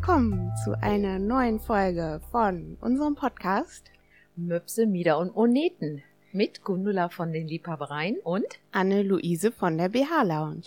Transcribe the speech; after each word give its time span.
willkommen 0.00 0.52
zu 0.64 0.80
einer 0.80 1.18
neuen 1.18 1.58
Folge 1.58 2.20
von 2.30 2.78
unserem 2.80 3.16
Podcast 3.16 3.90
Möpse, 4.36 4.86
Mieder 4.86 5.18
und 5.18 5.34
Moneten 5.34 6.04
mit 6.30 6.62
Gundula 6.62 7.08
von 7.08 7.32
den 7.32 7.48
Liebhabereien 7.48 8.16
und 8.22 8.46
Anne-Luise 8.70 9.50
von 9.50 9.76
der 9.76 9.88
BH 9.88 10.22
Lounge. 10.22 10.62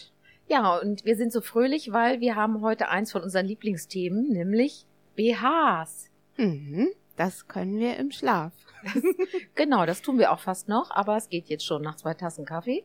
Ja, 0.49 0.77
und 0.77 1.05
wir 1.05 1.15
sind 1.15 1.31
so 1.31 1.39
fröhlich, 1.39 1.93
weil 1.93 2.19
wir 2.19 2.35
haben 2.35 2.61
heute 2.61 2.89
eins 2.89 3.13
von 3.13 3.21
unseren 3.21 3.45
Lieblingsthemen, 3.45 4.33
nämlich 4.33 4.85
BHs. 5.15 6.09
Mhm, 6.35 6.89
das 7.15 7.47
können 7.47 7.79
wir 7.79 7.95
im 7.95 8.11
Schlaf. 8.11 8.51
genau, 9.55 9.85
das 9.85 10.01
tun 10.01 10.19
wir 10.19 10.33
auch 10.33 10.41
fast 10.41 10.67
noch, 10.67 10.91
aber 10.91 11.15
es 11.15 11.29
geht 11.29 11.47
jetzt 11.47 11.65
schon 11.65 11.83
nach 11.83 11.95
zwei 11.95 12.15
Tassen 12.15 12.45
Kaffee. 12.45 12.83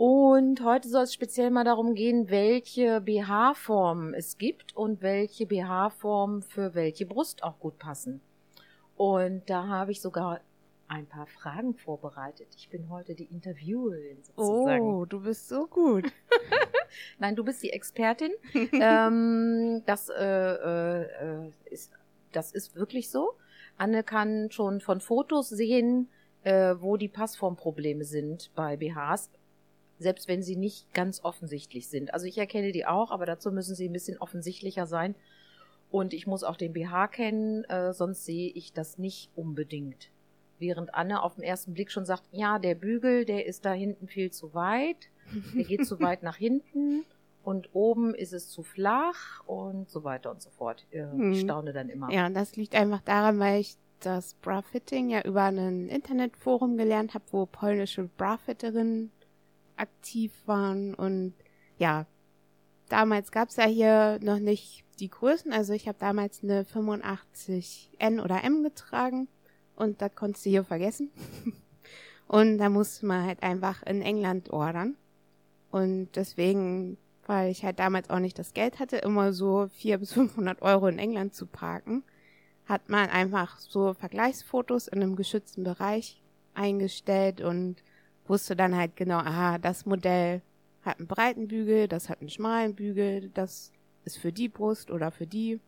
Und 0.00 0.64
heute 0.64 0.88
soll 0.88 1.02
es 1.02 1.12
speziell 1.12 1.50
mal 1.50 1.64
darum 1.64 1.94
gehen, 1.94 2.30
welche 2.30 3.02
BH-Formen 3.02 4.14
es 4.14 4.38
gibt 4.38 4.74
und 4.74 5.02
welche 5.02 5.44
BH-Formen 5.44 6.40
für 6.40 6.74
welche 6.74 7.04
Brust 7.04 7.42
auch 7.42 7.58
gut 7.58 7.78
passen. 7.78 8.22
Und 8.96 9.50
da 9.50 9.66
habe 9.66 9.92
ich 9.92 10.00
sogar 10.00 10.40
ein 10.88 11.04
paar 11.04 11.26
Fragen 11.26 11.74
vorbereitet. 11.74 12.48
Ich 12.56 12.70
bin 12.70 12.88
heute 12.88 13.14
die 13.14 13.26
Interviewerin 13.26 14.22
sozusagen. 14.22 14.80
Oh, 14.80 15.04
du 15.04 15.20
bist 15.20 15.50
so 15.50 15.66
gut. 15.66 16.10
Nein, 17.18 17.36
du 17.36 17.44
bist 17.44 17.62
die 17.62 17.74
Expertin. 17.74 18.32
ähm, 18.72 19.82
das, 19.84 20.08
äh, 20.08 21.02
äh, 21.04 21.50
ist, 21.66 21.92
das 22.32 22.52
ist 22.52 22.74
wirklich 22.74 23.10
so. 23.10 23.34
Anne 23.76 24.02
kann 24.02 24.50
schon 24.50 24.80
von 24.80 25.02
Fotos 25.02 25.50
sehen, 25.50 26.08
äh, 26.42 26.74
wo 26.78 26.96
die 26.96 27.08
Passformprobleme 27.08 28.04
sind 28.04 28.50
bei 28.54 28.78
BHs 28.78 29.28
selbst 30.00 30.28
wenn 30.28 30.42
sie 30.42 30.56
nicht 30.56 30.92
ganz 30.94 31.22
offensichtlich 31.22 31.88
sind. 31.88 32.12
Also 32.14 32.26
ich 32.26 32.38
erkenne 32.38 32.72
die 32.72 32.86
auch, 32.86 33.10
aber 33.10 33.26
dazu 33.26 33.52
müssen 33.52 33.74
sie 33.74 33.88
ein 33.88 33.92
bisschen 33.92 34.18
offensichtlicher 34.18 34.86
sein. 34.86 35.14
Und 35.90 36.14
ich 36.14 36.26
muss 36.26 36.42
auch 36.42 36.56
den 36.56 36.72
BH 36.72 37.08
kennen, 37.08 37.64
äh, 37.64 37.92
sonst 37.92 38.24
sehe 38.24 38.50
ich 38.50 38.72
das 38.72 38.96
nicht 38.96 39.30
unbedingt. 39.36 40.10
Während 40.58 40.94
Anne 40.94 41.22
auf 41.22 41.34
den 41.34 41.44
ersten 41.44 41.74
Blick 41.74 41.90
schon 41.90 42.06
sagt, 42.06 42.24
ja, 42.32 42.58
der 42.58 42.74
Bügel, 42.74 43.24
der 43.24 43.46
ist 43.46 43.64
da 43.64 43.72
hinten 43.72 44.08
viel 44.08 44.30
zu 44.30 44.54
weit, 44.54 45.08
der 45.54 45.64
geht 45.64 45.86
zu 45.86 46.00
weit 46.00 46.22
nach 46.22 46.36
hinten 46.36 47.04
und 47.42 47.70
oben 47.74 48.14
ist 48.14 48.32
es 48.32 48.48
zu 48.48 48.62
flach 48.62 49.42
und 49.46 49.90
so 49.90 50.04
weiter 50.04 50.30
und 50.30 50.40
so 50.40 50.50
fort. 50.50 50.86
Äh, 50.90 51.02
hm. 51.02 51.32
Ich 51.32 51.40
staune 51.40 51.72
dann 51.72 51.88
immer. 51.88 52.10
Ja, 52.10 52.30
das 52.30 52.56
liegt 52.56 52.74
einfach 52.74 53.00
daran, 53.02 53.38
weil 53.38 53.60
ich 53.60 53.76
das 54.00 54.34
Bra-Fitting 54.34 55.10
ja 55.10 55.22
über 55.22 55.42
ein 55.42 55.88
Internetforum 55.88 56.78
gelernt 56.78 57.12
habe, 57.12 57.24
wo 57.32 57.46
polnische 57.46 58.04
Bra-Fitterinnen 58.16 59.10
aktiv 59.80 60.32
waren 60.46 60.94
und 60.94 61.34
ja, 61.78 62.06
damals 62.88 63.32
gab's 63.32 63.56
ja 63.56 63.66
hier 63.66 64.18
noch 64.22 64.38
nicht 64.38 64.84
die 65.00 65.08
Größen, 65.08 65.52
also 65.52 65.72
ich 65.72 65.88
habe 65.88 65.98
damals 65.98 66.42
eine 66.42 66.64
85 66.64 67.90
N 67.98 68.20
oder 68.20 68.44
M 68.44 68.62
getragen 68.62 69.28
und 69.76 70.02
das 70.02 70.14
konntest 70.14 70.44
du 70.44 70.50
hier 70.50 70.64
vergessen. 70.64 71.10
und 72.28 72.58
da 72.58 72.68
musste 72.68 73.06
man 73.06 73.24
halt 73.24 73.42
einfach 73.42 73.82
in 73.84 74.02
England 74.02 74.50
ordern. 74.50 74.96
Und 75.70 76.10
deswegen, 76.16 76.98
weil 77.26 77.50
ich 77.50 77.64
halt 77.64 77.78
damals 77.78 78.10
auch 78.10 78.18
nicht 78.18 78.38
das 78.38 78.52
Geld 78.52 78.78
hatte, 78.78 78.98
immer 78.98 79.32
so 79.32 79.68
400 79.72 80.00
bis 80.00 80.12
500 80.12 80.62
Euro 80.62 80.88
in 80.88 80.98
England 80.98 81.34
zu 81.34 81.46
parken, 81.46 82.02
hat 82.66 82.88
man 82.88 83.08
einfach 83.08 83.58
so 83.58 83.94
Vergleichsfotos 83.94 84.88
in 84.88 85.02
einem 85.02 85.16
geschützten 85.16 85.64
Bereich 85.64 86.20
eingestellt 86.54 87.40
und 87.40 87.82
wusste 88.30 88.56
dann 88.56 88.76
halt 88.76 88.96
genau, 88.96 89.18
aha, 89.18 89.58
das 89.58 89.84
Modell 89.84 90.40
hat 90.82 90.98
einen 90.98 91.08
breiten 91.08 91.48
Bügel, 91.48 91.88
das 91.88 92.08
hat 92.08 92.20
einen 92.20 92.30
schmalen 92.30 92.74
Bügel, 92.74 93.28
das 93.34 93.72
ist 94.04 94.16
für 94.16 94.32
die 94.32 94.48
Brust 94.48 94.90
oder 94.90 95.10
für 95.10 95.26
die. 95.26 95.60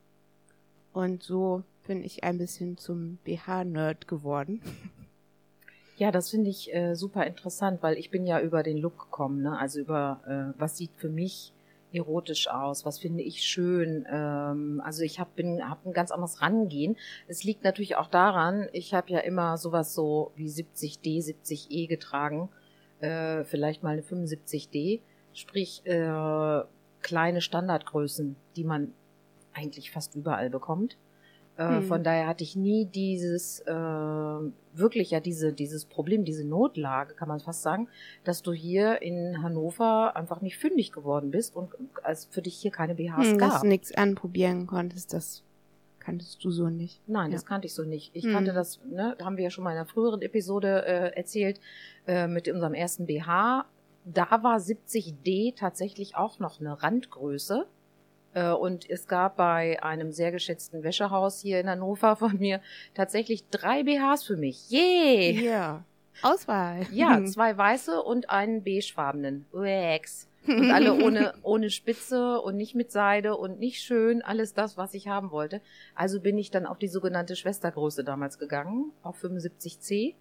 Und 0.95 1.23
so 1.23 1.65
bin 1.87 2.03
ich 2.03 2.25
ein 2.25 2.39
bisschen 2.39 2.79
zum 2.79 3.19
BH-Nerd 3.25 4.09
geworden. 4.09 4.63
Ja, 5.99 6.11
das 6.11 6.31
finde 6.31 6.51
ich 6.51 6.75
äh, 6.75 6.97
super 6.97 7.27
interessant, 7.27 7.81
weil 7.83 7.97
ich 7.97 8.11
bin 8.11 8.27
ja 8.27 8.41
über 8.41 8.65
den 8.65 8.79
Look 8.79 8.99
gekommen, 8.99 9.43
ne? 9.43 9.57
Also 9.57 9.79
über 9.79 10.21
äh, 10.27 10.59
was 10.59 10.77
sieht 10.77 10.91
für 10.97 11.11
mich 11.11 11.53
erotisch 11.93 12.49
aus, 12.49 12.85
was 12.85 12.99
finde 12.99 13.23
ich 13.23 13.43
schön. 13.43 14.07
Ähm, 14.11 14.83
also 14.85 15.03
ich 15.03 15.21
habe 15.21 15.31
hab 15.63 15.85
ein 15.87 15.93
ganz 15.93 16.11
anderes 16.11 16.41
Rangehen. 16.41 16.97
Es 17.29 17.45
liegt 17.45 17.65
natürlich 17.65 17.97
auch 17.97 18.09
daran, 18.09 18.69
ich 18.73 18.95
habe 18.95 19.11
ja 19.11 19.21
immer 19.21 19.57
sowas 19.59 19.95
so 19.95 20.33
wie 20.37 20.49
70D, 20.49 21.25
70E 21.25 21.89
getragen, 21.89 22.49
äh, 23.01 23.45
vielleicht 23.45 23.83
mal 23.83 23.91
eine 23.91 24.03
75D, 24.03 25.01
sprich 25.33 25.83
äh, 25.87 26.63
kleine 27.01 27.41
Standardgrößen, 27.41 28.37
die 28.57 28.65
man 28.65 28.95
eigentlich 29.53 29.91
fast 29.91 30.15
überall 30.15 30.51
bekommt. 30.51 30.97
Äh, 31.57 31.69
hm. 31.69 31.83
Von 31.83 32.03
daher 32.03 32.27
hatte 32.27 32.45
ich 32.45 32.57
nie 32.57 32.87
dieses, 32.87 33.61
äh, 33.61 33.73
wirklich 33.73 35.11
ja 35.11 35.21
diese, 35.21 35.53
dieses 35.53 35.85
Problem, 35.85 36.25
diese 36.25 36.47
Notlage, 36.47 37.15
kann 37.15 37.29
man 37.29 37.41
fast 37.41 37.63
sagen, 37.63 37.89
dass 38.25 38.43
du 38.43 38.53
hier 38.53 39.03
in 39.03 39.43
Hannover 39.43 40.17
einfach 40.17 40.41
nicht 40.41 40.59
fündig 40.59 40.93
geworden 40.93 41.31
bist 41.31 41.55
und 41.55 41.71
als 42.03 42.27
für 42.27 42.43
dich 42.43 42.57
hier 42.57 42.71
keine 42.71 42.95
BHs 42.95 43.33
hm, 43.33 43.39
gab. 43.39 43.51
Dass 43.51 43.61
du 43.63 43.67
nichts 43.69 43.95
anprobieren 43.95 44.67
konntest, 44.67 45.13
das 45.13 45.43
kanntest 46.01 46.43
du 46.45 46.51
so 46.51 46.69
nicht. 46.69 47.01
Nein, 47.07 47.31
ja. 47.31 47.37
das 47.37 47.47
kannte 47.47 47.67
ich 47.67 47.75
so 47.75 47.85
nicht. 47.85 48.11
Ich 48.15 48.25
hm. 48.25 48.33
kannte 48.33 48.53
das, 48.53 48.81
ne, 48.91 49.17
haben 49.23 49.37
wir 49.37 49.45
ja 49.45 49.51
schon 49.51 49.65
mal 49.65 49.73
in 49.73 49.77
einer 49.77 49.87
früheren 49.87 50.23
Episode 50.23 50.85
äh, 50.87 51.17
erzählt, 51.17 51.61
äh, 52.07 52.27
mit 52.27 52.49
unserem 52.49 52.75
ersten 52.75 53.07
BH. 53.07 53.67
Da 54.05 54.43
war 54.43 54.57
70D 54.57 55.55
tatsächlich 55.55 56.17
auch 56.17 56.39
noch 56.39 56.61
eine 56.61 56.83
Randgröße. 56.83 57.67
Äh, 58.35 58.51
und 58.51 58.89
es 58.89 59.07
gab 59.07 59.37
bei 59.37 59.83
einem 59.83 60.13
sehr 60.13 60.33
geschätzten 60.33 60.83
Wäschehaus 60.83 61.41
hier 61.41 61.61
in 61.61 61.69
Hannover 61.69 62.17
von 62.23 62.39
mir 62.39 62.61
tatsächlich 62.95 63.49
drei 63.51 63.83
BHs 63.85 64.25
für 64.25 64.37
mich. 64.37 64.71
Yay! 64.71 65.41
Yeah. 65.41 65.43
Ja. 65.43 65.85
Auswahl. 66.23 66.87
Ja, 66.93 67.25
zwei 67.25 67.57
weiße 67.57 68.03
und 68.03 68.31
einen 68.31 68.63
beigefarbenen. 68.63 69.47
Uex. 69.53 70.29
Und 70.47 70.73
alle 70.73 70.95
ohne, 70.95 71.35
ohne 71.43 71.71
Spitze 71.71 72.41
und 72.41 72.57
nicht 72.57 72.75
mit 72.75 72.91
Seide 72.91 73.37
und 73.37 73.61
nicht 73.61 73.81
schön. 73.81 74.23
Alles 74.23 74.55
das, 74.55 74.77
was 74.77 74.93
ich 74.93 75.07
haben 75.07 75.31
wollte. 75.31 75.61
Also 75.95 76.19
bin 76.19 76.37
ich 76.37 76.51
dann 76.51 76.67
auf 76.67 76.79
die 76.79 76.89
sogenannte 76.89 77.37
Schwestergröße 77.37 78.03
damals 78.03 78.41
gegangen, 78.41 78.91
auf 79.05 79.23
75C. 79.23 80.17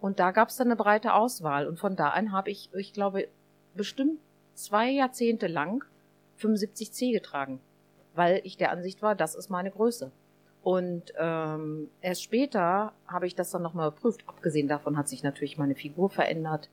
Und 0.00 0.18
da 0.18 0.30
gab 0.30 0.48
es 0.48 0.56
dann 0.56 0.68
eine 0.68 0.76
breite 0.76 1.12
Auswahl. 1.12 1.66
Und 1.66 1.78
von 1.78 1.94
da 1.94 2.08
an 2.08 2.32
habe 2.32 2.50
ich, 2.50 2.70
ich 2.74 2.94
glaube, 2.94 3.28
bestimmt 3.74 4.18
zwei 4.54 4.88
Jahrzehnte 4.88 5.46
lang 5.46 5.84
75C 6.38 7.12
getragen, 7.12 7.60
weil 8.14 8.40
ich 8.44 8.56
der 8.56 8.70
Ansicht 8.70 9.02
war, 9.02 9.14
das 9.14 9.34
ist 9.34 9.50
meine 9.50 9.70
Größe. 9.70 10.10
Und 10.62 11.12
ähm, 11.16 11.88
erst 12.00 12.24
später 12.24 12.92
habe 13.06 13.26
ich 13.26 13.36
das 13.36 13.52
dann 13.52 13.62
nochmal 13.62 13.88
überprüft. 13.88 14.24
Abgesehen 14.26 14.66
davon 14.66 14.96
hat 14.96 15.08
sich 15.08 15.22
natürlich 15.22 15.58
meine 15.58 15.76
Figur 15.76 16.10
verändert, 16.10 16.68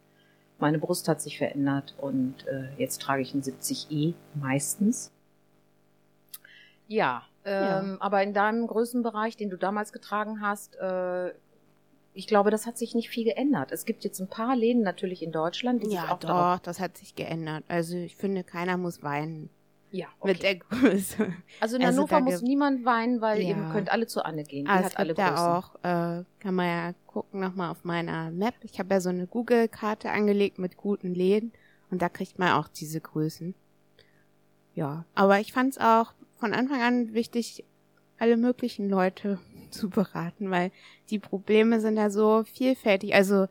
meine 0.59 0.79
Brust 0.79 1.07
hat 1.07 1.21
sich 1.21 1.37
verändert 1.37 1.93
und 1.99 2.47
äh, 2.47 2.69
jetzt 2.77 3.01
trage 3.01 3.21
ich 3.21 3.33
einen 3.33 3.43
70E 3.43 4.13
meistens. 4.33 5.11
Ja, 6.87 7.23
ähm, 7.45 7.63
ja. 7.63 7.97
aber 7.99 8.23
in 8.23 8.33
deinem 8.33 8.67
Größenbereich, 8.67 9.35
den 9.37 9.49
du 9.49 9.57
damals 9.57 9.91
getragen 9.91 10.41
hast, 10.41 10.75
äh, 10.77 11.33
ich 12.13 12.27
glaube, 12.27 12.51
das 12.51 12.65
hat 12.65 12.77
sich 12.77 12.93
nicht 12.93 13.09
viel 13.09 13.23
geändert. 13.23 13.71
Es 13.71 13.85
gibt 13.85 14.03
jetzt 14.03 14.19
ein 14.19 14.27
paar 14.27 14.55
Läden 14.55 14.83
natürlich 14.83 15.23
in 15.23 15.31
Deutschland, 15.31 15.83
die 15.83 15.89
ja, 15.89 16.01
sich 16.01 16.09
auch 16.11 16.19
doch, 16.19 16.29
darauf 16.29 16.59
das 16.61 16.79
hat 16.79 16.97
sich 16.97 17.15
geändert. 17.15 17.63
Also 17.67 17.97
ich 17.97 18.15
finde, 18.15 18.43
keiner 18.43 18.77
muss 18.77 19.03
weinen. 19.03 19.49
Ja, 19.91 20.07
okay. 20.19 20.31
mit 20.31 20.41
der 20.41 20.55
Größe. 20.55 21.33
Also 21.59 21.75
in 21.75 21.83
also 21.83 21.97
Hannover 21.97 22.19
muss 22.19 22.41
niemand 22.41 22.83
weinen, 22.83 23.21
weil 23.21 23.41
ja. 23.41 23.49
ihr 23.49 23.69
könnt 23.71 23.91
alle 23.91 24.07
zu 24.07 24.25
Anne 24.25 24.43
gehen. 24.43 24.65
Die 24.65 24.71
ah, 24.71 24.83
hat 24.83 24.97
alle 24.97 25.09
gibt 25.09 25.19
da 25.19 25.57
auch, 25.57 25.75
äh, 25.83 26.23
kann 26.39 26.55
man 26.55 26.65
ja 26.65 26.93
gucken 27.05 27.39
nochmal 27.39 27.69
auf 27.69 27.83
meiner 27.83 28.31
Map. 28.31 28.55
Ich 28.61 28.79
habe 28.79 28.95
ja 28.95 29.01
so 29.01 29.09
eine 29.09 29.27
Google-Karte 29.27 30.09
angelegt 30.09 30.57
mit 30.57 30.77
guten 30.77 31.13
Läden 31.13 31.53
und 31.91 32.01
da 32.01 32.09
kriegt 32.09 32.39
man 32.39 32.53
auch 32.53 32.67
diese 32.67 33.01
Größen. 33.01 33.53
Ja, 34.73 35.05
aber 35.13 35.39
ich 35.39 35.53
fand 35.53 35.73
es 35.73 35.77
auch 35.77 36.13
von 36.39 36.55
Anfang 36.55 36.81
an 36.81 37.13
wichtig, 37.13 37.63
alle 38.17 38.35
möglichen 38.35 38.89
Leute 38.89 39.37
zu 39.73 39.89
beraten, 39.89 40.51
weil 40.51 40.71
die 41.09 41.19
Probleme 41.19 41.81
sind 41.81 41.97
ja 41.97 42.09
so 42.09 42.43
vielfältig. 42.45 43.13
Also 43.13 43.47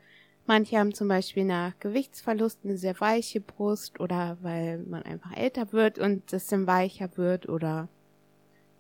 manche 0.47 0.79
haben 0.79 0.95
zum 0.95 1.09
Beispiel 1.09 1.45
nach 1.45 1.79
Gewichtsverlust 1.81 2.61
eine 2.65 2.77
sehr 2.77 2.99
weiche 3.01 3.41
Brust 3.41 4.01
oder 4.01 4.39
weil 4.41 4.79
man 4.79 5.03
einfach 5.03 5.37
älter 5.37 5.73
wird 5.73 5.99
und 5.99 6.33
das 6.33 6.47
dann 6.47 6.67
weicher 6.67 7.17
wird 7.17 7.49
oder 7.49 7.89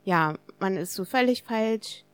ja, 0.04 0.34
man 0.58 0.76
ist 0.76 0.94
so 0.94 1.04
völlig 1.04 1.42
falsch 1.44 2.04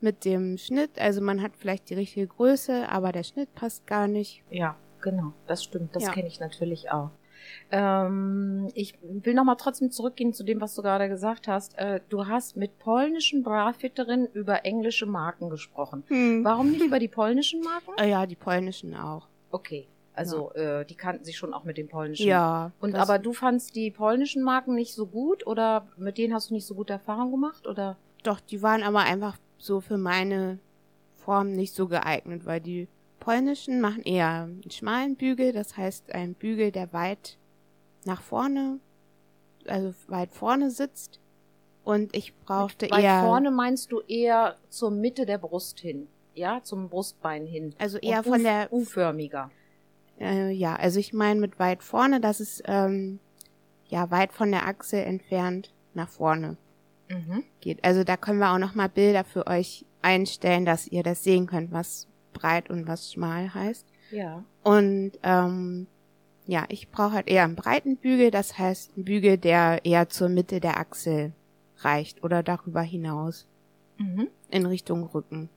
mit 0.00 0.24
dem 0.24 0.56
Schnitt. 0.56 0.98
Also 0.98 1.20
man 1.20 1.42
hat 1.42 1.52
vielleicht 1.56 1.90
die 1.90 1.94
richtige 1.94 2.26
Größe, 2.26 2.88
aber 2.88 3.12
der 3.12 3.24
Schnitt 3.24 3.54
passt 3.54 3.86
gar 3.86 4.08
nicht. 4.08 4.42
Ja, 4.50 4.76
genau, 5.00 5.32
das 5.46 5.64
stimmt. 5.64 5.94
Das 5.94 6.04
ja. 6.04 6.12
kenne 6.12 6.28
ich 6.28 6.40
natürlich 6.40 6.90
auch. 6.90 7.10
Ähm, 7.70 8.68
ich 8.74 8.98
will 9.02 9.34
nochmal 9.34 9.56
trotzdem 9.58 9.90
zurückgehen 9.90 10.32
zu 10.32 10.44
dem, 10.44 10.60
was 10.60 10.74
du 10.74 10.82
gerade 10.82 11.08
gesagt 11.08 11.48
hast. 11.48 11.78
Äh, 11.78 12.00
du 12.08 12.26
hast 12.26 12.56
mit 12.56 12.78
polnischen 12.78 13.42
Brafitterinnen 13.42 14.26
über 14.32 14.64
englische 14.64 15.06
Marken 15.06 15.50
gesprochen. 15.50 16.04
Hm. 16.08 16.44
Warum 16.44 16.70
nicht 16.70 16.84
über 16.84 16.98
die 16.98 17.08
polnischen 17.08 17.60
Marken? 17.60 17.92
Äh, 17.98 18.10
ja, 18.10 18.26
die 18.26 18.36
polnischen 18.36 18.94
auch. 18.94 19.26
Okay. 19.50 19.86
Also 20.14 20.52
äh, 20.52 20.84
die 20.84 20.96
kannten 20.96 21.24
sich 21.24 21.38
schon 21.38 21.54
auch 21.54 21.64
mit 21.64 21.78
den 21.78 21.88
polnischen. 21.88 22.26
Ja. 22.26 22.72
Und 22.80 22.94
aber 22.94 23.18
du 23.18 23.32
fandst 23.32 23.74
die 23.76 23.90
polnischen 23.90 24.42
Marken 24.42 24.74
nicht 24.74 24.92
so 24.92 25.06
gut 25.06 25.46
oder 25.46 25.86
mit 25.96 26.18
denen 26.18 26.34
hast 26.34 26.50
du 26.50 26.54
nicht 26.54 26.66
so 26.66 26.74
gute 26.74 26.92
Erfahrungen 26.92 27.30
gemacht 27.30 27.66
oder? 27.66 27.96
Doch, 28.22 28.40
die 28.40 28.60
waren 28.60 28.82
aber 28.82 29.00
einfach 29.00 29.38
so 29.56 29.80
für 29.80 29.96
meine 29.96 30.58
Form 31.14 31.52
nicht 31.52 31.74
so 31.74 31.86
geeignet, 31.86 32.44
weil 32.44 32.60
die 32.60 32.88
polnischen 33.20 33.80
machen 33.80 34.02
eher 34.02 34.42
einen 34.42 34.70
schmalen 34.70 35.14
Bügel, 35.16 35.52
das 35.52 35.76
heißt 35.76 36.12
ein 36.12 36.34
Bügel, 36.34 36.72
der 36.72 36.92
weit 36.92 37.36
nach 38.04 38.22
vorne, 38.22 38.80
also 39.66 39.94
weit 40.08 40.32
vorne 40.32 40.70
sitzt. 40.70 41.20
Und 41.84 42.14
ich 42.16 42.34
brauchte 42.40 42.90
Weit 42.90 43.04
eher, 43.04 43.20
vorne 43.20 43.50
meinst 43.50 43.92
du 43.92 44.00
eher 44.00 44.56
zur 44.68 44.90
Mitte 44.90 45.24
der 45.26 45.38
Brust 45.38 45.80
hin, 45.80 46.08
ja, 46.34 46.62
zum 46.62 46.88
Brustbein 46.88 47.46
hin. 47.46 47.74
also 47.78 47.98
eher 47.98 48.22
von 48.22 48.42
der, 48.42 48.72
U-förmiger. 48.72 49.50
äh, 50.20 50.50
ja, 50.50 50.76
also 50.76 50.98
ich 50.98 51.12
meine 51.12 51.40
mit 51.40 51.58
weit 51.58 51.82
vorne, 51.82 52.20
das 52.20 52.40
ist 52.40 52.62
ähm, 52.66 53.18
ja 53.88 54.10
weit 54.10 54.32
von 54.32 54.50
der 54.50 54.66
Achse 54.66 55.02
entfernt 55.02 55.72
nach 55.94 56.08
vorne 56.08 56.56
Mhm. 57.08 57.42
geht. 57.60 57.82
Also 57.84 58.04
da 58.04 58.16
können 58.16 58.38
wir 58.38 58.52
auch 58.52 58.58
noch 58.58 58.76
mal 58.76 58.88
Bilder 58.88 59.24
für 59.24 59.48
euch 59.48 59.84
einstellen, 60.00 60.64
dass 60.64 60.86
ihr 60.86 61.02
das 61.02 61.24
sehen 61.24 61.46
könnt, 61.46 61.72
was 61.72 62.06
breit 62.32 62.70
und 62.70 62.86
was 62.86 63.12
schmal 63.12 63.52
heißt. 63.54 63.86
Ja. 64.10 64.44
Und 64.62 65.12
ähm, 65.22 65.86
ja, 66.46 66.64
ich 66.68 66.88
brauche 66.90 67.12
halt 67.12 67.28
eher 67.28 67.44
einen 67.44 67.54
breiten 67.56 67.96
Bügel, 67.96 68.30
das 68.30 68.58
heißt 68.58 68.92
einen 68.96 69.04
Bügel, 69.04 69.38
der 69.38 69.84
eher 69.84 70.08
zur 70.08 70.28
Mitte 70.28 70.60
der 70.60 70.78
Achsel 70.78 71.32
reicht 71.78 72.22
oder 72.24 72.42
darüber 72.42 72.82
hinaus 72.82 73.46
Mhm. 73.98 74.28
in 74.50 74.64
Richtung 74.66 75.04
Rücken. 75.04 75.48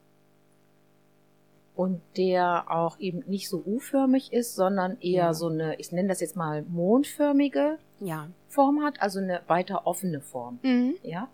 Und 1.74 2.00
der 2.16 2.70
auch 2.70 3.00
eben 3.00 3.24
nicht 3.26 3.48
so 3.48 3.60
U-förmig 3.66 4.32
ist, 4.32 4.54
sondern 4.54 4.96
eher 5.00 5.24
Ja. 5.24 5.34
so 5.34 5.48
eine, 5.48 5.74
ich 5.80 5.90
nenne 5.90 6.08
das 6.08 6.20
jetzt 6.20 6.36
mal 6.36 6.62
mondförmige 6.68 7.78
Ja. 7.98 8.28
Form 8.48 8.84
hat, 8.84 9.02
also 9.02 9.18
eine 9.18 9.40
weiter 9.48 9.84
offene 9.86 10.20
Form. 10.20 10.60
Mhm. 10.62 10.94
Ja, 11.02 11.26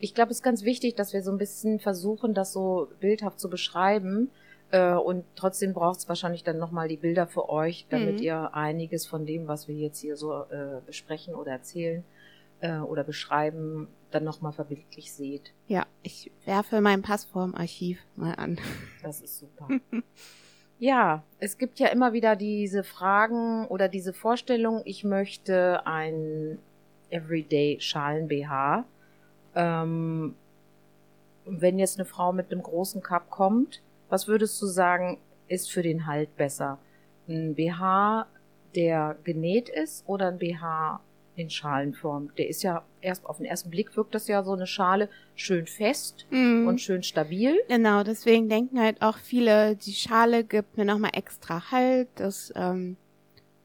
ich 0.00 0.14
glaube, 0.14 0.32
es 0.32 0.38
ist 0.38 0.42
ganz 0.42 0.64
wichtig, 0.64 0.96
dass 0.96 1.14
wir 1.14 1.22
so 1.22 1.30
ein 1.30 1.38
bisschen 1.38 1.78
versuchen, 1.80 2.34
das 2.34 2.52
so 2.52 2.88
bildhaft 3.00 3.40
zu 3.40 3.48
beschreiben. 3.48 4.30
Äh, 4.70 4.94
und 4.94 5.24
trotzdem 5.36 5.72
braucht 5.74 6.00
es 6.00 6.08
wahrscheinlich 6.08 6.42
dann 6.44 6.58
nochmal 6.58 6.88
die 6.88 6.96
Bilder 6.96 7.26
für 7.26 7.48
euch, 7.48 7.86
damit 7.88 8.16
Mhm. 8.16 8.22
ihr 8.22 8.54
einiges 8.54 9.06
von 9.06 9.24
dem, 9.26 9.46
was 9.46 9.68
wir 9.68 9.74
jetzt 9.76 10.00
hier 10.00 10.16
so 10.16 10.32
äh, 10.34 10.80
besprechen 10.84 11.34
oder 11.34 11.52
erzählen 11.52 12.02
äh, 12.60 12.78
oder 12.78 13.04
beschreiben, 13.04 13.88
dann 14.10 14.24
nochmal 14.24 14.52
verbildlich 14.52 15.12
seht. 15.12 15.52
Ja, 15.68 15.86
ich 16.02 16.30
werfe 16.44 16.80
mein 16.80 17.02
Passformarchiv 17.02 17.98
mal 18.16 18.34
an. 18.34 18.58
Das 19.02 19.20
ist 19.20 19.38
super. 19.38 19.68
ja, 20.78 21.22
es 21.38 21.58
gibt 21.58 21.78
ja 21.78 21.88
immer 21.88 22.12
wieder 22.12 22.34
diese 22.34 22.82
Fragen 22.82 23.66
oder 23.66 23.88
diese 23.88 24.12
Vorstellung, 24.12 24.82
ich 24.84 25.04
möchte 25.04 25.86
ein 25.86 26.58
Everyday 27.10 27.78
Schalen 27.80 28.26
BH. 28.26 28.84
Ähm, 29.54 30.34
wenn 31.44 31.78
jetzt 31.78 31.98
eine 31.98 32.04
Frau 32.06 32.32
mit 32.32 32.50
einem 32.50 32.62
großen 32.62 33.02
Cup 33.02 33.30
kommt, 33.30 33.80
was 34.08 34.28
würdest 34.28 34.60
du 34.62 34.66
sagen, 34.66 35.18
ist 35.48 35.70
für 35.70 35.82
den 35.82 36.06
Halt 36.06 36.36
besser? 36.36 36.78
Ein 37.28 37.54
BH, 37.54 38.26
der 38.74 39.16
genäht 39.24 39.68
ist 39.68 40.04
oder 40.06 40.28
ein 40.28 40.38
BH 40.38 41.00
in 41.36 41.50
Schalenform? 41.50 42.30
Der 42.38 42.48
ist 42.48 42.62
ja 42.62 42.82
erst 43.00 43.26
auf 43.26 43.36
den 43.38 43.46
ersten 43.46 43.70
Blick 43.70 43.96
wirkt 43.96 44.14
das 44.14 44.26
ja 44.28 44.42
so 44.42 44.52
eine 44.52 44.66
Schale 44.66 45.08
schön 45.34 45.66
fest 45.66 46.26
Mhm. 46.30 46.66
und 46.66 46.80
schön 46.80 47.02
stabil. 47.02 47.56
Genau, 47.68 48.02
deswegen 48.04 48.48
denken 48.48 48.80
halt 48.80 49.02
auch 49.02 49.18
viele, 49.18 49.76
die 49.76 49.92
Schale 49.92 50.44
gibt 50.44 50.76
mir 50.76 50.84
nochmal 50.84 51.12
extra 51.14 51.70
Halt. 51.70 52.08
Das 52.16 52.52
ähm, 52.56 52.96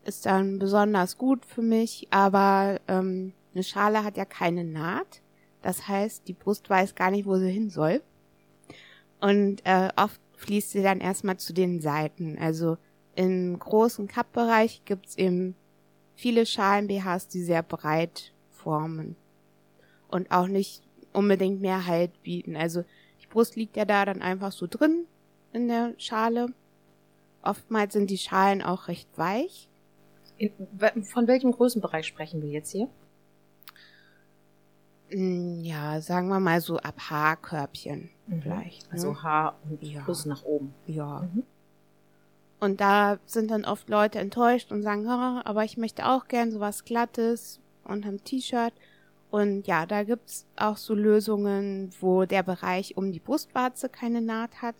ist 0.04 0.26
dann 0.26 0.60
besonders 0.60 1.18
gut 1.18 1.46
für 1.46 1.62
mich. 1.62 2.08
Aber 2.10 2.80
ähm, 2.88 3.34
eine 3.54 3.64
Schale 3.64 4.04
hat 4.04 4.18
ja 4.18 4.26
keine 4.26 4.64
Naht. 4.64 5.22
Das 5.62 5.88
heißt, 5.88 6.28
die 6.28 6.34
Brust 6.34 6.70
weiß 6.70 6.96
gar 6.96 7.12
nicht, 7.12 7.26
wo 7.28 7.38
sie 7.38 7.52
hin 7.52 7.70
soll. 7.70 8.02
Und 9.20 9.62
äh, 9.66 9.90
oft 9.96 10.20
fließt 10.42 10.72
sie 10.72 10.82
dann 10.82 11.00
erstmal 11.00 11.38
zu 11.38 11.54
den 11.54 11.82
Seiten. 11.82 12.38
Also 12.40 12.78
im 13.16 13.60
großen 13.60 14.08
Cup-Bereich 14.08 14.82
gibt's 14.86 15.16
eben 15.16 15.56
viele 16.16 16.48
Schalen-BHs, 16.48 17.28
die 17.28 17.44
sehr 17.44 17.62
breit 17.62 18.34
formen. 18.50 19.16
Und 20.08 20.32
auch 20.32 20.48
nicht 20.48 20.82
unbedingt 21.14 21.62
mehr 21.62 21.86
Halt 21.86 22.24
bieten. 22.24 22.56
Also 22.56 22.84
die 23.22 23.28
Brust 23.28 23.56
liegt 23.56 23.78
ja 23.78 23.86
da 23.86 24.04
dann 24.04 24.22
einfach 24.22 24.52
so 24.52 24.66
drin 24.68 25.06
in 25.54 25.68
der 25.68 25.94
Schale. 25.98 26.48
Oftmals 27.44 27.94
sind 27.94 28.10
die 28.10 28.18
Schalen 28.18 28.64
auch 28.64 28.88
recht 28.88 29.10
weich. 29.18 29.70
In, 30.38 30.52
von 31.04 31.28
welchem 31.28 31.52
Größenbereich 31.52 32.08
sprechen 32.08 32.42
wir 32.42 32.50
jetzt 32.50 32.72
hier? 32.72 32.90
Mm, 35.14 35.60
Ja, 35.62 36.02
sagen 36.02 36.30
wir 36.30 36.40
mal 36.40 36.62
so 36.62 36.78
ab 36.78 36.96
Haarkörbchen 37.10 38.10
vielleicht. 38.42 38.84
Ne? 38.88 38.94
Also 38.94 39.22
Haar 39.24 39.58
und 39.70 39.82
Ja. 39.84 40.02
plus 40.04 40.26
nach 40.26 40.44
oben. 40.44 40.74
ja. 40.88 41.22
Mhm. 41.34 41.44
Und 42.60 42.80
da 42.80 43.18
sind 43.26 43.50
dann 43.50 43.66
oft 43.66 43.90
Leute 43.90 44.20
enttäuscht 44.20 44.72
und 44.72 44.84
sagen, 44.84 45.08
"Ah, 45.08 45.42
aber 45.46 45.64
ich 45.64 45.78
möchte 45.78 46.06
auch 46.08 46.28
gern 46.28 46.52
sowas 46.52 46.86
Glattes 46.86 47.60
unterm 47.84 48.24
T-Shirt. 48.24 48.74
Und 49.32 49.66
ja, 49.66 49.86
da 49.88 50.04
gibt's 50.04 50.46
auch 50.58 50.78
so 50.78 50.94
Lösungen, 50.94 51.90
wo 52.02 52.26
der 52.26 52.44
Bereich 52.44 52.98
um 52.98 53.12
die 53.12 53.20
Brustwarze 53.20 53.90
keine 53.90 54.22
Naht 54.22 54.62
hat, 54.62 54.76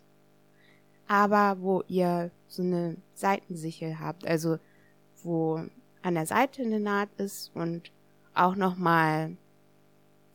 aber 1.08 1.58
wo 1.62 1.84
ihr 1.88 2.30
so 2.48 2.62
eine 2.62 2.98
Seitensichel 3.16 4.00
habt, 4.00 4.28
also 4.28 4.60
wo 5.24 5.62
an 6.04 6.14
der 6.16 6.26
Seite 6.28 6.62
eine 6.62 6.80
Naht 6.80 7.10
ist 7.18 7.50
und 7.56 7.92
auch 8.36 8.56
nochmal 8.56 9.38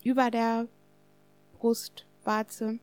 über 0.06 0.30
der 0.30 0.66
Brustwarze. 1.58 2.78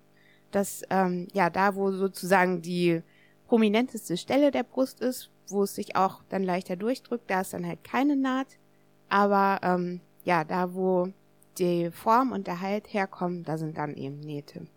Das, 0.52 0.84
ähm, 0.90 1.28
ja, 1.34 1.50
da 1.50 1.76
wo 1.76 1.92
sozusagen 1.92 2.62
die 2.62 3.02
prominenteste 3.48 4.18
Stelle 4.18 4.52
der 4.52 4.64
Brust 4.64 5.00
ist, 5.00 5.30
wo 5.48 5.64
es 5.64 5.76
sich 5.76 5.96
auch 5.96 6.22
dann 6.30 6.44
leichter 6.44 6.76
durchdrückt, 6.76 7.30
da 7.30 7.42
ist 7.42 7.54
dann 7.54 7.66
halt 7.66 7.84
keine 7.84 8.16
Naht. 8.16 8.58
Aber 9.10 9.60
ähm, 9.64 10.02
ja, 10.26 10.44
da 10.44 10.74
wo 10.74 11.10
die 11.58 11.92
Form 11.92 12.32
und 12.32 12.48
der 12.48 12.62
Halt 12.62 12.92
herkommen, 12.94 13.44
da 13.44 13.58
sind 13.58 13.78
dann 13.78 13.96
eben 13.96 14.20
Nähte. 14.20 14.68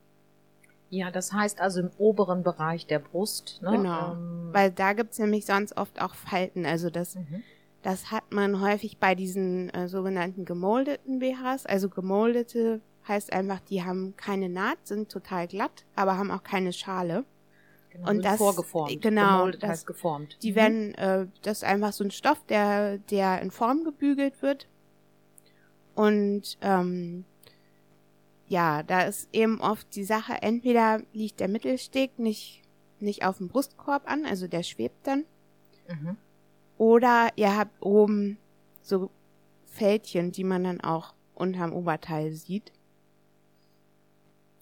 Ja, 0.88 1.10
das 1.10 1.32
heißt 1.32 1.60
also 1.60 1.80
im 1.80 1.90
oberen 1.98 2.42
Bereich 2.42 2.86
der 2.86 3.00
Brust. 3.00 3.60
Ne? 3.62 3.72
Genau. 3.72 4.12
Ähm, 4.12 4.50
Weil 4.52 4.70
da 4.70 4.92
gibt's 4.92 5.18
nämlich 5.18 5.46
sonst 5.46 5.76
oft 5.76 6.00
auch 6.00 6.14
Falten. 6.14 6.64
Also 6.64 6.90
das, 6.90 7.16
mhm. 7.16 7.42
Das 7.86 8.10
hat 8.10 8.32
man 8.32 8.60
häufig 8.60 8.98
bei 8.98 9.14
diesen 9.14 9.70
äh, 9.70 9.86
sogenannten 9.86 10.44
gemoldeten 10.44 11.20
BHs. 11.20 11.66
Also 11.66 11.88
gemoldete 11.88 12.80
heißt 13.06 13.32
einfach, 13.32 13.60
die 13.60 13.84
haben 13.84 14.14
keine 14.16 14.48
Naht, 14.48 14.78
sind 14.88 15.08
total 15.08 15.46
glatt, 15.46 15.84
aber 15.94 16.18
haben 16.18 16.32
auch 16.32 16.42
keine 16.42 16.72
Schale. 16.72 17.24
genau, 17.92 18.10
und 18.10 18.24
das- 18.24 18.38
vorgeformt. 18.38 19.00
genau, 19.00 19.36
Gemoldet 19.36 19.62
das- 19.62 19.70
heißt 19.70 19.86
geformt. 19.86 20.36
Die 20.42 20.50
Mhm. 20.50 20.56
werden, 20.56 20.94
äh, 20.96 21.26
das 21.42 21.58
ist 21.58 21.64
einfach 21.64 21.92
so 21.92 22.02
ein 22.02 22.10
Stoff, 22.10 22.44
der, 22.46 22.98
der 22.98 23.40
in 23.40 23.52
Form 23.52 23.84
gebügelt 23.84 24.42
wird. 24.42 24.66
Und 25.94 26.58
ähm, 26.62 27.24
ja, 28.48 28.82
da 28.82 29.02
ist 29.02 29.28
eben 29.32 29.60
oft 29.60 29.94
die 29.94 30.04
Sache, 30.04 30.42
entweder 30.42 31.02
liegt 31.12 31.38
der 31.38 31.48
Mittelsteg 31.48 32.18
nicht, 32.18 32.62
nicht 32.98 33.24
auf 33.24 33.38
dem 33.38 33.46
Brustkorb 33.48 34.10
an, 34.10 34.24
also 34.26 34.48
der 34.48 34.64
schwebt 34.64 35.06
dann, 35.06 35.24
Mhm. 35.88 36.16
Oder 36.78 37.28
ihr 37.36 37.56
habt 37.56 37.82
oben 37.82 38.38
so 38.82 39.10
Fältchen, 39.64 40.32
die 40.32 40.44
man 40.44 40.64
dann 40.64 40.80
auch 40.80 41.14
unterm 41.34 41.72
Oberteil 41.72 42.32
sieht. 42.32 42.72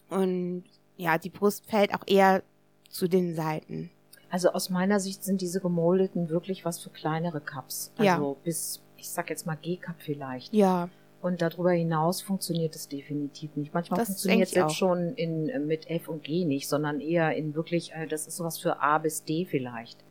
Und 0.08 0.64
ja, 0.96 1.18
die 1.18 1.30
Brust 1.30 1.66
fällt 1.66 1.94
auch 1.94 2.04
eher 2.06 2.42
zu 2.88 3.08
den 3.08 3.34
Seiten. 3.34 3.90
Also 4.30 4.50
aus 4.50 4.70
meiner 4.70 5.00
Sicht 5.00 5.24
sind 5.24 5.40
diese 5.40 5.60
gemoldeten 5.60 6.28
wirklich 6.28 6.64
was 6.64 6.80
für 6.80 6.90
kleinere 6.90 7.40
Cups. 7.40 7.92
Ja. 7.98 8.14
Also 8.14 8.36
bis, 8.42 8.80
ich 8.96 9.08
sag 9.08 9.30
jetzt 9.30 9.46
mal 9.46 9.56
G-Cup 9.56 9.96
vielleicht. 9.98 10.52
Ja, 10.52 10.88
Und 11.22 11.40
darüber 11.40 11.70
hinaus 11.72 12.20
funktioniert 12.20 12.74
es 12.76 12.88
definitiv 12.88 13.54
nicht. 13.56 13.72
Manchmal 13.72 13.98
Das 13.98 14.08
funktioniert 14.08 14.48
es 14.48 14.54
jetzt 14.54 14.64
auch. 14.64 14.70
schon 14.70 15.14
in, 15.14 15.48
äh, 15.48 15.58
mit 15.58 15.88
F 15.88 16.08
und 16.08 16.22
G 16.22 16.44
nicht, 16.44 16.68
sondern 16.68 17.00
eher 17.00 17.34
in 17.34 17.54
wirklich, 17.54 17.92
äh, 17.92 18.06
das 18.06 18.26
ist 18.26 18.36
sowas 18.36 18.58
für 18.58 18.80
A 18.80 18.98
bis 18.98 19.24
D 19.24 19.46
vielleicht. 19.46 20.04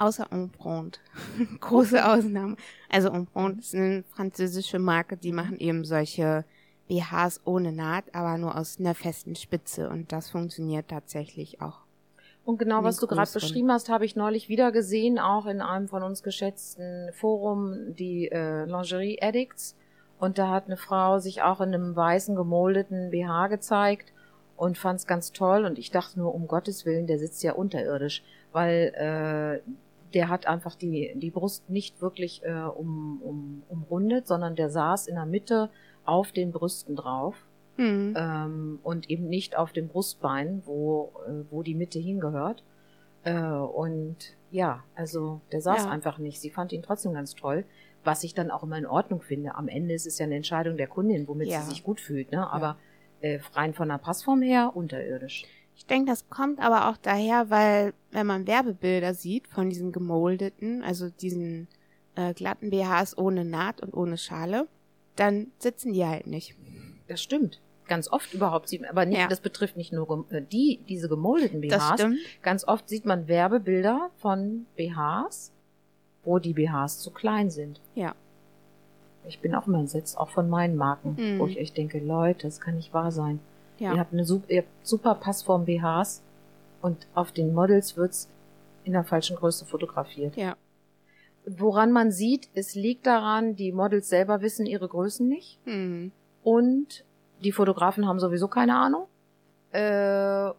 Außer 0.00 0.28
Empreinte. 0.32 0.98
Große 1.60 2.02
Ausnahme. 2.02 2.56
Also 2.88 3.10
Empreinte 3.10 3.60
ist 3.60 3.74
eine 3.74 4.02
französische 4.02 4.78
Marke, 4.78 5.18
die 5.18 5.30
machen 5.30 5.58
eben 5.58 5.84
solche 5.84 6.46
BHs 6.88 7.42
ohne 7.44 7.70
Naht, 7.70 8.14
aber 8.14 8.38
nur 8.38 8.56
aus 8.56 8.80
einer 8.80 8.94
festen 8.94 9.36
Spitze 9.36 9.90
und 9.90 10.10
das 10.10 10.30
funktioniert 10.30 10.88
tatsächlich 10.88 11.60
auch. 11.60 11.80
Und 12.46 12.58
genau, 12.58 12.82
was 12.82 12.96
du 12.96 13.06
gerade 13.06 13.30
beschrieben 13.30 13.70
hast, 13.70 13.90
habe 13.90 14.06
ich 14.06 14.16
neulich 14.16 14.48
wieder 14.48 14.72
gesehen, 14.72 15.18
auch 15.18 15.44
in 15.44 15.60
einem 15.60 15.86
von 15.86 16.02
uns 16.02 16.22
geschätzten 16.22 17.12
Forum, 17.12 17.94
die 17.94 18.28
äh, 18.32 18.64
Lingerie 18.64 19.18
Addicts. 19.20 19.76
Und 20.18 20.38
da 20.38 20.48
hat 20.48 20.64
eine 20.64 20.78
Frau 20.78 21.18
sich 21.18 21.42
auch 21.42 21.60
in 21.60 21.74
einem 21.74 21.94
weißen 21.94 22.34
gemoldeten 22.34 23.10
BH 23.10 23.48
gezeigt 23.48 24.14
und 24.56 24.78
fand 24.78 25.00
es 25.00 25.06
ganz 25.06 25.32
toll. 25.32 25.66
Und 25.66 25.78
ich 25.78 25.90
dachte 25.90 26.18
nur, 26.18 26.34
um 26.34 26.48
Gottes 26.48 26.86
Willen, 26.86 27.06
der 27.06 27.18
sitzt 27.18 27.42
ja 27.42 27.52
unterirdisch, 27.52 28.22
weil 28.52 29.60
äh, 29.64 29.70
der 30.14 30.28
hat 30.28 30.46
einfach 30.46 30.74
die, 30.74 31.12
die 31.16 31.30
Brust 31.30 31.68
nicht 31.70 32.00
wirklich 32.02 32.42
äh, 32.44 32.50
um, 32.52 33.20
um, 33.22 33.62
umrundet, 33.68 34.26
sondern 34.26 34.56
der 34.56 34.70
saß 34.70 35.06
in 35.06 35.14
der 35.16 35.26
Mitte 35.26 35.70
auf 36.04 36.32
den 36.32 36.52
Brüsten 36.52 36.96
drauf 36.96 37.34
Hm. 37.76 38.14
ähm, 38.16 38.78
und 38.82 39.08
eben 39.08 39.28
nicht 39.28 39.56
auf 39.56 39.72
dem 39.72 39.88
Brustbein, 39.88 40.62
wo, 40.66 41.12
äh, 41.26 41.44
wo 41.50 41.62
die 41.62 41.74
Mitte 41.74 41.98
hingehört. 41.98 42.62
Äh, 43.24 43.40
und 43.40 44.16
ja, 44.50 44.82
also 44.94 45.40
der 45.52 45.62
saß 45.62 45.84
Ja. 45.84 45.90
einfach 45.90 46.18
nicht. 46.18 46.40
Sie 46.40 46.50
fand 46.50 46.72
ihn 46.72 46.82
trotzdem 46.82 47.14
ganz 47.14 47.34
toll, 47.34 47.64
was 48.04 48.24
ich 48.24 48.34
dann 48.34 48.50
auch 48.50 48.62
immer 48.64 48.76
in 48.76 48.86
Ordnung 48.86 49.22
finde. 49.22 49.54
Am 49.54 49.68
Ende 49.68 49.94
ist 49.94 50.06
es 50.06 50.18
ja 50.18 50.26
eine 50.26 50.34
Entscheidung 50.36 50.76
der 50.76 50.88
Kundin, 50.88 51.26
womit 51.28 51.48
Ja. 51.48 51.60
sie 51.62 51.70
sich 51.70 51.82
gut 51.84 52.00
fühlt. 52.00 52.32
Ne? 52.32 52.50
Aber 52.50 52.76
äh, 53.20 53.38
rein 53.54 53.72
von 53.72 53.88
der 53.88 53.98
Passform 53.98 54.42
her 54.42 54.72
unterirdisch. 54.74 55.44
Ich 55.80 55.86
denke, 55.86 56.10
das 56.12 56.28
kommt 56.28 56.60
aber 56.60 56.88
auch 56.90 56.98
daher, 56.98 57.48
weil 57.48 57.94
wenn 58.12 58.26
man 58.26 58.46
Werbebilder 58.46 59.14
sieht 59.14 59.48
von 59.48 59.70
diesen 59.70 59.92
gemoldeten, 59.92 60.82
also 60.84 61.08
diesen 61.08 61.68
äh, 62.16 62.34
glatten 62.34 62.68
BHs 62.68 63.16
ohne 63.16 63.46
Naht 63.46 63.80
und 63.80 63.94
ohne 63.94 64.18
Schale, 64.18 64.68
dann 65.16 65.46
sitzen 65.58 65.94
die 65.94 66.04
halt 66.04 66.26
nicht. 66.26 66.54
Das 67.08 67.22
stimmt. 67.22 67.60
Ganz 67.88 68.12
oft 68.12 68.34
überhaupt 68.34 68.68
sieht 68.68 68.82
man, 68.82 68.90
aber 68.90 69.06
nicht, 69.06 69.18
Ja. 69.18 69.26
das 69.26 69.40
betrifft 69.40 69.78
nicht 69.78 69.90
nur 69.92 70.26
äh, 70.30 70.42
die, 70.42 70.80
diese 70.86 71.08
gemoldeten 71.08 71.62
Das 71.66 71.88
BHs. 71.88 71.94
stimmt. 72.00 72.18
Ganz 72.42 72.68
oft 72.68 72.86
sieht 72.88 73.06
man 73.06 73.26
Werbebilder 73.26 74.10
von 74.18 74.66
BHs, 74.76 75.50
wo 76.24 76.38
die 76.38 76.52
BHs 76.52 76.98
zu 77.00 77.10
klein 77.10 77.48
sind. 77.50 77.80
Ja. 77.94 78.14
Ich 79.26 79.40
bin 79.40 79.54
auch 79.54 79.66
immer 79.66 79.80
entsetzt, 79.80 80.18
auch 80.18 80.28
von 80.30 80.48
meinen 80.50 80.76
Marken, 80.76 81.16
Mhm. 81.18 81.38
wo 81.40 81.46
ich 81.46 81.58
echt 81.58 81.76
denke, 81.78 81.98
Leute, 82.00 82.46
das 82.46 82.60
kann 82.60 82.76
nicht 82.76 82.92
wahr 82.92 83.10
sein. 83.12 83.40
Ja. 83.80 83.94
Ihr 83.94 83.98
habt 83.98 84.12
eine 84.12 84.24
super, 84.24 84.48
ihr 84.48 84.58
habt 84.62 84.68
super 84.86 85.14
Passform 85.16 85.64
BHs 85.64 86.22
und 86.82 87.06
auf 87.14 87.32
den 87.32 87.52
Models 87.52 87.96
wird's 87.96 88.28
in 88.84 88.92
der 88.92 89.04
falschen 89.04 89.36
Größe 89.36 89.64
fotografiert. 89.66 90.36
Ja. 90.36 90.56
Woran 91.46 91.90
man 91.90 92.12
sieht, 92.12 92.48
es 92.54 92.74
liegt 92.74 93.06
daran, 93.06 93.56
die 93.56 93.72
Models 93.72 94.08
selber 94.08 94.42
wissen 94.42 94.66
ihre 94.66 94.86
Größen 94.86 95.26
nicht 95.26 95.58
Hm. 95.64 96.12
und 96.44 97.04
die 97.42 97.52
Fotografen 97.52 98.06
haben 98.06 98.20
sowieso 98.20 98.46
keine 98.48 98.76
Ahnung. 98.76 99.06
Äh, 99.72 100.50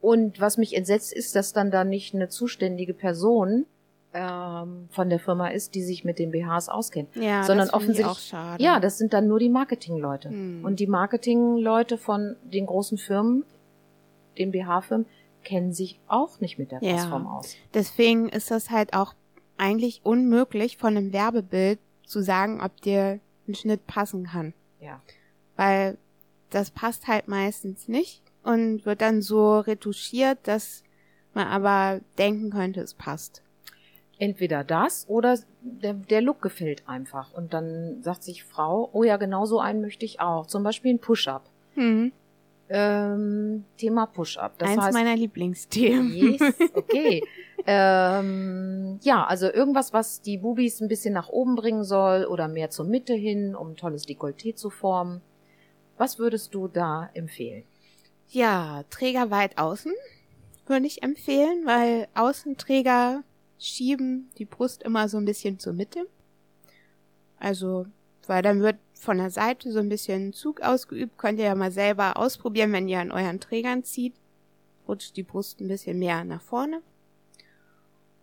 und 0.00 0.40
was 0.40 0.58
mich 0.58 0.76
entsetzt 0.76 1.12
ist, 1.12 1.34
dass 1.34 1.52
dann 1.52 1.70
da 1.70 1.84
nicht 1.84 2.14
eine 2.14 2.28
zuständige 2.28 2.94
Person 2.94 3.64
ähm, 4.14 4.88
von 4.90 5.10
der 5.10 5.18
Firma 5.20 5.48
ist, 5.48 5.74
die 5.74 5.82
sich 5.82 6.04
mit 6.04 6.18
den 6.18 6.30
BHs 6.30 6.68
auskennt. 6.68 7.14
Ja, 7.14 7.42
Sondern 7.44 7.70
offensichtlich- 7.70 8.06
auch 8.06 8.18
schade. 8.18 8.62
Ja, 8.62 8.80
das 8.80 8.98
sind 8.98 9.12
dann 9.12 9.28
nur 9.28 9.38
die 9.38 9.50
Marketingleute. 9.50 10.30
Hm. 10.30 10.64
Und 10.64 10.80
die 10.80 10.86
Marketingleute 10.86 11.98
von 11.98 12.36
den 12.42 12.66
großen 12.66 12.96
Firmen, 12.98 13.44
den 14.38 14.50
BH-Firmen, 14.52 15.06
kennen 15.44 15.72
sich 15.72 16.00
auch 16.08 16.40
nicht 16.40 16.58
mit 16.58 16.72
der 16.72 16.82
Ja. 16.82 16.94
Passform 16.94 17.26
aus. 17.26 17.54
Deswegen 17.74 18.28
ist 18.28 18.50
das 18.50 18.70
halt 18.70 18.94
auch 18.94 19.14
eigentlich 19.56 20.00
unmöglich, 20.04 20.76
von 20.78 20.96
einem 20.96 21.12
Werbebild 21.12 21.78
zu 22.06 22.22
sagen, 22.22 22.60
ob 22.62 22.80
dir 22.80 23.20
ein 23.46 23.54
Schnitt 23.54 23.86
passen 23.86 24.26
kann. 24.26 24.52
Ja. 24.80 25.00
Weil 25.56 25.96
das 26.50 26.70
passt 26.70 27.08
halt 27.08 27.28
meistens 27.28 27.88
nicht 27.88 28.22
und 28.42 28.86
wird 28.86 29.00
dann 29.02 29.20
so 29.22 29.58
retuschiert, 29.60 30.38
dass 30.44 30.82
man 31.34 31.46
aber 31.48 32.00
denken 32.16 32.50
könnte, 32.50 32.80
es 32.80 32.94
passt. 32.94 33.42
Entweder 34.18 34.64
das 34.64 35.08
oder 35.08 35.38
der, 35.60 35.94
der 35.94 36.20
Look 36.20 36.42
gefällt 36.42 36.82
einfach. 36.88 37.32
Und 37.32 37.54
dann 37.54 38.02
sagt 38.02 38.24
sich 38.24 38.44
Frau, 38.44 38.90
oh 38.92 39.04
ja, 39.04 39.16
genau 39.16 39.44
so 39.44 39.60
einen 39.60 39.80
möchte 39.80 40.04
ich 40.04 40.20
auch. 40.20 40.46
Zum 40.46 40.62
Beispiel 40.64 40.94
ein 40.94 40.98
Push-Up. 40.98 41.48
Hm. 41.74 42.12
Ähm, 42.68 43.64
Thema 43.76 44.06
Push-Up. 44.06 44.58
Das 44.58 44.70
Eins 44.70 44.82
heißt, 44.82 44.92
meiner 44.92 45.16
Lieblingsthemen. 45.16 46.12
Yes, 46.12 46.40
okay. 46.74 47.22
ähm, 47.66 48.98
ja, 49.02 49.24
also 49.24 49.50
irgendwas, 49.50 49.92
was 49.92 50.20
die 50.20 50.38
Bubis 50.38 50.80
ein 50.80 50.88
bisschen 50.88 51.14
nach 51.14 51.28
oben 51.28 51.54
bringen 51.54 51.84
soll 51.84 52.24
oder 52.24 52.48
mehr 52.48 52.70
zur 52.70 52.84
Mitte 52.86 53.14
hin, 53.14 53.54
um 53.54 53.70
ein 53.70 53.76
tolles 53.76 54.06
Dekolleté 54.06 54.54
zu 54.54 54.68
formen. 54.68 55.22
Was 55.96 56.18
würdest 56.18 56.54
du 56.54 56.68
da 56.68 57.08
empfehlen? 57.14 57.64
Ja, 58.28 58.82
Träger 58.90 59.30
weit 59.30 59.58
außen 59.58 59.92
würde 60.68 60.86
ich 60.86 61.02
empfehlen, 61.02 61.64
weil 61.64 62.08
Außenträger 62.14 63.22
schieben 63.58 64.30
die 64.38 64.44
Brust 64.44 64.82
immer 64.82 65.08
so 65.08 65.18
ein 65.18 65.24
bisschen 65.24 65.58
zur 65.58 65.72
Mitte. 65.72 66.06
Also, 67.38 67.86
weil 68.26 68.42
dann 68.42 68.60
wird 68.60 68.76
von 68.94 69.18
der 69.18 69.30
Seite 69.30 69.70
so 69.72 69.78
ein 69.78 69.88
bisschen 69.88 70.32
Zug 70.32 70.60
ausgeübt. 70.60 71.18
Könnt 71.18 71.38
ihr 71.38 71.46
ja 71.46 71.54
mal 71.54 71.72
selber 71.72 72.16
ausprobieren, 72.16 72.72
wenn 72.72 72.88
ihr 72.88 73.00
an 73.00 73.12
euren 73.12 73.40
Trägern 73.40 73.84
zieht. 73.84 74.14
Rutscht 74.86 75.16
die 75.16 75.22
Brust 75.22 75.60
ein 75.60 75.68
bisschen 75.68 75.98
mehr 75.98 76.24
nach 76.24 76.42
vorne. 76.42 76.82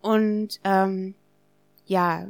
Und 0.02 0.60
ähm, 0.64 1.14
ja, 1.86 2.28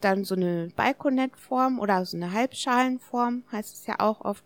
dann 0.00 0.24
so 0.24 0.34
eine 0.34 0.68
Balkonettform 0.74 1.78
oder 1.78 2.04
so 2.04 2.16
eine 2.16 2.32
Halbschalenform 2.32 3.44
heißt 3.50 3.74
es 3.74 3.86
ja 3.86 3.96
auch 3.98 4.20
oft. 4.20 4.44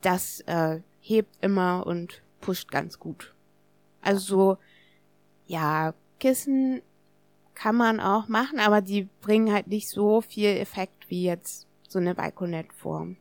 Das 0.00 0.40
äh, 0.42 0.80
hebt 1.00 1.36
immer 1.42 1.86
und 1.86 2.22
pusht 2.40 2.70
ganz 2.70 2.98
gut. 2.98 3.34
Also 4.00 4.20
so, 4.20 4.58
ja, 5.46 5.94
Kissen 6.20 6.82
kann 7.54 7.74
man 7.76 7.98
auch 8.00 8.28
machen, 8.28 8.58
aber 8.60 8.80
die 8.80 9.08
bringen 9.20 9.52
halt 9.52 9.66
nicht 9.66 9.88
so 9.88 10.20
viel 10.20 10.48
Effekt 10.56 11.10
wie 11.10 11.24
jetzt 11.24 11.66
so 11.88 11.98
eine 11.98 12.14
Balkonettform. 12.14 13.16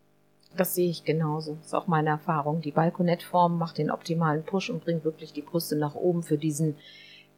Das 0.56 0.76
sehe 0.76 0.90
ich 0.90 1.04
genauso. 1.04 1.56
Das 1.56 1.68
ist 1.68 1.74
auch 1.74 1.88
meine 1.88 2.10
Erfahrung. 2.10 2.62
Die 2.62 2.72
Balkonettform 2.72 3.58
macht 3.58 3.78
den 3.78 3.92
optimalen 3.92 4.44
Push 4.44 4.70
und 4.70 4.84
bringt 4.84 5.04
wirklich 5.04 5.34
die 5.34 5.42
Brüste 5.42 5.76
nach 5.76 5.96
oben 5.96 6.24
für 6.24 6.38
diesen 6.38 6.76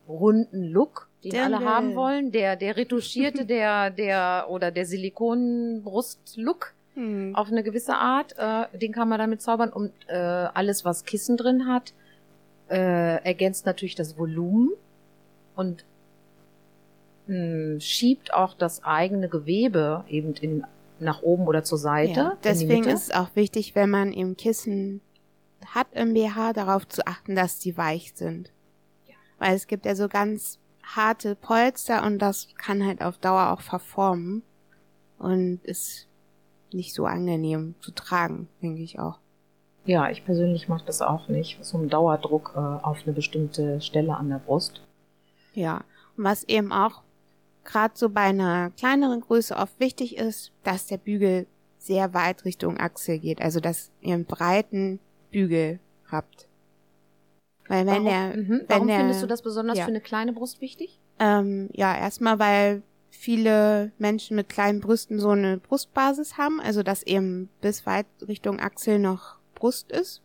runden 0.07 0.63
Look, 0.63 1.09
den 1.23 1.31
Der 1.31 1.45
alle 1.45 1.59
will. 1.59 1.65
haben 1.65 1.95
wollen. 1.95 2.31
Der, 2.31 2.55
der 2.55 2.77
retuschierte, 2.77 3.45
der, 3.57 3.89
der, 3.89 4.47
oder 4.49 4.71
der 4.71 4.85
Silikonbrust-Look 4.85 6.73
Hm. 6.93 7.35
auf 7.37 7.47
eine 7.49 7.63
gewisse 7.63 7.95
Art. 7.95 8.35
Äh, 8.37 8.77
den 8.77 8.91
kann 8.91 9.07
man 9.07 9.17
damit 9.17 9.41
zaubern. 9.41 9.69
Und 9.71 9.93
äh, 10.07 10.13
alles, 10.13 10.83
was 10.83 11.05
Kissen 11.05 11.37
drin 11.37 11.65
hat, 11.67 11.93
äh, 12.69 13.23
ergänzt 13.23 13.65
natürlich 13.65 13.95
das 13.95 14.17
Volumen 14.17 14.71
und 15.55 15.85
mh, 17.27 17.79
schiebt 17.79 18.33
auch 18.33 18.53
das 18.53 18.83
eigene 18.83 19.29
Gewebe 19.29 20.03
eben 20.07 20.33
in, 20.35 20.63
nach 20.99 21.21
oben 21.21 21.47
oder 21.47 21.63
zur 21.63 21.77
Seite. 21.77 22.19
Ja, 22.19 22.37
deswegen 22.43 22.85
ist 22.85 23.09
es 23.09 23.11
auch 23.11 23.29
wichtig, 23.35 23.75
wenn 23.75 23.89
man 23.89 24.13
eben 24.13 24.37
Kissen 24.37 25.01
hat 25.65 25.87
im 25.93 26.13
BH, 26.13 26.53
darauf 26.53 26.87
zu 26.87 27.05
achten, 27.05 27.35
dass 27.35 27.59
die 27.59 27.77
weich 27.77 28.13
sind. 28.15 28.51
Ja. 29.07 29.15
Weil 29.39 29.55
es 29.55 29.67
gibt 29.67 29.85
ja 29.85 29.95
so 29.95 30.07
ganz 30.07 30.59
harte 30.83 31.35
Polster 31.35 32.03
und 32.03 32.19
das 32.19 32.47
kann 32.57 32.85
halt 32.85 33.01
auf 33.01 33.17
Dauer 33.17 33.51
auch 33.51 33.61
verformen 33.61 34.43
und 35.17 35.59
ist 35.63 36.07
nicht 36.73 36.93
so 36.93 37.05
angenehm 37.05 37.75
zu 37.79 37.91
tragen, 37.91 38.47
denke 38.61 38.81
ich 38.81 38.99
auch. 38.99 39.19
Ja, 39.85 40.09
ich 40.09 40.23
persönlich 40.25 40.67
mache 40.67 40.85
das 40.85 41.01
auch 41.01 41.27
nicht. 41.27 41.63
So 41.63 41.77
ein 41.77 41.89
Dauerdruck 41.89 42.53
äh, 42.55 42.59
auf 42.59 42.99
eine 43.03 43.13
bestimmte 43.13 43.81
Stelle 43.81 44.15
an 44.15 44.29
der 44.29 44.37
Brust. 44.37 44.81
Ja, 45.53 45.83
und 46.17 46.23
was 46.23 46.43
eben 46.43 46.71
auch 46.71 47.03
gerade 47.63 47.93
so 47.95 48.09
bei 48.09 48.21
einer 48.21 48.71
kleineren 48.71 49.21
Größe 49.21 49.55
oft 49.55 49.79
wichtig 49.79 50.17
ist, 50.17 50.51
dass 50.63 50.87
der 50.87 50.97
Bügel 50.97 51.47
sehr 51.77 52.13
weit 52.13 52.45
Richtung 52.45 52.79
Achsel 52.79 53.19
geht, 53.19 53.41
also 53.41 53.59
dass 53.59 53.91
ihr 54.01 54.13
einen 54.13 54.25
breiten 54.25 54.99
Bügel 55.31 55.79
habt. 56.09 56.47
Weil 57.67 57.85
wenn 57.85 58.05
warum, 58.05 58.05
der, 58.05 58.37
mhm. 58.37 58.49
wenn 58.49 58.65
warum 58.67 58.87
der, 58.87 58.97
findest 58.97 59.23
du 59.23 59.27
das 59.27 59.41
besonders 59.41 59.77
ja. 59.77 59.85
für 59.85 59.91
eine 59.91 60.01
kleine 60.01 60.33
Brust 60.33 60.61
wichtig? 60.61 60.99
Ähm, 61.19 61.69
ja, 61.73 61.95
erstmal, 61.97 62.39
weil 62.39 62.83
viele 63.09 63.91
Menschen 63.97 64.35
mit 64.35 64.49
kleinen 64.49 64.79
Brüsten 64.79 65.19
so 65.19 65.29
eine 65.29 65.57
Brustbasis 65.57 66.37
haben, 66.37 66.59
also 66.59 66.83
dass 66.83 67.03
eben 67.03 67.49
bis 67.61 67.85
weit 67.85 68.07
Richtung 68.27 68.59
Achsel 68.59 68.99
noch 68.99 69.37
Brust 69.55 69.91
ist. 69.91 70.21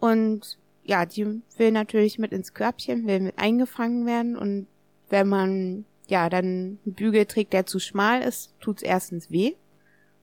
Und 0.00 0.58
ja, 0.86 1.04
die 1.06 1.42
will 1.56 1.72
natürlich 1.72 2.18
mit 2.18 2.32
ins 2.32 2.54
Körbchen, 2.54 3.06
will 3.06 3.20
mit 3.20 3.38
eingefangen 3.38 4.06
werden 4.06 4.36
und 4.36 4.66
wenn 5.08 5.28
man 5.28 5.84
ja 6.08 6.28
dann 6.28 6.44
einen 6.84 6.94
Bügel 6.94 7.26
trägt, 7.26 7.52
der 7.52 7.66
zu 7.66 7.78
schmal 7.78 8.22
ist, 8.22 8.54
tut's 8.60 8.82
erstens 8.82 9.30
weh 9.30 9.54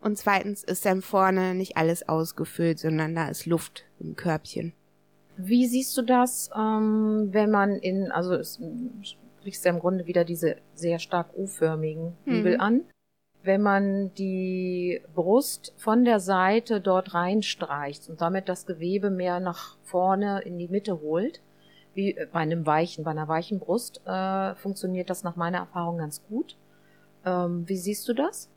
und 0.01 0.17
zweitens 0.17 0.63
ist 0.63 0.86
dann 0.86 1.01
vorne 1.01 1.55
nicht 1.55 1.77
alles 1.77 2.08
ausgefüllt, 2.08 2.79
sondern 2.79 3.15
da 3.15 3.27
ist 3.29 3.46
Luft 3.46 3.86
im 4.00 4.15
Körbchen. 4.15 4.74
Wie 5.36 5.65
siehst 5.67 5.98
du 5.98 6.03
das, 6.03 6.50
ähm, 6.55 7.29
wenn 7.32 7.50
man 7.50 7.75
in, 7.77 8.12
also 8.12 8.34
es 8.36 8.60
sprichst 9.01 9.65
ja 9.65 9.72
im 9.72 9.79
Grunde 9.79 10.05
wieder 10.05 10.24
diese 10.25 10.58
sehr 10.75 11.00
stark 11.00 11.36
U-förmigen 11.36 12.13
Mhm. 12.25 12.32
Bügel 12.32 12.58
an, 12.60 12.82
wenn 13.43 13.62
man 13.62 14.13
die 14.15 15.01
Brust 15.13 15.73
von 15.77 16.05
der 16.05 16.19
Seite 16.19 16.81
dort 16.81 17.13
reinstreicht 17.13 18.09
und 18.09 18.21
damit 18.21 18.50
das 18.50 18.65
Gewebe 18.65 19.09
mehr 19.09 19.39
nach 19.39 19.77
vorne 19.83 20.41
in 20.41 20.57
die 20.57 20.67
Mitte 20.67 21.01
holt, 21.01 21.41
wie 21.93 22.17
bei 22.31 22.39
einem 22.39 22.65
weichen, 22.65 23.03
bei 23.03 23.12
einer 23.12 23.27
weichen 23.27 23.59
Brust, 23.59 24.01
äh, 24.05 24.55
funktioniert 24.55 25.09
das 25.09 25.23
nach 25.23 25.35
meiner 25.35 25.59
Erfahrung 25.59 25.97
ganz 26.00 26.23
gut. 26.27 26.57
Ähm, 27.25 27.67
wie 27.67 27.77
siehst 27.77 28.07
du 28.07 28.13
das? 28.13 28.50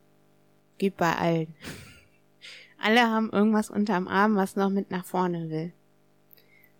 Geht 0.78 0.96
bei 0.96 1.12
allen. 1.12 1.54
Alle 2.82 3.02
haben 3.02 3.30
irgendwas 3.30 3.70
unterm 3.70 4.08
Arm, 4.08 4.36
was 4.36 4.56
noch 4.56 4.70
mit 4.70 4.90
nach 4.90 5.04
vorne 5.04 5.50
will. 5.50 5.72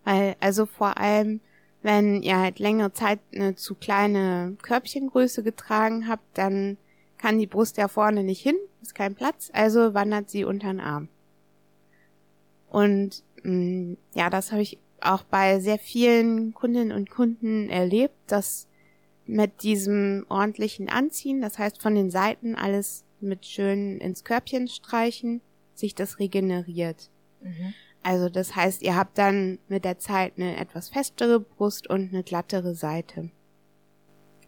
Weil, 0.03 0.35
also 0.39 0.65
vor 0.65 0.97
allem 0.97 1.41
wenn 1.87 2.21
ihr 2.21 2.37
halt 2.37 2.59
längere 2.59 2.91
Zeit 2.91 3.19
eine 3.33 3.55
zu 3.55 3.75
kleine 3.75 4.57
Körbchengröße 4.61 5.43
getragen 5.43 6.07
habt, 6.07 6.37
dann 6.37 6.77
kann 7.17 7.39
die 7.39 7.47
Brust 7.47 7.77
ja 7.77 7.87
vorne 7.87 8.23
nicht 8.23 8.41
hin, 8.41 8.57
ist 8.81 8.95
kein 8.95 9.15
Platz, 9.15 9.49
also 9.53 9.93
wandert 9.93 10.29
sie 10.29 10.43
unter 10.43 10.67
den 10.67 10.79
Arm. 10.79 11.09
Und 12.69 13.23
mh, 13.43 13.51
mm, 13.51 13.97
ja, 14.13 14.29
das 14.29 14.51
habe 14.51 14.61
ich 14.61 14.77
auch 15.01 15.23
bei 15.23 15.59
sehr 15.59 15.79
vielen 15.79 16.53
Kundinnen 16.53 16.91
und 16.91 17.09
Kunden 17.09 17.69
erlebt, 17.69 18.15
dass 18.27 18.67
mit 19.25 19.63
diesem 19.63 20.25
ordentlichen 20.29 20.89
Anziehen, 20.89 21.41
das 21.41 21.59
heißt 21.59 21.81
von 21.81 21.95
den 21.95 22.09
Seiten 22.09 22.55
alles 22.55 23.03
mit 23.19 23.45
schön 23.45 23.99
ins 23.99 24.23
Körbchen 24.23 24.67
streichen, 24.67 25.41
sich 25.73 25.95
das 25.95 26.19
regeneriert. 26.19 27.09
Mhm. 27.41 27.73
Also 28.03 28.29
das 28.29 28.55
heißt, 28.55 28.81
ihr 28.83 28.95
habt 28.95 29.17
dann 29.17 29.59
mit 29.67 29.83
der 29.83 29.99
Zeit 29.99 30.33
eine 30.37 30.57
etwas 30.57 30.89
festere 30.89 31.39
Brust 31.39 31.89
und 31.89 32.13
eine 32.13 32.23
glattere 32.23 32.73
Seite. 32.73 33.29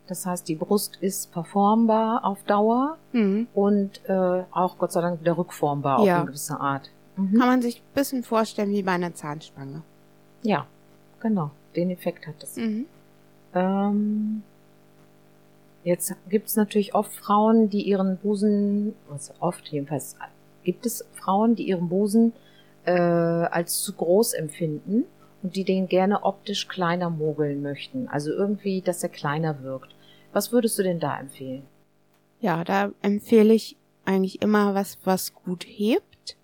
Das 0.09 0.25
heißt, 0.25 0.47
die 0.47 0.55
Brust 0.55 0.97
ist 1.01 1.31
performbar 1.31 2.25
auf 2.25 2.41
Dauer 2.43 2.97
mhm. 3.13 3.47
und 3.53 4.01
äh, 4.05 4.43
auch 4.49 4.79
Gott 4.79 4.91
sei 4.91 5.01
Dank 5.01 5.21
wieder 5.21 5.37
rückformbar 5.37 6.03
ja. 6.03 6.15
auf 6.15 6.19
eine 6.21 6.27
gewisse 6.31 6.59
Art. 6.59 6.89
Mhm. 7.15 7.37
Kann 7.37 7.47
man 7.47 7.61
sich 7.61 7.77
ein 7.77 7.93
bisschen 7.93 8.23
vorstellen 8.23 8.71
wie 8.71 8.81
bei 8.81 8.93
einer 8.93 9.13
Zahnspange. 9.13 9.83
Ja, 10.41 10.65
genau. 11.19 11.51
Den 11.75 11.91
Effekt 11.91 12.25
hat 12.25 12.41
es. 12.41 12.55
Mhm. 12.55 12.87
Ähm, 13.53 14.41
jetzt 15.83 16.15
gibt's 16.27 16.55
natürlich 16.55 16.95
oft 16.95 17.13
Frauen, 17.13 17.69
die 17.69 17.83
ihren 17.83 18.17
Busen, 18.17 18.95
also 19.11 19.33
oft 19.39 19.67
jedenfalls, 19.67 20.15
gibt 20.63 20.87
es 20.87 21.05
Frauen, 21.13 21.55
die 21.55 21.67
ihren 21.67 21.87
Busen 21.87 22.33
äh, 22.85 22.93
als 22.93 23.83
zu 23.83 23.93
groß 23.93 24.33
empfinden 24.33 25.05
und 25.43 25.55
die 25.55 25.65
den 25.65 25.87
gerne 25.87 26.23
optisch 26.23 26.67
kleiner 26.67 27.11
mogeln 27.11 27.61
möchten. 27.61 28.07
Also 28.07 28.31
irgendwie, 28.31 28.81
dass 28.81 29.03
er 29.03 29.09
kleiner 29.09 29.61
wirkt. 29.61 29.93
Was 30.31 30.51
würdest 30.51 30.77
du 30.77 30.83
denn 30.83 30.99
da 30.99 31.19
empfehlen? 31.19 31.63
Ja, 32.39 32.63
da 32.63 32.91
empfehle 33.01 33.53
ich 33.53 33.75
eigentlich 34.05 34.41
immer 34.41 34.73
was, 34.73 34.97
was 35.03 35.33
gut 35.33 35.65
hebt, 35.67 36.37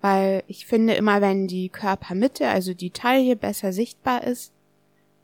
weil 0.00 0.44
ich 0.46 0.66
finde 0.66 0.94
immer, 0.94 1.20
wenn 1.20 1.48
die 1.48 1.68
Körpermitte, 1.68 2.48
also 2.48 2.74
die 2.74 2.90
Taille 2.90 3.36
besser 3.36 3.72
sichtbar 3.72 4.24
ist, 4.24 4.52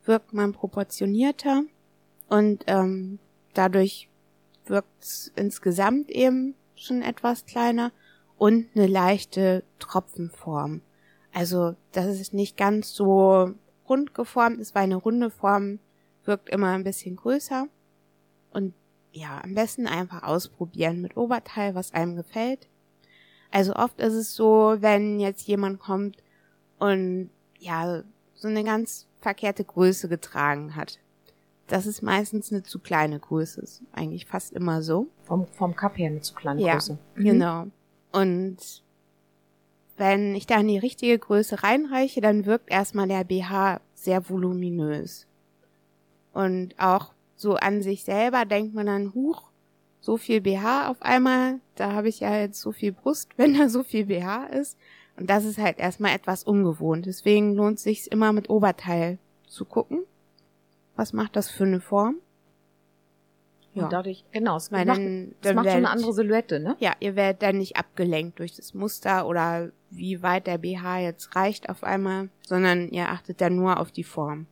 wirkt 0.04 0.33
man 0.33 0.52
proportionierter 0.52 1.62
und 2.28 2.64
ähm, 2.66 3.19
dadurch 3.54 4.09
wirkt 4.66 5.02
es 5.02 5.33
insgesamt 5.37 6.11
eben 6.11 6.54
schon 6.75 7.02
etwas 7.02 7.45
kleiner 7.45 7.92
und 8.38 8.69
eine 8.75 8.87
leichte 8.87 9.62
Tropfenform. 9.78 10.80
Also, 11.33 11.76
dass 11.92 12.07
es 12.07 12.33
nicht 12.33 12.57
ganz 12.57 12.95
so 12.95 13.52
rund 13.88 14.14
geformt 14.14 14.59
ist, 14.61 14.75
weil 14.75 14.85
eine 14.85 14.97
runde 14.97 15.30
Form 15.30 15.78
wirkt 16.25 16.49
immer 16.49 16.69
ein 16.69 16.85
bisschen 16.85 17.16
größer. 17.16 17.69
Und 18.52 18.75
ja, 19.12 19.40
am 19.42 19.54
besten 19.54 19.87
einfach 19.87 20.23
ausprobieren 20.23 21.00
mit 21.00 21.16
Oberteil, 21.16 21.75
was 21.75 21.92
einem 21.92 22.16
gefällt. 22.16 22.69
Also 23.50 23.75
oft 23.75 23.99
ist 24.00 24.14
es 24.14 24.35
so, 24.35 24.76
wenn 24.80 25.19
jetzt 25.19 25.49
jemand 25.49 25.80
kommt 25.80 26.23
und 26.78 27.30
ja, 27.59 28.02
so 28.35 28.49
eine 28.49 28.64
ganz 28.64 29.07
verkehrte 29.21 29.64
Größe 29.64 30.09
getragen 30.09 30.76
hat. 30.76 30.99
Das 31.66 31.87
ist 31.87 32.02
meistens 32.02 32.50
eine 32.50 32.62
zu 32.62 32.78
kleine 32.78 33.19
Größe. 33.19 33.61
Ist 33.61 33.83
eigentlich 33.92 34.26
fast 34.26 34.52
immer 34.52 34.83
so. 34.83 35.09
Vom, 35.25 35.47
vom 35.49 35.76
Cup 35.76 35.99
her 35.99 36.09
eine 36.09 36.21
zu 36.21 36.35
kleine 36.35 36.61
ja, 36.61 36.75
Größe. 36.75 36.99
Mhm. 37.14 37.25
Genau. 37.25 37.66
Und 38.12 38.83
wenn 39.97 40.35
ich 40.35 40.47
da 40.47 40.59
in 40.59 40.69
die 40.69 40.78
richtige 40.78 41.19
Größe 41.19 41.62
reinreiche, 41.62 42.21
dann 42.21 42.47
wirkt 42.47 42.71
erstmal 42.71 43.07
der 43.07 43.23
BH 43.23 43.80
sehr 43.95 44.28
voluminös. 44.28 45.26
Und 46.33 46.75
auch 46.78 47.12
so 47.40 47.54
an 47.54 47.80
sich 47.80 48.04
selber 48.04 48.45
denkt 48.45 48.75
man 48.75 48.86
dann, 48.86 49.15
huch, 49.15 49.50
so 50.00 50.17
viel 50.17 50.41
BH 50.41 50.88
auf 50.88 51.00
einmal, 51.00 51.60
da 51.75 51.93
habe 51.93 52.08
ich 52.08 52.21
ja 52.21 52.36
jetzt 52.36 52.60
so 52.60 52.73
viel 52.73 52.93
Brust, 52.93 53.30
wenn 53.36 53.56
da 53.56 53.69
so 53.69 53.82
viel 53.82 54.06
BH 54.06 54.47
ist. 54.47 54.78
Und 55.17 55.28
das 55.28 55.45
ist 55.45 55.58
halt 55.58 55.78
erstmal 55.78 56.15
etwas 56.15 56.45
ungewohnt. 56.45 57.06
Deswegen 57.06 57.54
lohnt 57.54 57.78
es 57.78 57.84
sich 57.84 58.10
immer 58.12 58.32
mit 58.32 58.49
Oberteil 58.49 59.19
zu 59.47 59.65
gucken. 59.65 60.04
Was 60.97 61.12
macht 61.12 61.36
das 61.36 61.50
für 61.50 61.65
eine 61.65 61.80
Form? 61.80 62.17
Ja. 63.75 63.84
Und 63.84 63.93
dadurch, 63.93 64.25
genau, 64.32 64.56
es 64.56 64.73
Weil 64.73 64.84
macht, 64.84 64.99
dann, 64.99 65.34
dann 65.43 65.56
macht 65.56 65.67
schon 65.67 65.76
eine 65.76 65.91
andere 65.91 66.12
Silhouette, 66.12 66.60
ne? 66.60 66.76
Ja, 66.80 66.93
ihr 67.00 67.17
werdet 67.17 67.43
dann 67.43 67.58
nicht 67.58 67.76
abgelenkt 67.76 68.38
durch 68.38 68.54
das 68.54 68.75
Muster 68.75 69.26
oder 69.26 69.71
wie 69.91 70.23
weit 70.23 70.47
der 70.47 70.58
BH 70.58 71.00
jetzt 71.00 71.36
reicht 71.36 71.69
auf 71.69 71.84
einmal, 71.84 72.28
sondern 72.43 72.88
ihr 72.88 73.08
achtet 73.08 73.41
dann 73.41 73.56
nur 73.56 73.78
auf 73.78 73.93
die 73.93 74.04
Form. 74.04 74.47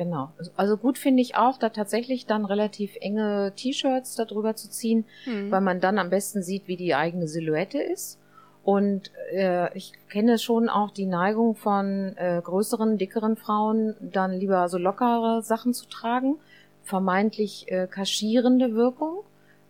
Genau. 0.00 0.30
Also 0.56 0.78
gut 0.78 0.96
finde 0.96 1.20
ich 1.20 1.36
auch, 1.36 1.58
da 1.58 1.68
tatsächlich 1.68 2.24
dann 2.24 2.46
relativ 2.46 2.96
enge 3.02 3.52
T-Shirts 3.54 4.14
darüber 4.14 4.56
zu 4.56 4.70
ziehen, 4.70 5.04
mhm. 5.26 5.50
weil 5.50 5.60
man 5.60 5.78
dann 5.78 5.98
am 5.98 6.08
besten 6.08 6.42
sieht, 6.42 6.68
wie 6.68 6.78
die 6.78 6.94
eigene 6.94 7.28
Silhouette 7.28 7.78
ist. 7.78 8.18
Und 8.64 9.10
äh, 9.30 9.76
ich 9.76 9.92
kenne 10.08 10.38
schon 10.38 10.70
auch 10.70 10.90
die 10.90 11.04
Neigung 11.04 11.54
von 11.54 12.16
äh, 12.16 12.40
größeren, 12.42 12.96
dickeren 12.96 13.36
Frauen, 13.36 13.94
dann 14.00 14.32
lieber 14.32 14.70
so 14.70 14.78
lockere 14.78 15.42
Sachen 15.42 15.74
zu 15.74 15.86
tragen, 15.86 16.38
vermeintlich 16.82 17.70
äh, 17.70 17.86
kaschierende 17.86 18.74
Wirkung. 18.74 19.18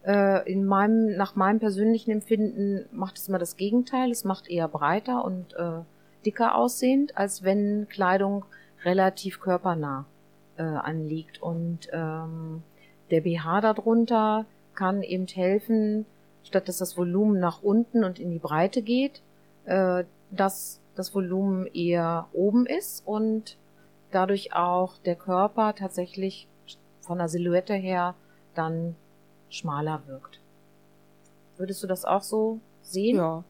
Äh, 0.06 0.48
in 0.48 0.64
meinem, 0.64 1.16
nach 1.16 1.34
meinem 1.34 1.58
persönlichen 1.58 2.12
Empfinden 2.12 2.86
macht 2.92 3.18
es 3.18 3.26
immer 3.26 3.40
das 3.40 3.56
Gegenteil. 3.56 4.12
Es 4.12 4.22
macht 4.22 4.48
eher 4.48 4.68
breiter 4.68 5.24
und 5.24 5.54
äh, 5.54 5.80
dicker 6.24 6.54
aussehend, 6.54 7.16
als 7.16 7.42
wenn 7.42 7.88
Kleidung 7.88 8.44
relativ 8.84 9.40
körpernah 9.40 10.06
äh, 10.60 10.62
anliegt. 10.62 11.42
Und 11.42 11.88
ähm, 11.90 12.62
der 13.10 13.22
BH 13.22 13.62
darunter 13.62 14.44
kann 14.74 15.02
eben 15.02 15.26
helfen, 15.26 16.04
statt 16.44 16.68
dass 16.68 16.78
das 16.78 16.98
Volumen 16.98 17.40
nach 17.40 17.62
unten 17.62 18.04
und 18.04 18.18
in 18.18 18.30
die 18.30 18.38
Breite 18.38 18.82
geht, 18.82 19.22
äh, 19.64 20.04
dass 20.30 20.80
das 20.96 21.14
Volumen 21.14 21.66
eher 21.66 22.28
oben 22.34 22.66
ist 22.66 23.06
und 23.06 23.56
dadurch 24.10 24.52
auch 24.54 24.98
der 24.98 25.16
Körper 25.16 25.74
tatsächlich 25.74 26.46
von 27.00 27.18
der 27.18 27.28
Silhouette 27.28 27.74
her 27.74 28.14
dann 28.54 28.96
schmaler 29.48 30.02
wirkt. 30.06 30.40
Würdest 31.56 31.82
du 31.82 31.86
das 31.86 32.04
auch 32.04 32.22
so 32.22 32.60
sehen? 32.82 33.16
Ja. 33.16 33.44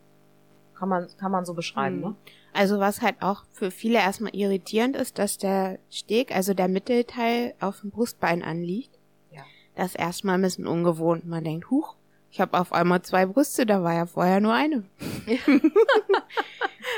Kann 0.74 0.88
man, 0.88 1.08
kann 1.18 1.32
man 1.32 1.44
so 1.44 1.54
beschreiben, 1.54 1.96
hm. 1.96 2.02
ne? 2.02 2.14
Also 2.52 2.80
was 2.80 3.00
halt 3.00 3.16
auch 3.20 3.44
für 3.52 3.70
viele 3.70 3.98
erstmal 3.98 4.34
irritierend 4.34 4.96
ist, 4.96 5.18
dass 5.18 5.38
der 5.38 5.78
Steg, 5.88 6.34
also 6.34 6.54
der 6.54 6.68
Mittelteil, 6.68 7.54
auf 7.60 7.80
dem 7.80 7.90
Brustbein 7.90 8.42
anliegt. 8.42 8.98
Ja. 9.30 9.42
Das 9.76 9.88
ist 9.88 9.94
erstmal 9.96 10.34
ein 10.36 10.42
bisschen 10.42 10.66
ungewohnt. 10.66 11.26
Man 11.26 11.44
denkt, 11.44 11.70
huch, 11.70 11.96
ich 12.30 12.40
habe 12.40 12.58
auf 12.58 12.72
einmal 12.72 13.02
zwei 13.02 13.26
Brüste, 13.26 13.66
da 13.66 13.82
war 13.82 13.94
ja 13.94 14.06
vorher 14.06 14.40
nur 14.40 14.54
eine. 14.54 14.84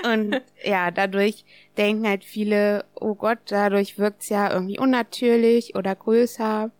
Und 0.04 0.42
ja, 0.64 0.90
dadurch 0.90 1.44
denken 1.76 2.06
halt 2.06 2.24
viele, 2.24 2.84
oh 2.94 3.14
Gott, 3.14 3.38
dadurch 3.46 3.98
wirkt's 3.98 4.28
ja 4.28 4.52
irgendwie 4.52 4.78
unnatürlich 4.78 5.74
oder 5.74 5.94
größer. 5.94 6.70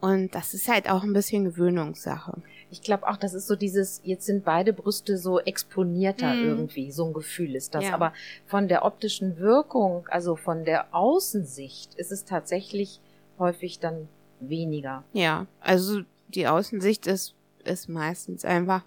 Und 0.00 0.34
das 0.34 0.54
ist 0.54 0.68
halt 0.68 0.88
auch 0.88 1.02
ein 1.02 1.12
bisschen 1.12 1.44
Gewöhnungssache. 1.44 2.40
Ich 2.70 2.82
glaube 2.82 3.08
auch, 3.08 3.16
das 3.16 3.34
ist 3.34 3.46
so 3.46 3.56
dieses, 3.56 4.00
jetzt 4.04 4.26
sind 4.26 4.44
beide 4.44 4.72
Brüste 4.72 5.16
so 5.16 5.40
exponierter 5.40 6.34
mm. 6.34 6.44
irgendwie, 6.44 6.92
so 6.92 7.06
ein 7.06 7.12
Gefühl 7.12 7.54
ist 7.54 7.74
das. 7.74 7.84
Ja. 7.84 7.94
Aber 7.94 8.12
von 8.46 8.68
der 8.68 8.84
optischen 8.84 9.38
Wirkung, 9.38 10.06
also 10.10 10.36
von 10.36 10.64
der 10.64 10.94
Außensicht, 10.94 11.94
ist 11.94 12.12
es 12.12 12.24
tatsächlich 12.24 13.00
häufig 13.38 13.78
dann 13.78 14.08
weniger. 14.40 15.04
Ja, 15.12 15.46
also 15.60 16.02
die 16.28 16.46
Außensicht 16.46 17.06
ist, 17.06 17.34
ist 17.64 17.88
meistens 17.88 18.44
einfach, 18.44 18.84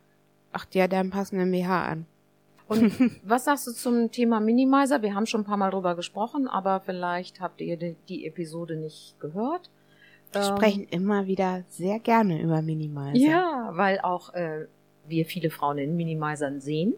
ach, 0.52 0.66
die 0.66 0.82
hat 0.82 0.94
ja 0.94 1.00
einen 1.00 1.10
passenden 1.10 1.52
BH 1.52 1.86
an. 1.86 2.06
Und 2.68 2.94
was 3.24 3.46
sagst 3.46 3.68
du 3.68 3.72
zum 3.72 4.12
Thema 4.12 4.40
Minimizer? 4.40 5.02
Wir 5.02 5.14
haben 5.14 5.26
schon 5.26 5.42
ein 5.42 5.46
paar 5.46 5.58
Mal 5.58 5.72
drüber 5.72 5.96
gesprochen, 5.96 6.48
aber 6.48 6.80
vielleicht 6.80 7.42
habt 7.42 7.60
ihr 7.62 7.78
die 7.78 8.26
Episode 8.26 8.78
nicht 8.78 9.20
gehört. 9.20 9.70
Wir 10.32 10.42
ähm, 10.42 10.56
sprechen 10.56 10.88
immer 10.90 11.28
wieder 11.28 11.64
sehr 11.70 12.00
gerne 12.00 12.42
über 12.42 12.62
Minimizer. 12.62 13.16
Ja, 13.16 13.72
weil 13.74 14.00
auch 14.00 14.34
äh, 14.34 14.68
wir 15.08 15.26
viele 15.26 15.50
Frauen 15.50 15.78
in 15.78 15.96
Minimizern 15.96 16.62
sehen. 16.62 16.94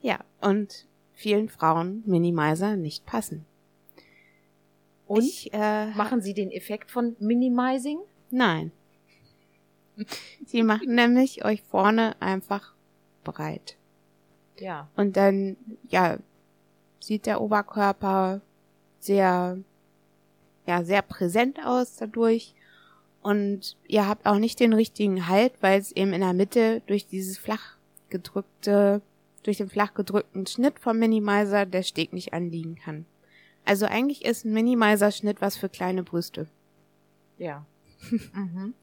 Ja, 0.00 0.18
und 0.40 0.86
vielen 1.12 1.48
Frauen 1.48 2.02
Minimizer 2.06 2.76
nicht 2.76 3.06
passen. 3.06 3.44
Und 5.06 5.24
ich, 5.24 5.52
äh, 5.52 5.86
machen 5.90 6.20
sie 6.22 6.34
den 6.34 6.50
Effekt 6.50 6.90
von 6.90 7.16
Minimizing? 7.18 7.98
Nein. 8.30 8.72
Sie 10.46 10.62
machen 10.62 10.88
nämlich 10.94 11.44
euch 11.44 11.62
vorne 11.62 12.16
einfach 12.20 12.74
breit. 13.22 13.76
Ja. 14.58 14.88
Und 14.96 15.16
dann, 15.16 15.56
ja, 15.88 16.18
sieht 17.00 17.26
der 17.26 17.40
Oberkörper 17.40 18.40
sehr 18.98 19.58
ja 20.66 20.84
sehr 20.84 21.02
präsent 21.02 21.58
aus 21.64 21.96
dadurch. 21.96 22.54
Und 23.22 23.76
ihr 23.88 24.06
habt 24.06 24.26
auch 24.26 24.38
nicht 24.38 24.60
den 24.60 24.74
richtigen 24.74 25.28
Halt, 25.28 25.54
weil 25.60 25.80
es 25.80 25.92
eben 25.92 26.12
in 26.12 26.20
der 26.20 26.34
Mitte 26.34 26.82
durch 26.86 27.06
dieses 27.06 27.38
flach 27.38 27.76
gedrückte, 28.10 29.00
durch 29.42 29.56
den 29.56 29.70
flach 29.70 29.94
gedrückten 29.94 30.46
Schnitt 30.46 30.78
vom 30.78 30.98
Minimizer 30.98 31.64
der 31.64 31.82
Steg 31.82 32.12
nicht 32.12 32.34
anliegen 32.34 32.76
kann. 32.76 33.06
Also 33.64 33.86
eigentlich 33.86 34.24
ist 34.24 34.44
ein 34.44 34.52
Minimizer-Schnitt 34.52 35.40
was 35.40 35.56
für 35.56 35.70
kleine 35.70 36.02
Brüste. 36.02 36.48
Ja. 37.38 37.64
mhm. 38.10 38.74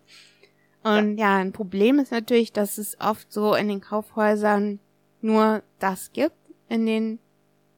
Und 0.84 1.18
ja. 1.18 1.28
ja, 1.28 1.38
ein 1.38 1.52
Problem 1.52 2.00
ist 2.00 2.12
natürlich, 2.12 2.52
dass 2.52 2.80
es 2.80 3.00
oft 3.00 3.32
so 3.32 3.54
in 3.54 3.68
den 3.68 3.82
Kaufhäusern 3.82 4.80
nur 5.22 5.62
das 5.78 6.12
gibt, 6.14 6.36
in 6.68 6.88
den, 6.88 7.20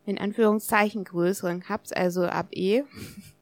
in 0.05 0.17
Anführungszeichen, 0.17 1.03
größeren 1.03 1.59
Cups, 1.59 1.91
also 1.91 2.25
ab 2.25 2.47
E. 2.51 2.83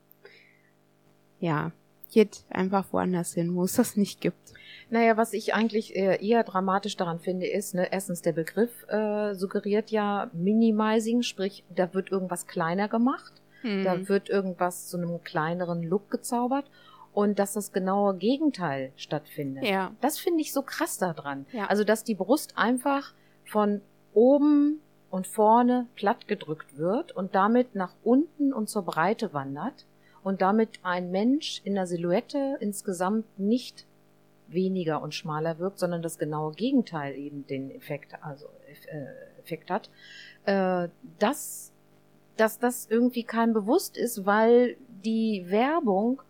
ja, 1.42 1.72
geht 2.12 2.46
einfach 2.50 2.86
woanders 2.92 3.34
hin, 3.34 3.56
wo 3.56 3.64
es 3.64 3.76
das 3.76 3.98
nicht 3.98 4.22
gibt. 4.22 4.54
Naja, 4.90 5.16
was 5.16 5.34
ich 5.34 5.54
eigentlich 5.54 5.96
eher 5.96 6.44
dramatisch 6.44 6.98
daran 6.98 7.20
finde, 7.20 7.48
ist, 7.48 7.74
ne, 7.74 7.88
erstens 7.92 8.22
der 8.22 8.34
Begriff 8.34 8.86
äh, 8.90 9.34
suggeriert 9.36 9.90
ja 9.90 10.30
Minimizing, 10.34 11.22
sprich, 11.22 11.64
da 11.74 11.94
wird 11.94 12.12
irgendwas 12.12 12.46
kleiner 12.46 12.90
gemacht, 12.90 13.34
hm. 13.62 13.86
da 13.86 14.08
wird 14.10 14.30
irgendwas 14.30 14.90
zu 14.90 14.98
einem 14.98 15.24
kleineren 15.24 15.84
Look 15.84 16.12
gezaubert 16.12 16.66
und 17.14 17.40
dass 17.40 17.54
das 17.54 17.72
genaue 17.72 18.16
Gegenteil 18.18 18.92
stattfindet. 18.98 19.64
Ja. 19.64 19.92
Das 20.02 20.20
finde 20.20 20.42
ich 20.42 20.52
so 20.52 20.62
krass 20.62 20.98
daran. 20.98 21.46
Ja. 21.54 21.68
Also, 21.68 21.86
dass 21.86 22.04
die 22.04 22.16
Brust 22.16 22.58
einfach 22.58 23.14
von 23.46 23.82
oben 24.14 24.82
und 25.10 25.28
vorne 25.28 25.88
platt 25.96 26.28
gedrückt 26.28 26.78
wird 26.78 27.14
und 27.14 27.34
damit 27.34 27.76
nach 27.76 27.94
unten 28.04 28.54
und 28.54 28.70
zur 28.70 28.84
Breite 28.84 29.34
wandert 29.34 29.86
und 30.24 30.42
damit 30.42 30.80
ein 30.84 31.12
Mensch 31.12 31.62
in 31.64 31.76
der 31.76 31.88
Silhouette 31.88 32.58
insgesamt 32.60 33.26
nicht 33.40 33.86
weniger 34.48 35.02
und 35.02 35.14
schmaler 35.14 35.60
wirkt, 35.60 35.80
sondern 35.80 36.02
das 36.02 36.18
genaue 36.18 36.54
Gegenteil 36.54 37.16
eben 37.16 37.48
den 37.48 37.72
Effekt, 37.72 38.16
also 38.22 38.48
äh, 38.88 39.40
Effekt 39.40 39.72
hat, 39.72 39.90
äh, 40.46 40.90
dass, 41.20 41.72
dass 42.38 42.60
das 42.60 42.88
irgendwie 42.90 43.24
kein 43.24 43.54
bewusst 43.54 43.98
ist, 43.98 44.26
weil 44.26 44.76
die 45.04 45.46
Werbung 45.48 46.22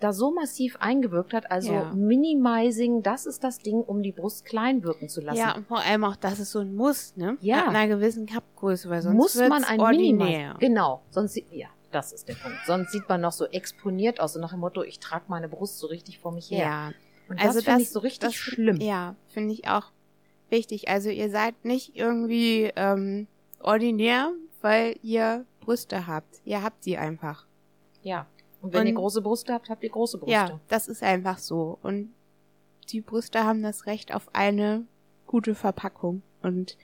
da 0.00 0.12
so 0.12 0.32
massiv 0.32 0.76
eingewirkt 0.80 1.32
hat. 1.32 1.50
Also 1.50 1.72
ja. 1.72 1.92
Minimizing, 1.94 3.02
das 3.02 3.26
ist 3.26 3.44
das 3.44 3.58
Ding, 3.58 3.80
um 3.80 4.02
die 4.02 4.12
Brust 4.12 4.44
klein 4.44 4.82
wirken 4.82 5.08
zu 5.08 5.20
lassen. 5.20 5.38
Ja, 5.38 5.54
und 5.54 5.66
vor 5.66 5.80
allem 5.80 6.04
auch, 6.04 6.16
das 6.16 6.40
ist 6.40 6.50
so 6.50 6.58
ein 6.58 6.74
Muss, 6.74 7.16
ne? 7.16 7.36
Ja. 7.40 7.66
Ab 7.66 7.68
einer 7.68 7.88
gewissen 7.88 8.26
Cupgröße, 8.26 8.90
weil 8.90 9.02
sonst 9.02 9.16
muss 9.16 9.36
man 9.36 9.64
ein 9.64 9.80
ordinär. 9.80 10.26
Minimize. 10.26 10.58
Genau, 10.58 11.02
sonst 11.10 11.40
ja, 11.50 11.68
das 11.92 12.12
ist 12.12 12.28
der 12.28 12.34
Punkt. 12.34 12.58
Sonst 12.66 12.92
sieht 12.92 13.08
man 13.08 13.20
noch 13.20 13.32
so 13.32 13.46
exponiert 13.46 14.20
aus, 14.20 14.32
so 14.32 14.40
nach 14.40 14.50
dem 14.50 14.60
Motto, 14.60 14.82
ich 14.82 14.98
trage 14.98 15.24
meine 15.28 15.48
Brust 15.48 15.78
so 15.78 15.86
richtig 15.86 16.18
vor 16.18 16.32
mich 16.32 16.50
her. 16.50 16.58
Ja. 16.58 16.92
Und 17.28 17.40
also 17.40 17.60
das 17.60 17.64
finde 17.64 17.82
ich 17.82 17.90
so 17.90 18.00
richtig 18.00 18.30
das, 18.30 18.34
schlimm. 18.34 18.80
Ja, 18.80 19.16
finde 19.28 19.54
ich 19.54 19.68
auch 19.68 19.92
wichtig. 20.50 20.88
Also 20.88 21.08
ihr 21.10 21.30
seid 21.30 21.64
nicht 21.64 21.96
irgendwie 21.96 22.72
ähm, 22.76 23.26
ordinär, 23.60 24.32
weil 24.60 24.96
ihr 25.02 25.46
Brüste 25.60 26.06
habt. 26.06 26.40
Ihr 26.44 26.62
habt 26.62 26.82
sie 26.82 26.98
einfach. 26.98 27.46
Ja. 28.02 28.26
Und 28.60 28.72
wenn 28.72 28.82
und, 28.82 28.86
ihr 28.88 28.94
große 28.94 29.22
Brüste 29.22 29.52
habt, 29.52 29.70
habt 29.70 29.82
ihr 29.82 29.90
große 29.90 30.18
Brüste. 30.18 30.32
Ja, 30.32 30.60
das 30.68 30.88
ist 30.88 31.02
einfach 31.02 31.38
so. 31.38 31.78
Und 31.82 32.12
die 32.90 33.00
Brüste 33.00 33.44
haben 33.44 33.62
das 33.62 33.86
Recht 33.86 34.14
auf 34.14 34.34
eine 34.34 34.84
gute 35.26 35.54
Verpackung. 35.54 36.22
Und 36.42 36.76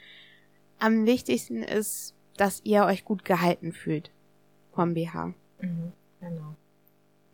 am 0.78 1.06
wichtigsten 1.06 1.62
ist, 1.62 2.14
dass 2.36 2.60
ihr 2.64 2.84
euch 2.84 3.04
gut 3.04 3.24
gehalten 3.24 3.72
fühlt 3.72 4.10
vom 4.78 4.94
BH. 4.94 5.34
Mhm, 5.60 5.92
genau. 6.20 6.54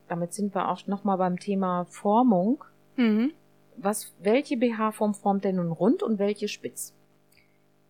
Damit 0.08 0.32
sind 0.32 0.54
wir 0.54 0.70
auch 0.70 0.86
nochmal 0.86 1.18
beim 1.18 1.38
Thema 1.38 1.84
Formung. 1.90 2.64
Mhm. 2.96 3.32
Was, 3.76 4.14
welche 4.18 4.56
BH-Form 4.56 5.12
formt 5.12 5.44
denn 5.44 5.56
nun 5.56 5.70
rund 5.70 6.02
und 6.02 6.18
welche 6.18 6.48
spitz? 6.48 6.94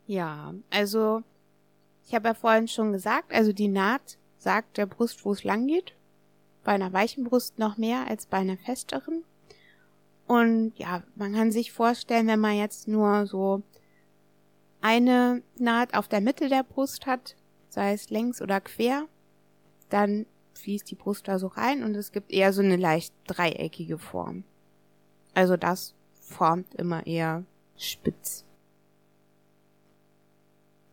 Ja, 0.09 0.55
also 0.71 1.23
ich 2.05 2.17
habe 2.17 2.27
ja 2.29 2.35
vorhin 2.35 2.67
schon 2.67 2.91
gesagt, 2.91 3.33
also 3.33 3.53
die 3.53 3.69
Naht 3.69 4.19
sagt 4.39 4.77
der 4.77 4.87
Brust, 4.87 5.25
wo 5.25 5.31
es 5.31 5.45
lang 5.45 5.69
geht. 5.69 5.95
Bei 6.65 6.73
einer 6.73 6.93
weichen 6.93 7.23
Brust 7.23 7.61
noch 7.61 7.77
mehr 7.77 8.09
als 8.09 8.27
bei 8.27 8.39
einer 8.39 8.57
festeren. 8.57 9.23
Und 10.27 10.73
ja, 10.79 11.05
man 11.15 11.33
kann 11.33 11.53
sich 11.53 11.71
vorstellen, 11.71 12.27
wenn 12.27 12.41
man 12.41 12.57
jetzt 12.57 12.89
nur 12.89 13.27
so 13.27 13.63
eine 14.81 15.43
Naht 15.59 15.95
auf 15.95 16.09
der 16.09 16.21
Mitte 16.21 16.49
der 16.49 16.65
Brust 16.65 17.07
hat, 17.07 17.37
sei 17.69 17.93
es 17.93 18.11
längs 18.11 18.43
oder 18.43 18.61
quer, 18.61 19.07
dann 19.95 20.27
fließt 20.55 20.91
die 20.91 20.97
Brust 20.97 21.29
da 21.29 21.39
so 21.39 21.47
rein 21.47 21.85
und 21.85 21.95
es 21.95 22.11
gibt 22.11 22.33
eher 22.33 22.53
so 22.53 22.63
eine 22.63 22.77
leicht 22.77 23.15
dreieckige 23.27 23.99
Form. 23.99 24.43
Also 25.35 25.57
das 25.57 25.95
formt 26.13 26.75
immer 26.75 27.07
eher 27.07 27.45
spitz. 27.77 28.45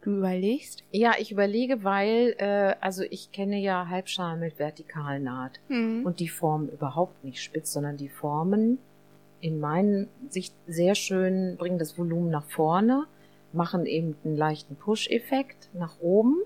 Du 0.02 0.18
überlegst? 0.18 0.84
Ja, 0.92 1.14
ich 1.20 1.32
überlege, 1.32 1.84
weil, 1.84 2.36
äh, 2.38 2.76
also 2.80 3.04
ich 3.04 3.32
kenne 3.32 3.60
ja 3.60 3.88
Halbschalen 3.88 4.40
mit 4.40 4.58
Vertikalnaht 4.58 5.60
mhm. 5.68 6.06
und 6.06 6.20
die 6.20 6.30
formen 6.30 6.70
überhaupt 6.70 7.24
nicht 7.24 7.42
spitz, 7.42 7.74
sondern 7.74 7.98
die 7.98 8.10
formen 8.10 8.80
in 9.42 9.60
meinen 9.60 10.08
Sicht 10.30 10.56
sehr 10.68 10.96
schön, 10.96 11.56
bringen 11.58 11.80
das 11.80 11.98
Volumen 11.98 12.30
nach 12.30 12.46
vorne, 12.46 13.06
machen 13.54 13.86
eben 13.86 14.16
einen 14.24 14.38
leichten 14.38 14.76
Push-Effekt 14.76 15.70
nach 15.74 16.00
oben 16.00 16.42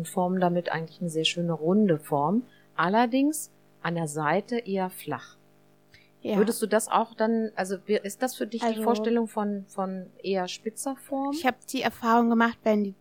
und 0.00 0.08
formen 0.08 0.40
damit 0.40 0.72
eigentlich 0.72 0.98
eine 1.02 1.10
sehr 1.10 1.26
schöne 1.26 1.52
runde 1.52 1.98
Form. 1.98 2.44
Allerdings 2.74 3.50
an 3.82 3.96
der 3.96 4.08
Seite 4.08 4.58
eher 4.58 4.88
flach. 4.88 5.36
Ja. 6.22 6.38
Würdest 6.38 6.62
du 6.62 6.66
das 6.66 6.88
auch 6.88 7.14
dann, 7.14 7.50
also 7.54 7.76
ist 7.86 8.22
das 8.22 8.34
für 8.34 8.46
dich 8.46 8.62
also, 8.62 8.76
die 8.76 8.82
Vorstellung 8.82 9.28
von, 9.28 9.66
von 9.68 10.06
eher 10.22 10.48
spitzer 10.48 10.96
Form? 10.96 11.32
Ich 11.34 11.44
habe 11.44 11.58
die 11.70 11.82
Erfahrung 11.82 12.30
gemacht, 12.30 12.58
wenn 12.62 12.82
die, 12.82 12.94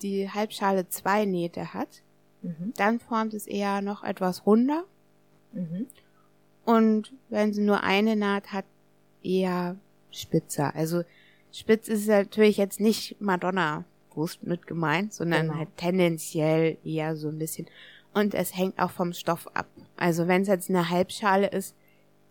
die 0.00 0.30
Halbschale 0.30 0.88
zwei 0.88 1.26
Nähte 1.26 1.74
hat, 1.74 2.02
mhm. 2.40 2.72
dann 2.78 3.00
formt 3.00 3.34
es 3.34 3.46
eher 3.46 3.82
noch 3.82 4.02
etwas 4.02 4.46
runder. 4.46 4.84
Mhm. 5.52 5.88
Und 6.64 7.12
wenn 7.28 7.52
sie 7.52 7.62
nur 7.62 7.82
eine 7.82 8.16
Naht 8.16 8.54
hat, 8.54 8.64
eher 9.22 9.76
spitzer. 10.10 10.74
Also 10.74 11.02
spitz 11.52 11.88
ist 11.88 12.08
natürlich 12.08 12.56
jetzt 12.56 12.80
nicht 12.80 13.20
Madonna 13.20 13.84
Brust 14.16 14.44
mit 14.44 14.66
gemeint, 14.66 15.12
sondern 15.12 15.48
genau. 15.48 15.58
halt 15.58 15.76
tendenziell 15.76 16.78
eher 16.84 17.16
so 17.16 17.28
ein 17.28 17.38
bisschen. 17.38 17.66
Und 18.14 18.34
es 18.34 18.56
hängt 18.56 18.78
auch 18.78 18.90
vom 18.90 19.12
Stoff 19.12 19.46
ab. 19.52 19.66
Also 19.98 20.26
wenn 20.26 20.40
es 20.40 20.48
jetzt 20.48 20.70
eine 20.70 20.88
Halbschale 20.88 21.48
ist, 21.48 21.76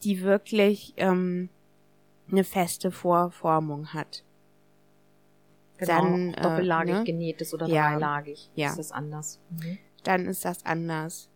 die 0.04 0.24
wirklich 0.24 0.96
ähm, 0.98 1.50
eine 2.32 2.44
feste 2.44 2.92
Vorformung 2.92 3.94
hat. 3.94 4.24
Genau, 5.78 5.94
dann 5.94 6.34
äh, 6.34 6.42
doppellagig 6.42 6.96
ne? 6.96 7.04
genäht 7.04 7.42
ist 7.42 7.54
oder 7.54 7.68
ja, 7.68 7.92
dreilagig, 7.92 8.50
ja. 8.56 8.70
ist 8.70 8.80
das 8.80 8.92
anders. 8.92 9.40
Mhm. 9.52 9.78
Dann 10.04 10.26
ist 10.26 10.44
das 10.44 10.66
anders. 10.66 11.30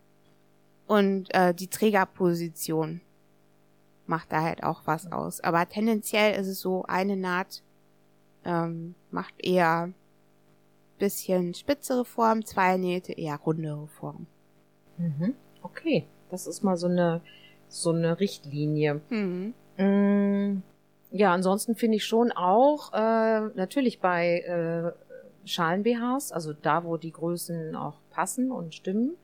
Und 0.87 1.31
äh, 1.35 1.53
die 1.53 1.67
Trägerposition 1.67 3.01
macht 4.07 4.31
da 4.31 4.41
halt 4.41 4.63
auch 4.63 4.81
was 4.85 5.11
aus. 5.11 5.41
Aber 5.41 5.69
tendenziell 5.69 6.39
ist 6.39 6.47
es 6.47 6.59
so, 6.59 6.85
eine 6.85 7.15
Naht 7.15 7.61
ähm, 8.45 8.95
macht 9.11 9.35
eher 9.37 9.93
bisschen 10.99 11.53
spitzere 11.53 12.05
Form, 12.05 12.45
zwei 12.45 12.77
Nähte 12.77 13.13
eher 13.13 13.37
rundere 13.37 13.87
Form. 13.87 14.27
Mhm. 14.97 15.33
Okay, 15.63 16.05
das 16.29 16.45
ist 16.45 16.63
mal 16.63 16.77
so 16.77 16.87
eine 16.87 17.21
so 17.69 17.91
eine 17.91 18.19
Richtlinie. 18.19 19.01
Mhm. 19.09 19.53
Mm, 19.77 20.63
ja, 21.11 21.33
ansonsten 21.33 21.75
finde 21.75 21.97
ich 21.97 22.05
schon 22.05 22.31
auch, 22.31 22.93
äh, 22.93 23.47
natürlich 23.55 23.99
bei 23.99 24.39
äh, 24.41 25.47
Schalen-BHs, 25.47 26.31
also 26.31 26.53
da, 26.53 26.83
wo 26.83 26.97
die 26.97 27.11
Größen 27.11 27.75
auch 27.75 27.99
passen 28.09 28.51
und 28.51 28.75
stimmen, 28.75 29.15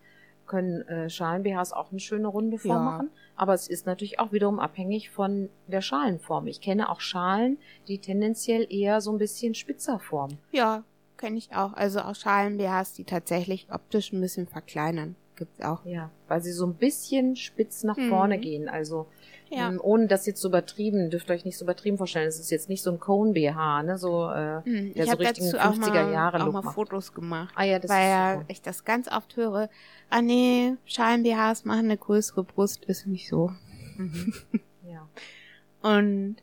können 0.47 0.88
äh, 0.88 1.09
Schalen-BHs 1.09 1.73
auch 1.73 1.91
eine 1.91 1.99
schöne 1.99 2.27
runde 2.27 2.57
Form 2.57 2.71
ja. 2.71 2.91
machen. 2.91 3.09
Aber 3.35 3.53
es 3.53 3.67
ist 3.67 3.85
natürlich 3.85 4.19
auch 4.19 4.31
wiederum 4.31 4.59
abhängig 4.59 5.09
von 5.09 5.49
der 5.67 5.81
Schalenform. 5.81 6.47
Ich 6.47 6.61
kenne 6.61 6.89
auch 6.89 7.01
Schalen, 7.01 7.57
die 7.88 7.99
tendenziell 7.99 8.65
eher 8.69 9.01
so 9.01 9.11
ein 9.11 9.17
bisschen 9.17 9.55
spitzer 9.55 9.99
formen. 9.99 10.38
Ja, 10.51 10.83
kenne 11.17 11.38
ich 11.38 11.56
auch. 11.56 11.73
Also 11.73 11.99
auch 12.01 12.15
Schalen-BHs, 12.15 12.93
die 12.93 13.04
tatsächlich 13.04 13.67
optisch 13.71 14.12
ein 14.12 14.21
bisschen 14.21 14.47
verkleinern 14.47 15.15
gibt's 15.36 15.62
auch. 15.62 15.86
Ja, 15.86 16.10
weil 16.28 16.41
sie 16.41 16.51
so 16.51 16.65
ein 16.65 16.75
bisschen 16.75 17.36
spitz 17.36 17.84
nach 17.84 17.97
mhm. 17.97 18.10
vorne 18.10 18.39
gehen. 18.39 18.69
Also 18.69 19.08
ja. 19.49 19.67
ähm, 19.69 19.80
ohne 19.82 20.08
das 20.08 20.25
jetzt 20.25 20.41
so 20.41 20.47
übertrieben, 20.47 21.10
dürft 21.10 21.30
ihr 21.30 21.34
euch 21.34 21.45
nicht 21.45 21.58
so 21.58 21.65
übertrieben 21.65 21.97
vorstellen. 21.97 22.28
Es 22.28 22.39
ist 22.39 22.51
jetzt 22.51 22.69
nicht 22.69 22.82
so 22.82 22.91
ein 22.91 22.99
Cone 22.99 23.34
BH, 23.34 23.84
ne, 23.84 23.97
so 23.97 24.30
äh, 24.30 24.58
mhm. 24.67 24.93
der 24.93 25.06
ich 25.06 25.12
so 25.12 25.17
richtigen 25.17 25.47
50er 25.47 26.12
Jahre 26.12 26.41
auch 26.41 26.45
Look 26.45 26.54
mal 26.54 26.62
macht. 26.63 26.75
Fotos 26.75 27.13
gemacht. 27.13 27.54
Ah 27.56 27.63
ja, 27.63 27.80
das 27.80 27.91
weil 27.91 27.97
ist 27.97 28.10
ja 28.10 28.41
ich 28.47 28.62
das 28.62 28.84
ganz 28.86 29.12
oft 29.12 29.36
höre. 29.36 29.69
Ah 30.10 30.21
nee, 30.21 30.73
Schalen 30.86 31.23
BHs 31.23 31.65
machen 31.65 31.86
eine 31.86 31.97
größere 31.97 32.43
Brust, 32.43 32.86
ist 32.86 33.08
nicht 33.08 33.28
so. 33.28 33.51
Mhm. 33.97 34.34
ja. 34.84 35.08
Und 35.82 36.38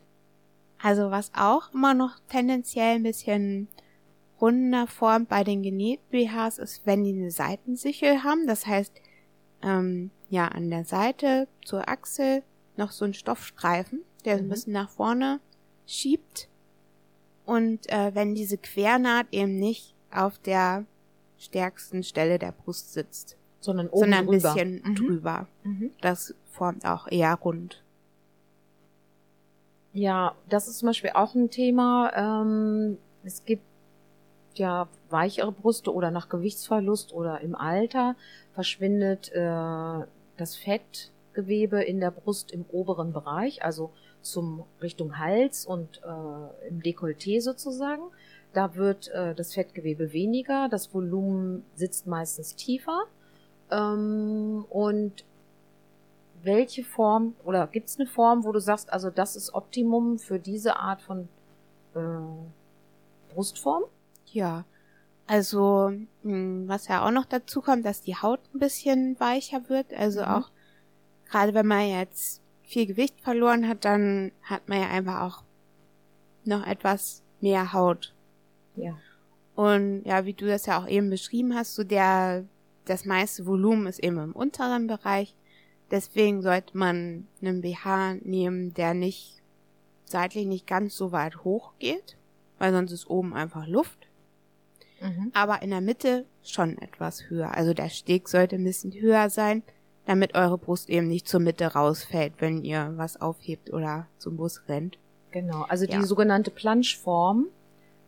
also 0.80 1.10
was 1.10 1.32
auch 1.34 1.72
immer 1.72 1.94
noch 1.94 2.18
tendenziell 2.28 2.96
ein 2.96 3.02
bisschen 3.02 3.68
runder 4.42 4.88
Form 4.88 5.26
bei 5.26 5.44
den 5.44 5.62
genähten 5.62 6.04
BHs 6.10 6.58
ist, 6.58 6.84
wenn 6.84 7.04
die 7.04 7.12
eine 7.12 7.30
Seitensichel 7.30 8.24
haben. 8.24 8.46
Das 8.48 8.66
heißt, 8.66 8.92
ähm, 9.62 10.10
ja, 10.28 10.48
an 10.48 10.68
der 10.68 10.84
Seite 10.84 11.46
zur 11.64 11.88
Achsel 11.88 12.42
noch 12.76 12.90
so 12.90 13.04
ein 13.04 13.14
Stoffstreifen, 13.14 14.02
der 14.24 14.36
mhm. 14.36 14.42
ein 14.42 14.48
bisschen 14.48 14.72
nach 14.72 14.90
vorne 14.90 15.40
schiebt. 15.86 16.48
Und 17.46 17.88
äh, 17.90 18.14
wenn 18.14 18.34
diese 18.34 18.58
Quernaht 18.58 19.28
eben 19.30 19.56
nicht 19.56 19.94
auf 20.10 20.38
der 20.38 20.84
stärksten 21.38 22.02
Stelle 22.02 22.38
der 22.38 22.52
Brust 22.52 22.92
sitzt. 22.92 23.36
sondern 23.60 23.88
oben 23.88 24.00
sondern 24.00 24.20
ein 24.20 24.26
drüber. 24.26 24.54
bisschen 24.54 24.82
Mhm. 24.84 24.94
drüber. 24.96 25.48
Mhm. 25.62 25.90
Das 26.00 26.34
formt 26.50 26.84
auch 26.84 27.06
eher 27.06 27.34
rund. 27.36 27.84
Ja, 29.92 30.34
das 30.48 30.66
ist 30.66 30.78
zum 30.78 30.88
Beispiel 30.88 31.10
auch 31.14 31.34
ein 31.34 31.50
Thema. 31.50 32.10
Ähm, 32.14 32.98
es 33.22 33.44
gibt 33.44 33.62
ja 34.58 34.88
weichere 35.10 35.52
Brüste 35.52 35.92
oder 35.92 36.10
nach 36.10 36.28
Gewichtsverlust 36.28 37.12
oder 37.12 37.40
im 37.40 37.54
Alter 37.54 38.16
verschwindet 38.54 39.30
äh, 39.32 40.06
das 40.36 40.56
Fettgewebe 40.56 41.82
in 41.82 42.00
der 42.00 42.10
Brust 42.10 42.52
im 42.52 42.64
oberen 42.70 43.12
Bereich, 43.12 43.64
also 43.64 43.90
zum 44.20 44.64
Richtung 44.80 45.18
Hals 45.18 45.66
und 45.66 46.00
äh, 46.04 46.68
im 46.68 46.80
Dekolleté 46.80 47.40
sozusagen. 47.40 48.02
Da 48.52 48.74
wird 48.74 49.08
äh, 49.08 49.34
das 49.34 49.54
Fettgewebe 49.54 50.12
weniger, 50.12 50.68
das 50.68 50.92
Volumen 50.94 51.64
sitzt 51.74 52.06
meistens 52.06 52.54
tiefer. 52.54 53.04
Ähm, 53.70 54.64
und 54.68 55.24
welche 56.42 56.84
Form 56.84 57.34
oder 57.44 57.66
gibt 57.66 57.88
es 57.88 57.98
eine 57.98 58.08
Form, 58.08 58.44
wo 58.44 58.52
du 58.52 58.60
sagst, 58.60 58.92
also 58.92 59.10
das 59.10 59.36
ist 59.36 59.54
Optimum 59.54 60.18
für 60.18 60.38
diese 60.38 60.76
Art 60.76 61.00
von 61.00 61.28
äh, 61.94 61.98
Brustform? 63.34 63.84
Ja, 64.32 64.64
also 65.26 65.92
mh, 66.22 66.68
was 66.68 66.88
ja 66.88 67.06
auch 67.06 67.10
noch 67.10 67.26
dazu 67.26 67.60
kommt, 67.60 67.84
dass 67.84 68.02
die 68.02 68.16
Haut 68.16 68.40
ein 68.54 68.58
bisschen 68.58 69.18
weicher 69.20 69.68
wird. 69.68 69.92
Also 69.94 70.20
Mhm. 70.20 70.26
auch 70.26 70.50
gerade 71.30 71.54
wenn 71.54 71.66
man 71.66 71.88
jetzt 71.88 72.42
viel 72.62 72.86
Gewicht 72.86 73.20
verloren 73.20 73.68
hat, 73.68 73.84
dann 73.84 74.32
hat 74.42 74.68
man 74.68 74.80
ja 74.80 74.88
einfach 74.88 75.20
auch 75.22 75.42
noch 76.44 76.66
etwas 76.66 77.22
mehr 77.40 77.72
Haut. 77.72 78.14
Ja. 78.76 78.98
Und 79.54 80.04
ja, 80.04 80.24
wie 80.24 80.32
du 80.34 80.46
das 80.46 80.66
ja 80.66 80.82
auch 80.82 80.88
eben 80.88 81.10
beschrieben 81.10 81.54
hast, 81.54 81.74
so 81.74 81.84
der 81.84 82.44
das 82.84 83.04
meiste 83.04 83.46
Volumen 83.46 83.86
ist 83.86 84.00
eben 84.00 84.18
im 84.18 84.32
unteren 84.32 84.86
Bereich. 84.88 85.36
Deswegen 85.90 86.42
sollte 86.42 86.76
man 86.76 87.28
einen 87.40 87.60
BH 87.60 88.14
nehmen, 88.22 88.74
der 88.74 88.94
nicht 88.94 89.40
seitlich 90.04 90.46
nicht 90.46 90.66
ganz 90.66 90.96
so 90.96 91.12
weit 91.12 91.44
hoch 91.44 91.74
geht, 91.78 92.16
weil 92.58 92.72
sonst 92.72 92.92
ist 92.92 93.08
oben 93.08 93.34
einfach 93.34 93.66
Luft 93.66 94.01
Mhm. 95.02 95.30
aber 95.34 95.62
in 95.62 95.70
der 95.70 95.80
Mitte 95.80 96.24
schon 96.42 96.78
etwas 96.78 97.28
höher. 97.28 97.54
Also 97.54 97.74
der 97.74 97.88
Steg 97.88 98.28
sollte 98.28 98.56
ein 98.56 98.64
bisschen 98.64 98.92
höher 98.92 99.28
sein, 99.30 99.62
damit 100.06 100.34
eure 100.34 100.58
Brust 100.58 100.88
eben 100.90 101.08
nicht 101.08 101.28
zur 101.28 101.40
Mitte 101.40 101.66
rausfällt, 101.66 102.34
wenn 102.38 102.62
ihr 102.64 102.92
was 102.96 103.20
aufhebt 103.20 103.72
oder 103.72 104.06
zum 104.18 104.36
Bus 104.36 104.62
rennt. 104.68 104.98
Genau, 105.30 105.62
also 105.68 105.86
die 105.86 105.92
Ja. 105.92 106.02
sogenannte 106.02 106.50
Planschform. 106.50 107.46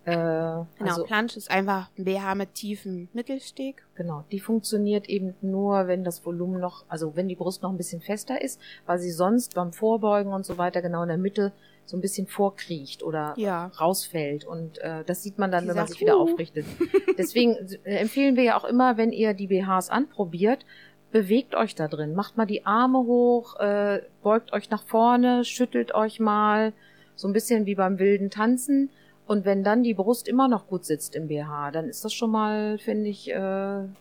Äh, 0.05 0.11
Genau, 0.13 0.67
also, 0.81 1.05
Plansch 1.05 1.35
ist 1.37 1.51
einfach 1.51 1.89
ein 1.97 2.05
BH 2.05 2.35
mit 2.35 2.53
tiefem 2.55 3.09
Mittelsteg. 3.15 3.87
genau, 3.95 4.25
die 4.31 4.39
funktioniert 4.41 5.09
eben 5.09 5.35
nur, 5.41 5.87
wenn 5.87 6.05
das 6.05 6.27
Volumen 6.27 6.61
noch, 6.61 6.85
also 6.89 7.17
wenn 7.17 7.27
die 7.29 7.35
Brust 7.37 7.63
noch 7.63 7.71
ein 7.71 7.79
bisschen 7.79 8.03
fester 8.03 8.43
ist, 8.43 8.61
weil 8.85 8.99
sie 8.99 9.11
sonst 9.13 9.55
beim 9.55 9.73
Vorbeugen 9.73 10.33
und 10.35 10.45
so 10.45 10.59
weiter 10.59 10.83
genau 10.83 11.03
in 11.03 11.09
der 11.09 11.17
Mitte 11.17 11.53
so 11.87 11.97
ein 11.97 12.01
bisschen 12.01 12.27
vorkriecht 12.27 13.03
oder 13.03 13.35
Ja. 13.37 13.67
rausfällt. 13.81 14.45
Und 14.45 14.79
äh, 14.79 15.05
das 15.05 15.23
sieht 15.23 15.39
man 15.39 15.51
dann, 15.51 15.65
Die 15.65 15.69
wenn 15.69 15.77
man 15.77 15.87
sagt, 15.87 15.93
sich 15.99 16.01
wieder 16.01 16.19
"Uh." 16.19 16.23
aufrichtet. 16.23 16.67
Deswegen 17.19 17.57
äh, 17.85 17.97
empfehlen 17.99 18.37
wir 18.37 18.43
ja 18.45 18.57
auch 18.57 18.65
immer, 18.65 18.97
wenn 18.97 19.13
ihr 19.13 19.35
die 19.35 19.47
BHs 19.49 19.91
anprobiert, 19.91 20.65
bewegt 21.13 21.55
euch 21.55 21.75
da 21.75 21.87
drin. 21.89 22.15
Macht 22.15 22.37
mal 22.37 22.47
die 22.47 22.67
Arme 22.67 22.99
hoch, 22.99 23.59
äh, 23.61 24.01
beugt 24.23 24.53
euch 24.53 24.71
nach 24.71 24.83
vorne, 24.85 25.45
schüttelt 25.45 25.95
euch 25.95 26.19
mal, 26.21 26.73
so 27.17 27.29
ein 27.29 27.33
bisschen 27.33 27.67
wie 27.67 27.75
beim 27.77 27.99
wilden 27.99 28.31
Tanzen. 28.31 28.91
Und 29.27 29.45
wenn 29.45 29.63
dann 29.63 29.83
die 29.85 29.95
Brust 29.95 30.27
immer 30.27 30.49
noch 30.49 30.67
gut 30.67 30.85
sitzt 30.85 31.15
im 31.15 31.29
BH, 31.29 31.71
dann 31.71 31.89
ist 31.89 32.05
das 32.05 32.13
schon 32.13 32.31
mal, 32.31 32.79
finde 32.79 33.09
ich, 33.09 33.31
äh, 33.31 33.35
ein 33.37 33.95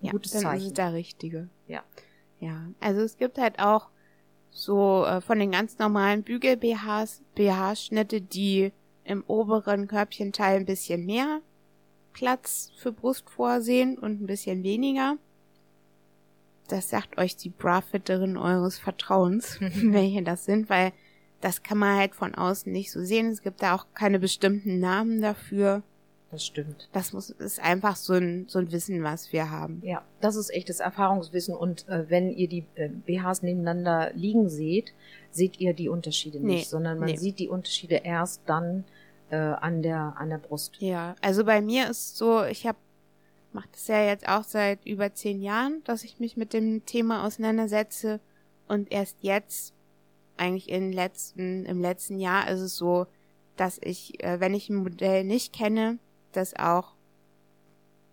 Ja, 0.00 0.12
gutes 0.12 0.30
dann 0.32 0.38
ist 0.42 0.44
Zeichen. 0.46 0.66
es 0.68 0.72
der 0.74 0.92
richtige. 0.92 1.48
Ja. 1.66 1.82
Ja, 2.40 2.66
also 2.80 3.00
es 3.00 3.16
gibt 3.16 3.38
halt 3.38 3.58
auch 3.58 3.88
so 4.54 5.04
äh, 5.04 5.20
von 5.20 5.38
den 5.40 5.50
ganz 5.50 5.78
normalen 5.78 6.22
Bügel-BHs, 6.22 7.22
BH-Schnitte, 7.34 8.20
die 8.22 8.72
im 9.02 9.24
oberen 9.26 9.88
Körbchenteil 9.88 10.60
ein 10.60 10.64
bisschen 10.64 11.04
mehr 11.04 11.40
Platz 12.14 12.70
für 12.76 12.92
Brust 12.92 13.28
vorsehen 13.28 13.98
und 13.98 14.22
ein 14.22 14.26
bisschen 14.26 14.62
weniger. 14.62 15.18
Das 16.68 16.88
sagt 16.88 17.18
euch 17.18 17.36
die 17.36 17.50
Brafitterin 17.50 18.36
eures 18.36 18.78
Vertrauens, 18.78 19.58
welche 19.60 20.22
das 20.22 20.44
sind, 20.44 20.70
weil 20.70 20.92
das 21.40 21.62
kann 21.62 21.76
man 21.76 21.98
halt 21.98 22.14
von 22.14 22.34
außen 22.34 22.72
nicht 22.72 22.92
so 22.92 23.04
sehen. 23.04 23.26
Es 23.30 23.42
gibt 23.42 23.60
da 23.60 23.74
auch 23.74 23.86
keine 23.92 24.20
bestimmten 24.20 24.78
Namen 24.78 25.20
dafür. 25.20 25.82
Das 26.34 26.44
stimmt. 26.44 26.88
Das 26.92 27.12
muss, 27.12 27.30
ist 27.30 27.60
einfach 27.60 27.94
so 27.94 28.14
ein, 28.14 28.46
so 28.48 28.58
ein 28.58 28.72
Wissen, 28.72 29.04
was 29.04 29.32
wir 29.32 29.50
haben. 29.50 29.80
Ja, 29.84 30.02
das 30.20 30.34
ist 30.34 30.50
echtes 30.50 30.80
Erfahrungswissen. 30.80 31.54
Und 31.54 31.88
äh, 31.88 32.10
wenn 32.10 32.32
ihr 32.32 32.48
die 32.48 32.64
äh, 32.74 32.88
BHs 32.88 33.42
nebeneinander 33.42 34.10
liegen 34.14 34.48
seht, 34.48 34.92
seht 35.30 35.60
ihr 35.60 35.74
die 35.74 35.88
Unterschiede 35.88 36.40
Nee, 36.40 36.56
nicht, 36.56 36.68
sondern 36.68 36.98
man 36.98 37.10
nee. 37.10 37.16
sieht 37.16 37.38
die 37.38 37.48
Unterschiede 37.48 38.00
erst 38.02 38.42
dann 38.46 38.84
äh, 39.30 39.36
an 39.36 39.82
der 39.82 40.14
an 40.16 40.30
der 40.30 40.38
Brust. 40.38 40.76
Ja, 40.80 41.14
also 41.20 41.44
bei 41.44 41.62
mir 41.62 41.88
ist 41.88 42.16
so, 42.16 42.42
ich 42.42 42.66
habe 42.66 42.78
mache 43.52 43.68
das 43.70 43.86
ja 43.86 44.04
jetzt 44.04 44.28
auch 44.28 44.42
seit 44.42 44.84
über 44.84 45.14
zehn 45.14 45.40
Jahren, 45.40 45.82
dass 45.84 46.02
ich 46.02 46.18
mich 46.18 46.36
mit 46.36 46.52
dem 46.52 46.84
Thema 46.84 47.24
auseinandersetze 47.24 48.18
und 48.66 48.90
erst 48.90 49.18
jetzt, 49.20 49.72
eigentlich 50.36 50.68
in 50.68 50.92
letzten, 50.92 51.64
im 51.64 51.80
letzten 51.80 52.18
Jahr 52.18 52.48
ist 52.50 52.60
es 52.60 52.76
so, 52.76 53.06
dass 53.56 53.78
ich, 53.82 54.22
äh, 54.22 54.40
wenn 54.40 54.54
ich 54.54 54.68
ein 54.68 54.76
Modell 54.76 55.24
nicht 55.24 55.52
kenne, 55.52 55.98
das 56.36 56.54
auch, 56.56 56.94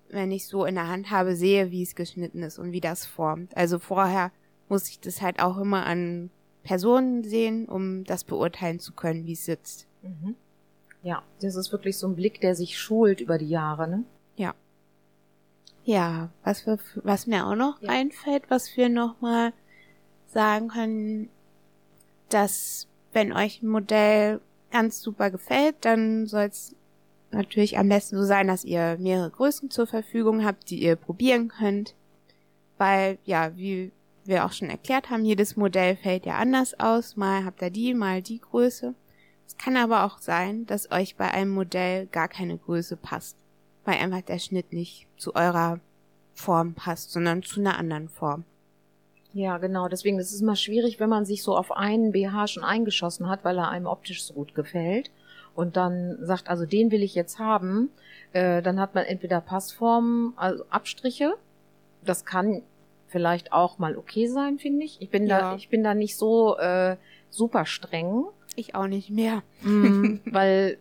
wenn 0.09 0.31
ich 0.31 0.47
so 0.47 0.65
in 0.65 0.75
der 0.75 0.87
Hand 0.87 1.09
habe, 1.09 1.35
sehe, 1.35 1.71
wie 1.71 1.83
es 1.83 1.95
geschnitten 1.95 2.43
ist 2.43 2.59
und 2.59 2.71
wie 2.71 2.81
das 2.81 3.05
formt. 3.05 3.55
Also 3.55 3.79
vorher 3.79 4.31
muss 4.69 4.89
ich 4.89 4.99
das 4.99 5.21
halt 5.21 5.41
auch 5.41 5.57
immer 5.57 5.85
an 5.85 6.29
Personen 6.63 7.23
sehen, 7.23 7.67
um 7.67 8.03
das 8.03 8.23
beurteilen 8.23 8.79
zu 8.79 8.93
können, 8.93 9.25
wie 9.25 9.33
es 9.33 9.45
sitzt. 9.45 9.87
Mhm. 10.01 10.35
Ja, 11.03 11.23
das 11.41 11.55
ist 11.55 11.71
wirklich 11.71 11.97
so 11.97 12.07
ein 12.07 12.15
Blick, 12.15 12.41
der 12.41 12.55
sich 12.55 12.79
schult 12.79 13.21
über 13.21 13.37
die 13.37 13.49
Jahre, 13.49 13.87
ne? 13.87 14.03
Ja, 15.83 16.29
was, 16.43 16.65
wir, 16.65 16.77
was 17.03 17.27
mir 17.27 17.45
auch 17.45 17.55
noch 17.55 17.81
Ja. 17.81 17.89
einfällt, 17.89 18.43
was 18.49 18.75
wir 18.77 18.89
nochmal 18.89 19.53
sagen 20.27 20.69
können, 20.69 21.29
dass 22.29 22.87
wenn 23.13 23.33
euch 23.33 23.61
ein 23.61 23.67
Modell 23.67 24.39
ganz 24.71 25.01
super 25.01 25.31
gefällt, 25.31 25.75
dann 25.81 26.27
soll 26.27 26.43
es 26.43 26.75
natürlich 27.31 27.77
am 27.77 27.89
besten 27.89 28.17
so 28.17 28.23
sein, 28.23 28.47
dass 28.47 28.65
ihr 28.65 28.97
mehrere 28.99 29.29
Größen 29.29 29.69
zur 29.69 29.87
Verfügung 29.87 30.45
habt, 30.45 30.69
die 30.69 30.81
ihr 30.83 30.95
probieren 30.95 31.49
könnt. 31.49 31.95
Weil, 32.77 33.17
ja, 33.25 33.55
wie 33.55 33.91
wir 34.25 34.45
auch 34.45 34.51
schon 34.51 34.69
erklärt 34.69 35.09
haben, 35.09 35.25
jedes 35.25 35.55
Modell 35.55 35.95
fällt 35.95 36.25
ja 36.25 36.37
anders 36.37 36.79
aus. 36.79 37.15
Mal 37.15 37.45
habt 37.45 37.61
ihr 37.61 37.69
die, 37.69 37.93
mal 37.93 38.21
die 38.21 38.39
Größe. 38.39 38.93
Es 39.47 39.57
kann 39.57 39.77
aber 39.77 40.05
auch 40.05 40.19
sein, 40.19 40.65
dass 40.65 40.91
euch 40.91 41.15
bei 41.15 41.29
einem 41.31 41.51
Modell 41.51 42.07
gar 42.07 42.27
keine 42.27 42.57
Größe 42.57 42.95
passt 42.97 43.35
weil 43.85 43.95
einfach 43.95 44.21
der 44.21 44.39
Schnitt 44.39 44.73
nicht 44.73 45.07
zu 45.17 45.35
eurer 45.35 45.79
Form 46.33 46.73
passt, 46.73 47.11
sondern 47.11 47.43
zu 47.43 47.59
einer 47.59 47.77
anderen 47.77 48.09
Form. 48.09 48.43
Ja, 49.33 49.57
genau. 49.57 49.87
Deswegen 49.87 50.19
ist 50.19 50.33
es 50.33 50.41
immer 50.41 50.55
schwierig, 50.55 50.99
wenn 50.99 51.09
man 51.09 51.25
sich 51.25 51.43
so 51.43 51.55
auf 51.55 51.71
einen 51.71 52.11
BH 52.11 52.47
schon 52.47 52.63
eingeschossen 52.63 53.29
hat, 53.29 53.45
weil 53.45 53.57
er 53.57 53.69
einem 53.69 53.85
optisch 53.85 54.23
so 54.23 54.33
gut 54.33 54.53
gefällt 54.55 55.09
und 55.55 55.75
dann 55.77 56.17
sagt, 56.21 56.49
also 56.49 56.65
den 56.65 56.91
will 56.91 57.03
ich 57.03 57.15
jetzt 57.15 57.39
haben, 57.39 57.89
äh, 58.33 58.61
dann 58.61 58.79
hat 58.79 58.95
man 58.95 59.05
entweder 59.05 59.41
Passformen, 59.41 60.33
also 60.37 60.63
Abstriche. 60.69 61.33
Das 62.05 62.25
kann 62.25 62.61
vielleicht 63.07 63.51
auch 63.51 63.77
mal 63.77 63.97
okay 63.97 64.27
sein, 64.27 64.57
finde 64.59 64.85
ich. 64.85 65.01
Ich 65.01 65.09
bin 65.09 65.27
Ja. 65.27 65.39
da, 65.39 65.55
ich 65.55 65.69
bin 65.69 65.83
da 65.83 65.93
nicht 65.93 66.15
so 66.15 66.57
äh, 66.57 66.95
super 67.29 67.65
streng, 67.65 68.23
Ich 68.55 68.73
auch 68.75 68.87
nicht 68.87 69.09
mehr. 69.09 69.43
mm, 69.63 70.19
weil 70.25 70.77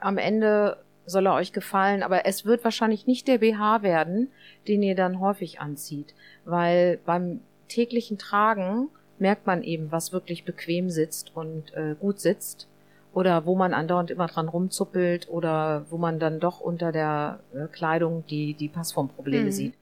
am 0.00 0.18
Ende 0.18 0.76
soll 1.06 1.26
er 1.26 1.34
euch 1.34 1.52
gefallen, 1.52 2.02
aber 2.02 2.26
es 2.26 2.44
wird 2.44 2.64
wahrscheinlich 2.64 3.06
nicht 3.06 3.28
der 3.28 3.38
BH 3.38 3.82
werden, 3.82 4.30
den 4.66 4.82
ihr 4.82 4.94
dann 4.94 5.20
häufig 5.20 5.60
anzieht, 5.60 6.14
weil 6.44 6.98
beim 7.06 7.40
täglichen 7.68 8.18
Tragen 8.18 8.88
merkt 9.18 9.46
man 9.46 9.62
eben, 9.62 9.90
was 9.90 10.12
wirklich 10.12 10.44
bequem 10.44 10.90
sitzt 10.90 11.34
und 11.34 11.72
äh, 11.74 11.94
gut 11.98 12.20
sitzt 12.20 12.66
oder 13.12 13.46
wo 13.46 13.54
man 13.56 13.74
andauernd 13.74 14.10
immer 14.10 14.26
dran 14.26 14.48
rumzuppelt 14.48 15.28
oder 15.28 15.86
wo 15.90 15.98
man 15.98 16.18
dann 16.18 16.40
doch 16.40 16.60
unter 16.60 16.92
der 16.92 17.40
äh, 17.54 17.66
Kleidung 17.68 18.24
die 18.28 18.54
die 18.54 18.68
Passformprobleme 18.68 19.46
Mhm. 19.46 19.52
sieht. 19.52 19.74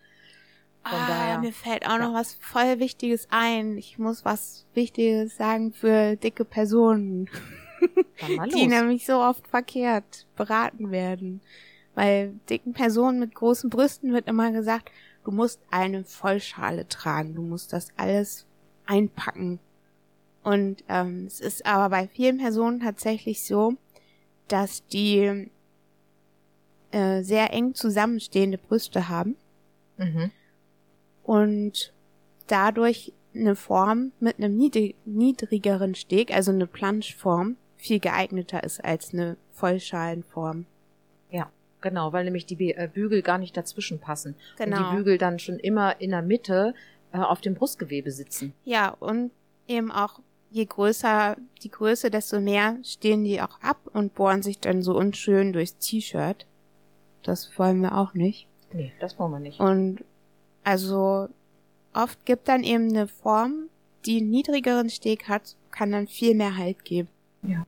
Von 0.84 0.98
ah, 0.98 1.06
daher- 1.08 1.38
mir 1.40 1.52
fällt 1.52 1.84
auch 1.86 1.98
noch 1.98 2.12
ja. 2.12 2.20
was 2.20 2.34
voll 2.34 2.78
Wichtiges 2.78 3.26
ein. 3.30 3.76
Ich 3.76 3.98
muss 3.98 4.24
was 4.24 4.66
Wichtiges 4.74 5.36
sagen 5.36 5.72
für 5.72 6.14
dicke 6.16 6.44
Personen, 6.44 7.28
die 8.54 8.66
nämlich 8.68 9.04
so 9.04 9.14
oft 9.20 9.46
verkehrt 9.48 10.26
beraten 10.36 10.90
werden. 10.92 11.40
Weil 11.94 12.34
dicken 12.48 12.72
Personen 12.72 13.18
mit 13.18 13.34
großen 13.34 13.68
Brüsten 13.70 14.12
wird 14.12 14.28
immer 14.28 14.52
gesagt, 14.52 14.90
du 15.24 15.30
musst 15.32 15.60
eine 15.70 16.04
Vollschale 16.04 16.86
tragen, 16.86 17.34
du 17.34 17.42
musst 17.42 17.72
das 17.72 17.88
alles 17.96 18.46
einpacken. 18.86 19.58
Und 20.46 20.84
ähm, 20.88 21.24
es 21.26 21.40
ist 21.40 21.66
aber 21.66 21.90
bei 21.90 22.06
vielen 22.06 22.38
Personen 22.38 22.78
tatsächlich 22.78 23.44
so, 23.44 23.74
dass 24.46 24.86
die 24.86 25.50
äh, 26.92 27.22
sehr 27.22 27.52
eng 27.52 27.74
zusammenstehende 27.74 28.56
Brüste 28.56 29.08
haben. 29.08 29.36
Mhm. 29.98 30.30
und 31.22 31.92
dadurch 32.46 33.12
eine 33.34 33.56
Form 33.56 34.12
mit 34.20 34.36
einem 34.36 34.56
niedrigeren 34.56 35.94
Steg, 35.94 36.34
also 36.34 36.52
eine 36.52 36.66
Planschform, 36.66 37.56
viel 37.76 37.98
geeigneter 37.98 38.62
ist 38.62 38.84
als 38.84 39.12
eine 39.12 39.36
Vollschalenform. 39.52 40.66
Ja, 41.30 41.50
genau, 41.80 42.12
weil 42.12 42.24
nämlich 42.24 42.44
die 42.46 42.74
äh, 42.74 42.88
Bügel 42.92 43.22
gar 43.22 43.38
nicht 43.38 43.56
dazwischen 43.56 44.00
passen. 44.00 44.36
Genau. 44.58 44.76
Und 44.76 44.90
die 44.90 44.96
Bügel 44.96 45.18
dann 45.18 45.38
schon 45.38 45.58
immer 45.58 46.00
in 46.00 46.10
der 46.10 46.22
Mitte 46.22 46.74
äh, 47.12 47.18
auf 47.18 47.40
dem 47.40 47.54
Brustgewebe 47.54 48.10
sitzen. 48.10 48.52
Ja, 48.64 48.90
und 48.90 49.30
eben 49.66 49.90
auch 49.90 50.20
je 50.56 50.64
größer 50.64 51.36
die 51.62 51.70
Größe, 51.70 52.10
desto 52.10 52.40
mehr 52.40 52.78
stehen 52.82 53.24
die 53.24 53.42
auch 53.42 53.60
ab 53.60 53.78
und 53.92 54.14
bohren 54.14 54.42
sich 54.42 54.58
dann 54.58 54.82
so 54.82 54.96
unschön 54.96 55.52
durchs 55.52 55.76
T-Shirt. 55.76 56.46
Das 57.22 57.50
wollen 57.58 57.82
wir 57.82 57.96
auch 57.96 58.14
nicht. 58.14 58.48
Nee, 58.72 58.90
das 58.98 59.18
wollen 59.18 59.32
wir 59.32 59.38
nicht. 59.38 59.60
Und 59.60 60.02
also 60.64 61.28
oft 61.92 62.24
gibt 62.24 62.48
dann 62.48 62.64
eben 62.64 62.88
eine 62.88 63.06
Form, 63.06 63.68
die 64.06 64.18
einen 64.18 64.30
niedrigeren 64.30 64.88
Steg 64.88 65.28
hat, 65.28 65.56
kann 65.70 65.92
dann 65.92 66.06
viel 66.06 66.34
mehr 66.34 66.56
Halt 66.56 66.86
geben. 66.86 67.08
Ja. 67.42 67.66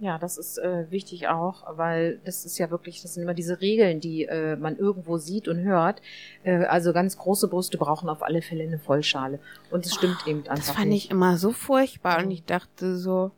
Ja, 0.00 0.16
das 0.18 0.38
ist 0.38 0.58
äh, 0.58 0.88
wichtig 0.90 1.26
auch, 1.26 1.64
weil 1.76 2.20
das 2.24 2.44
ist 2.44 2.56
ja 2.58 2.70
wirklich, 2.70 3.02
das 3.02 3.14
sind 3.14 3.24
immer 3.24 3.34
diese 3.34 3.60
Regeln, 3.60 3.98
die 3.98 4.26
äh, 4.26 4.54
man 4.54 4.76
irgendwo 4.76 5.18
sieht 5.18 5.48
und 5.48 5.58
hört. 5.58 6.00
Äh, 6.44 6.64
also 6.66 6.92
ganz 6.92 7.18
große 7.18 7.48
Brüste 7.48 7.78
brauchen 7.78 8.08
auf 8.08 8.22
alle 8.22 8.40
Fälle 8.40 8.62
eine 8.62 8.78
Vollschale. 8.78 9.40
Und 9.72 9.86
es 9.86 9.94
stimmt 9.94 10.18
Oh, 10.24 10.30
eben 10.30 10.40
einfach 10.42 10.54
Das 10.54 10.70
fand 10.70 10.90
nicht. 10.90 11.06
ich 11.06 11.10
immer 11.10 11.36
so 11.36 11.50
furchtbar 11.52 12.18
und 12.18 12.26
Mhm. 12.26 12.30
ich 12.30 12.44
dachte 12.44 12.96
so, 12.96 13.32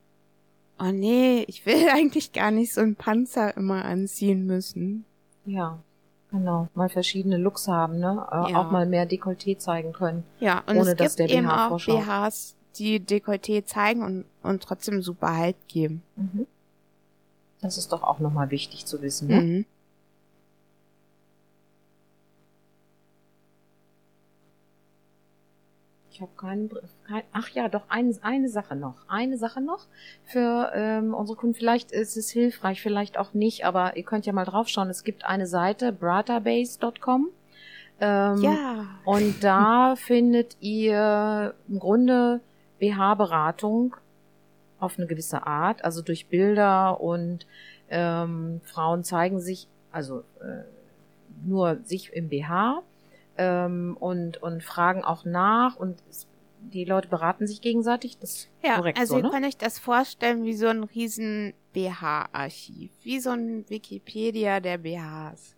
oh 0.79 0.93
nee, 0.93 1.45
ich 1.49 1.65
will 1.65 1.89
eigentlich 1.95 2.33
gar 2.33 2.51
nicht 2.51 2.75
so 2.75 2.83
einen 2.83 2.95
Panzer 2.95 3.57
immer 3.57 3.85
anziehen 3.87 4.45
müssen. 4.45 5.07
Ja, 5.47 5.79
genau. 6.31 6.69
Mal 6.75 6.91
verschiedene 6.91 7.39
Looks 7.39 7.69
haben, 7.69 7.99
ne? 8.01 8.27
Äh, 8.31 8.53
Ja. 8.53 8.59
Auch 8.61 8.71
mal 8.71 8.85
mehr 8.85 9.09
Dekolleté 9.09 9.57
zeigen 9.57 9.95
können. 9.95 10.25
Ja, 10.41 10.63
und 10.67 10.77
Ohne 10.77 10.91
es 10.91 10.97
dass 10.99 11.17
gibt 11.17 11.31
der 11.31 11.39
eben 11.39 11.47
BH 11.47 11.65
auch 11.65 11.69
vorschaut. 11.71 12.05
BHs, 12.05 12.57
die 12.77 13.01
Dekolleté 13.01 13.65
zeigen 13.65 14.03
und, 14.03 14.25
und 14.43 14.63
trotzdem 14.63 15.03
super 15.03 15.37
Halt 15.37 15.57
geben. 15.69 16.03
Mhm. 16.17 16.47
Das 17.61 17.77
ist 17.79 17.93
doch 17.93 18.03
auch 18.03 18.19
nochmal 18.21 18.51
wichtig 18.51 18.87
zu 18.87 19.03
wissen, 19.03 19.29
ne? 19.29 19.41
Mhm. 19.41 19.67
Ich 26.13 26.21
habe 26.21 26.33
keinen, 26.37 26.69
Br- 26.69 26.83
kein, 27.07 27.23
ach 27.33 27.49
ja, 27.51 27.69
doch 27.69 27.85
eine, 27.89 28.15
eine 28.23 28.49
Sache 28.49 28.75
noch, 28.77 28.97
eine 29.09 29.39
Sache 29.39 29.61
noch 29.61 29.87
für 30.25 30.71
ähm, 30.75 31.15
unsere 31.15 31.39
Kunden. 31.39 31.55
Vielleicht 31.55 31.93
ist 31.93 32.17
es 32.17 32.31
hilfreich, 32.31 32.83
vielleicht 32.83 33.17
auch 33.17 33.33
nicht, 33.33 33.65
aber 33.65 33.97
ihr 33.97 34.03
könnt 34.03 34.27
ja 34.27 34.33
mal 34.33 34.45
draufschauen. 34.45 34.91
Es 34.91 35.05
gibt 35.05 35.25
eine 35.25 35.47
Seite, 35.47 35.93
bratabase.com. 35.93 37.29
Ähm, 38.01 38.37
Ja. 38.43 38.87
Und 39.05 39.43
da 39.45 39.95
findet 39.97 40.57
ihr 40.61 41.55
im 41.69 41.79
Grunde 41.79 42.41
BH-Beratung 42.81 43.97
auf 44.81 44.99
eine 44.99 45.07
gewisse 45.07 45.47
Art, 45.47 45.85
also 45.85 46.03
durch 46.03 46.27
Bilder 46.29 47.01
und 47.01 47.47
ähm, 47.91 48.61
Frauen 48.65 49.05
zeigen 49.05 49.41
sich, 49.41 49.69
also 49.93 50.21
äh, 50.41 50.65
nur 51.45 51.79
sich 51.85 52.13
im 52.13 52.29
BH 52.29 52.83
ähm, 53.37 53.97
und, 53.99 54.43
und 54.43 54.63
fragen 54.63 55.05
auch 55.05 55.25
nach 55.25 55.77
und 55.77 56.03
es, 56.09 56.27
die 56.61 56.85
Leute 56.85 57.09
beraten 57.09 57.47
sich 57.47 57.61
gegenseitig. 57.61 58.19
Das 58.19 58.31
ist 58.31 58.49
Ja, 58.63 58.77
korrekt 58.77 58.99
also 58.99 59.15
so, 59.15 59.19
ihr 59.19 59.23
ne? 59.25 59.31
könnt 59.31 59.47
euch 59.47 59.57
das 59.57 59.79
vorstellen 59.79 60.45
wie 60.45 60.55
so 60.55 60.67
ein 60.67 60.85
riesen 60.85 61.55
BH-Archiv, 61.73 62.91
wie 63.03 63.21
so 63.21 63.31
ein 63.31 63.69
Wikipedia 63.69 64.61
der 64.61 64.79
BHs. 64.79 65.57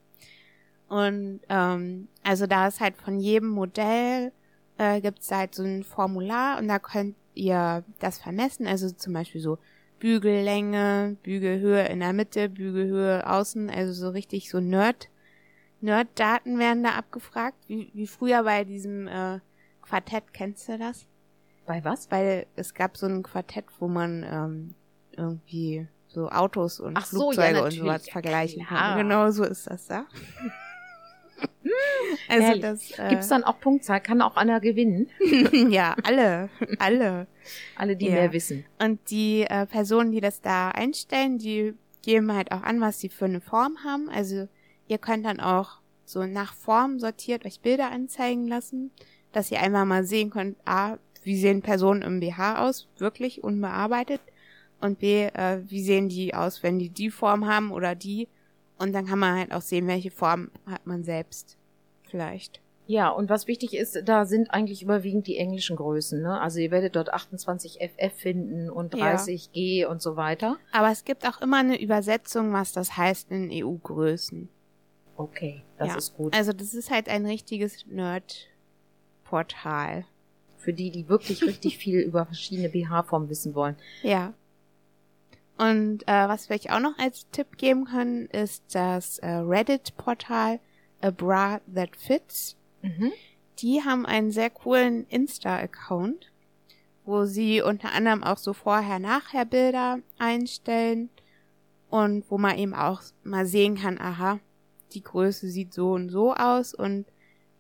Und 0.89 1.41
ähm, 1.49 2.09
also 2.23 2.47
da 2.47 2.69
ist 2.69 2.81
halt 2.81 2.97
von 2.97 3.19
jedem 3.19 3.49
Modell 3.49 4.33
äh, 4.79 5.01
gibt's 5.01 5.31
halt 5.31 5.55
so 5.55 5.63
ein 5.65 5.85
Formular 5.85 6.59
und 6.59 6.69
da 6.69 6.79
könnt 6.79 7.17
ihr 7.35 7.85
das 7.99 8.19
vermessen, 8.19 8.67
also 8.67 8.91
zum 8.91 9.13
Beispiel 9.13 9.41
so 9.41 9.59
Bügellänge, 9.99 11.17
Bügelhöhe 11.23 11.87
in 11.87 12.01
der 12.01 12.13
Mitte, 12.13 12.49
Bügelhöhe 12.49 13.27
außen, 13.29 13.71
also 13.71 13.93
so 13.93 14.11
richtig 14.11 14.51
so 14.51 14.61
Nerd, 14.61 15.09
Nerd-Daten 15.81 16.59
werden 16.59 16.83
da 16.83 16.91
abgefragt, 16.91 17.57
wie, 17.67 17.91
wie 17.95 18.07
früher 18.07 18.43
bei 18.45 18.65
diesem 18.65 19.07
äh, 19.09 19.41
Quartett, 19.81 20.33
kennst 20.33 20.69
du 20.69 20.79
das? 20.79 21.07
Bei 21.67 21.85
was? 21.85 22.11
weil 22.11 22.47
es 22.57 22.75
gab 22.75 22.97
so 22.97 23.07
ein 23.07 23.23
Quartett, 23.23 23.67
wo 23.79 23.89
man 23.89 24.25
ähm, 24.29 24.75
irgendwie 25.17 25.87
so 26.09 26.29
Autos 26.29 26.81
und 26.81 26.97
Ach 26.97 27.07
so, 27.07 27.33
ja, 27.33 27.43
Flugzeuge 27.43 27.65
und 27.65 27.71
sowas 27.71 28.09
vergleichen 28.09 28.67
kann. 28.67 28.99
Genau 28.99 29.31
so 29.31 29.45
ist 29.45 29.69
das 29.69 29.87
da. 29.87 30.07
also 32.29 32.43
Herrlich. 32.45 32.63
das 32.63 32.99
äh, 32.99 33.09
Gibt's 33.11 33.29
dann 33.29 33.45
auch 33.45 33.61
Punktzahl? 33.61 34.01
Kann 34.01 34.23
auch 34.23 34.37
einer 34.37 34.61
gewinnen? 34.61 35.09
ja 35.71 35.97
alle, 36.03 36.49
alle. 36.79 37.27
Alle, 37.77 37.97
die 37.97 38.07
Ja. 38.07 38.13
mehr 38.13 38.33
wissen. 38.33 38.65
Und 38.81 38.99
die 39.11 39.43
äh, 39.43 39.67
Personen, 39.67 40.13
die 40.13 40.21
das 40.21 40.41
da 40.41 40.71
einstellen, 40.71 41.39
die 41.39 41.75
geben 42.03 42.33
halt 42.33 42.53
auch 42.53 42.63
an, 42.63 42.81
was 42.81 43.01
sie 43.01 43.09
für 43.09 43.27
eine 43.27 43.41
Form 43.41 43.79
haben. 43.85 44.09
Also 44.09 44.49
ihr 44.89 44.99
könnt 44.99 45.25
dann 45.25 45.41
auch 45.41 45.81
so 46.05 46.27
nach 46.27 46.53
Form 46.55 46.99
sortiert 46.99 47.45
euch 47.47 47.61
Bilder 47.61 47.91
anzeigen 47.91 48.47
lassen, 48.49 48.91
dass 49.33 49.51
ihr 49.51 49.61
einmal 49.61 49.87
mal 49.87 50.05
sehen 50.05 50.31
könnt, 50.31 50.57
a, 50.67 50.99
wie 51.23 51.37
sehen 51.37 51.63
Personen 51.63 52.03
im 52.03 52.21
BH 52.21 52.67
aus, 52.67 52.89
wirklich 52.99 53.43
unbearbeitet, 53.43 54.21
und 54.81 54.99
b, 54.99 55.27
äh, 55.27 55.61
wie 55.69 55.83
sehen 55.83 56.09
die 56.09 56.35
aus, 56.35 56.63
wenn 56.65 56.79
die 56.81 56.89
die 56.91 57.11
Form 57.11 57.47
haben 57.47 57.71
oder 57.71 57.95
die. 57.95 58.29
Und 58.83 58.93
dann 58.93 59.07
kann 59.07 59.19
man 59.21 59.39
halt 59.39 59.53
auch 59.53 59.63
sehen, 59.63 59.87
welche 59.87 60.11
Form 60.11 60.51
hat 60.67 60.87
man 60.87 61.05
selbst 61.05 61.57
vielleicht. 62.11 62.61
Ja, 62.89 63.11
und 63.11 63.31
was 63.31 63.47
wichtig 63.47 63.75
ist, 63.75 63.97
da 64.07 64.27
sind 64.27 64.51
eigentlich 64.51 64.83
überwiegend 64.83 65.29
die 65.29 65.37
englischen 65.37 65.77
Größen. 65.77 66.21
Ne? 66.21 66.41
Also 66.41 66.59
ihr 66.59 66.73
werdet 66.73 66.97
dort 66.97 67.13
28 67.13 67.79
FF 67.81 68.13
finden 68.13 68.69
und 68.69 68.93
Ja. 68.95 69.11
30 69.13 69.53
G 69.53 69.85
und 69.87 70.03
so 70.03 70.17
weiter. 70.17 70.57
Aber 70.73 70.91
es 70.91 71.05
gibt 71.05 71.25
auch 71.29 71.41
immer 71.41 71.59
eine 71.59 71.81
Übersetzung, 71.81 72.53
was 72.53 72.73
das 72.73 72.97
heißt 72.97 73.31
in 73.31 73.51
EU-Größen. 73.53 74.49
Okay, 75.17 75.63
das 75.79 75.89
Ja. 75.91 75.97
ist 75.97 76.17
gut. 76.17 76.35
Also 76.35 76.53
das 76.53 76.75
ist 76.75 76.91
halt 76.91 77.09
ein 77.09 77.25
richtiges 77.25 77.87
Nerd-Portal. 77.87 80.07
Für 80.59 80.73
die, 80.73 80.91
die 80.91 81.09
wirklich 81.09 81.45
richtig 81.45 81.79
viel 81.79 82.01
über 82.01 82.27
verschiedene 82.27 82.69
BH-Formen 82.69 83.29
wissen 83.29 83.55
wollen. 83.55 83.77
Ja. 84.03 84.35
Und 85.59 86.03
äh, 86.09 86.29
was 86.29 86.49
wir 86.49 86.57
euch 86.57 86.71
auch 86.71 86.81
noch 86.81 86.99
als 86.99 87.29
Tipp 87.31 87.59
geben 87.59 87.85
können, 87.85 88.27
ist 88.27 88.65
das 88.75 89.19
äh, 89.19 89.29
Reddit-Portal 89.29 90.61
A 91.01 91.11
Bra 91.11 91.61
That 91.73 91.97
Fits. 91.97 92.57
Mhm. 92.83 93.13
Die 93.59 93.83
haben 93.85 94.07
einen 94.07 94.31
sehr 94.31 94.51
coolen 94.51 95.07
Insta-Account, 95.09 96.33
wo 97.05 97.25
sie 97.27 97.61
unter 97.61 97.93
anderem 97.93 98.25
auch 98.25 98.39
so 98.39 98.53
Vorher-Nachher-Bilder 98.53 100.01
einstellen 100.19 101.11
und 101.91 102.25
wo 102.31 102.39
man 102.39 102.59
eben 102.59 102.75
auch 102.75 103.03
mal 103.23 103.47
sehen 103.47 103.77
kann, 103.77 103.99
aha, 104.01 104.41
die 104.95 105.03
Größe 105.03 105.49
sieht 105.49 105.75
so 105.75 105.93
und 105.93 106.09
so 106.09 106.35
aus 106.35 106.75
und 106.75 107.07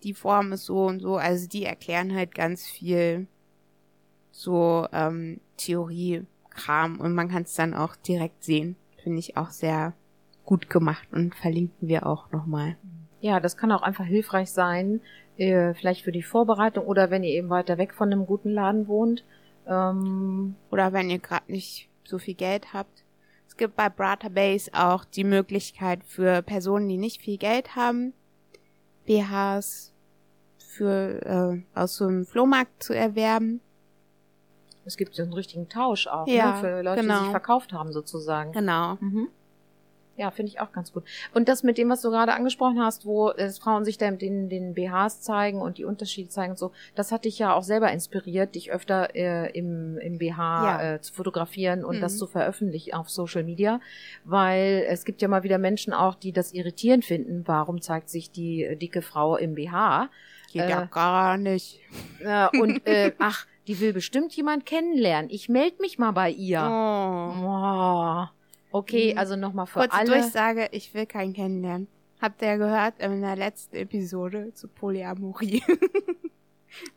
die 0.02 0.14
Form 0.14 0.52
ist 0.52 0.64
so 0.64 0.86
und 0.86 1.00
so. 1.00 1.16
Also 1.16 1.46
die 1.48 1.64
erklären 1.64 2.14
halt 2.14 2.34
ganz 2.34 2.66
viel 2.66 3.26
so 4.30 4.88
ähm, 4.92 5.40
Theorie-Kram 6.52 7.00
und 7.00 7.14
man 7.14 7.28
kann 7.28 7.42
es 7.42 7.54
dann 7.54 7.74
auch 7.74 7.96
direkt 7.96 8.44
sehen. 8.44 8.76
Finde 9.02 9.18
ich 9.18 9.36
auch 9.36 9.50
sehr 9.50 9.94
gut 10.44 10.70
gemacht 10.70 11.08
und 11.12 11.34
verlinken 11.34 11.88
wir 11.88 12.06
auch 12.06 12.30
nochmal. 12.32 12.76
Ja, 13.20 13.40
das 13.40 13.56
kann 13.56 13.72
auch 13.72 13.82
einfach 13.82 14.04
hilfreich 14.04 14.50
sein, 14.50 15.00
äh, 15.36 15.74
vielleicht 15.74 16.02
für 16.02 16.12
die 16.12 16.22
Vorbereitung 16.22 16.86
oder 16.86 17.10
wenn 17.10 17.22
ihr 17.22 17.30
eben 17.30 17.50
weiter 17.50 17.78
weg 17.78 17.94
von 17.94 18.12
einem 18.12 18.26
guten 18.26 18.50
Laden 18.50 18.88
wohnt. 18.88 19.24
Ähm, 19.66 20.56
Oder 20.70 20.92
wenn 20.92 21.08
ihr 21.08 21.20
gerade 21.20 21.50
nicht 21.50 21.88
so 22.02 22.18
viel 22.18 22.34
Geld 22.34 22.72
habt. 22.72 23.04
Es 23.46 23.56
gibt 23.56 23.76
bei 23.76 23.88
Bratabase 23.88 24.72
auch 24.74 25.04
die 25.04 25.22
Möglichkeit 25.24 26.00
für 26.04 26.42
Personen, 26.42 26.88
die 26.88 26.96
nicht 26.96 27.20
viel 27.20 27.38
Geld 27.38 27.76
haben, 27.76 28.12
BHs 29.06 29.92
für 30.58 31.62
äh, 31.74 31.78
aus 31.78 31.96
so 31.96 32.06
einem 32.06 32.24
Flohmarkt 32.24 32.82
zu 32.82 32.92
erwerben. 32.92 33.60
Es 34.84 34.96
gibt 34.96 35.14
so 35.14 35.22
einen 35.22 35.32
richtigen 35.32 35.68
Tausch 35.68 36.06
auch 36.06 36.26
Ja, 36.26 36.52
ne, 36.54 36.60
für 36.60 36.82
Leute, 36.82 37.00
die 37.02 37.06
genau. 37.06 37.20
sich 37.22 37.30
verkauft 37.30 37.72
haben 37.72 37.92
sozusagen. 37.92 38.52
Genau. 38.52 38.96
Mhm. 39.00 39.28
Ja, 40.14 40.30
finde 40.30 40.50
ich 40.52 40.60
auch 40.60 40.72
ganz 40.72 40.92
gut. 40.92 41.04
Und 41.32 41.48
das 41.48 41.62
mit 41.62 41.78
dem, 41.78 41.88
was 41.88 42.02
du 42.02 42.10
gerade 42.10 42.34
angesprochen 42.34 42.78
hast, 42.84 43.06
wo 43.06 43.30
äh, 43.30 43.48
Frauen 43.50 43.86
sich 43.86 43.96
dann 43.96 44.18
den, 44.18 44.50
den 44.50 44.74
BHs 44.74 45.22
zeigen 45.22 45.62
und 45.62 45.78
die 45.78 45.86
Unterschiede 45.86 46.28
zeigen 46.28 46.50
und 46.52 46.58
so, 46.58 46.70
das 46.94 47.12
hat 47.12 47.24
dich 47.24 47.38
ja 47.38 47.54
auch 47.54 47.62
selber 47.62 47.90
inspiriert, 47.90 48.54
dich 48.54 48.70
öfter 48.70 49.14
äh, 49.16 49.50
im, 49.58 49.96
im 49.96 50.18
BH 50.18 50.64
Ja. 50.64 50.94
äh, 50.94 51.00
zu 51.00 51.14
fotografieren 51.14 51.82
und 51.82 51.96
Mhm. 51.96 52.00
das 52.02 52.18
zu 52.18 52.26
veröffentlichen 52.26 52.92
auf 52.92 53.08
Social 53.08 53.42
Media, 53.42 53.80
weil 54.24 54.84
es 54.86 55.06
gibt 55.06 55.22
ja 55.22 55.28
mal 55.28 55.44
wieder 55.44 55.56
Menschen 55.58 55.94
auch, 55.94 56.14
die 56.14 56.32
das 56.32 56.52
irritierend 56.52 57.06
finden. 57.06 57.44
Warum 57.46 57.80
zeigt 57.80 58.10
sich 58.10 58.30
die 58.30 58.64
äh, 58.64 58.76
dicke 58.76 59.00
Frau 59.00 59.36
im 59.38 59.54
BH? 59.54 60.10
Geht 60.52 60.62
Äh, 60.64 60.70
ja 60.70 60.84
gar 60.84 61.38
nicht. 61.38 61.80
Äh, 62.20 62.48
und 62.60 62.86
äh, 62.86 63.12
ach, 63.18 63.46
die 63.68 63.78
will 63.80 63.92
bestimmt 63.92 64.34
jemand 64.34 64.66
kennenlernen. 64.66 65.30
Ich 65.30 65.48
melde 65.48 65.76
mich 65.80 65.98
mal 65.98 66.12
bei 66.12 66.30
ihr. 66.30 66.60
Oh. 66.62 67.44
Oh. 67.46 68.24
Okay, 68.74 69.12
Mhm. 69.12 69.18
also 69.18 69.36
nochmal 69.36 69.66
für 69.66 69.80
Kurze 69.80 69.92
alle. 69.92 70.06
Durchsage, 70.10 70.68
ich 70.72 70.92
will 70.94 71.06
keinen 71.06 71.32
kennenlernen. 71.34 71.88
Habt 72.20 72.40
ihr 72.42 72.56
gehört 72.56 72.94
in 73.00 73.20
der 73.20 73.36
letzten 73.36 73.76
Episode 73.76 74.52
zu 74.54 74.68
Polyamorie. 74.68 75.62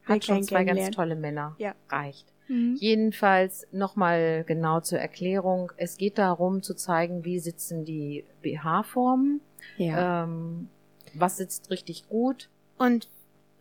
Hat 0.05 0.24
schon 0.24 0.43
zwei 0.43 0.63
ganz 0.63 0.89
tolle 0.91 1.16
Männer. 1.16 1.55
Ja. 1.57 1.76
Reicht. 1.89 2.32
Mhm. 2.47 2.76
Jedenfalls 2.80 3.68
nochmal 3.72 4.43
genau 4.47 4.80
zur 4.80 4.99
Erklärung. 4.99 5.72
Es 5.78 5.97
geht 5.97 6.18
darum 6.18 6.61
zu 6.61 6.76
zeigen, 6.76 7.26
wie 7.26 7.39
sitzen 7.39 7.84
die 7.86 8.24
BH-Formen. 8.41 9.41
Ja. 9.78 10.24
Ähm, 10.24 10.70
was 11.16 11.38
sitzt 11.38 11.72
richtig 11.72 12.07
gut. 12.07 12.49
Und 12.78 13.09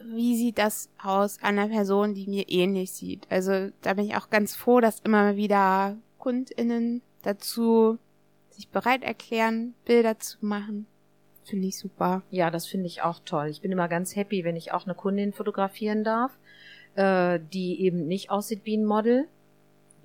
wie 0.04 0.36
sieht 0.36 0.58
das 0.58 0.90
aus 1.02 1.42
einer 1.42 1.68
Person, 1.68 2.14
die 2.14 2.26
mir 2.26 2.48
ähnlich 2.48 2.92
sieht? 2.92 3.26
Also 3.30 3.70
da 3.82 3.94
bin 3.94 4.06
ich 4.06 4.16
auch 4.16 4.30
ganz 4.30 4.54
froh, 4.54 4.80
dass 4.80 5.00
immer 5.00 5.36
wieder 5.36 5.96
KundInnen 6.18 7.02
dazu 7.22 7.98
sich 8.50 8.68
bereit 8.68 9.02
erklären, 9.02 9.74
Bilder 9.84 10.18
zu 10.18 10.38
machen. 10.44 10.86
Finde 11.44 11.68
ich 11.68 11.78
super. 11.78 12.22
Ja, 12.30 12.50
das 12.50 12.66
finde 12.66 12.86
ich 12.86 13.02
auch 13.02 13.20
toll. 13.24 13.48
Ich 13.48 13.60
bin 13.60 13.72
immer 13.72 13.88
ganz 13.88 14.16
happy, 14.16 14.44
wenn 14.44 14.56
ich 14.56 14.72
auch 14.72 14.84
eine 14.84 14.94
Kundin 14.94 15.32
fotografieren 15.32 16.04
darf, 16.04 16.32
äh, 16.94 17.38
die 17.52 17.82
eben 17.82 18.06
nicht 18.06 18.30
aussieht 18.30 18.62
wie 18.64 18.76
ein 18.76 18.86
Model. 18.86 19.28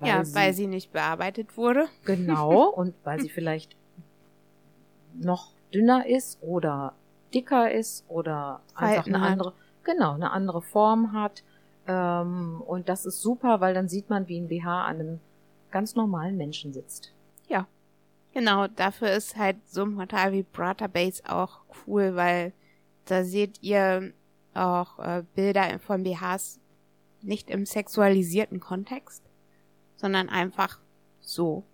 Weil 0.00 0.08
ja, 0.08 0.24
sie, 0.24 0.34
weil 0.34 0.52
sie 0.52 0.66
nicht 0.66 0.92
bearbeitet 0.92 1.56
wurde. 1.56 1.88
Genau, 2.04 2.68
und 2.68 2.94
weil 3.04 3.20
sie 3.20 3.28
vielleicht 3.28 3.76
noch 5.14 5.52
dünner 5.72 6.06
ist 6.06 6.42
oder 6.42 6.94
dicker 7.32 7.70
ist 7.70 8.04
oder 8.08 8.60
einfach 8.74 9.06
eine 9.06 9.20
andere, 9.20 9.54
genau, 9.84 10.14
eine 10.14 10.30
andere 10.30 10.62
Form 10.62 11.12
hat. 11.12 11.42
Ähm, 11.86 12.62
und 12.66 12.88
das 12.88 13.06
ist 13.06 13.20
super, 13.20 13.60
weil 13.60 13.74
dann 13.74 13.88
sieht 13.88 14.10
man, 14.10 14.28
wie 14.28 14.40
ein 14.40 14.48
BH 14.48 14.84
an 14.84 15.00
einem 15.00 15.20
ganz 15.70 15.94
normalen 15.94 16.36
Menschen 16.36 16.72
sitzt. 16.72 17.12
Ja. 17.48 17.66
Genau, 18.32 18.68
dafür 18.68 19.10
ist 19.10 19.36
halt 19.36 19.56
so 19.66 19.82
ein 19.82 19.96
Portal 19.96 20.32
wie 20.32 20.44
Brotterbase 20.44 21.22
auch 21.28 21.60
cool, 21.86 22.14
weil 22.14 22.52
da 23.06 23.24
seht 23.24 23.60
ihr 23.62 24.12
auch 24.54 24.98
äh, 25.00 25.24
Bilder 25.34 25.78
von 25.80 26.04
BHs 26.04 26.60
nicht 27.22 27.50
im 27.50 27.66
sexualisierten 27.66 28.60
Kontext, 28.60 29.22
sondern 29.96 30.28
einfach 30.28 30.78
so 31.20 31.64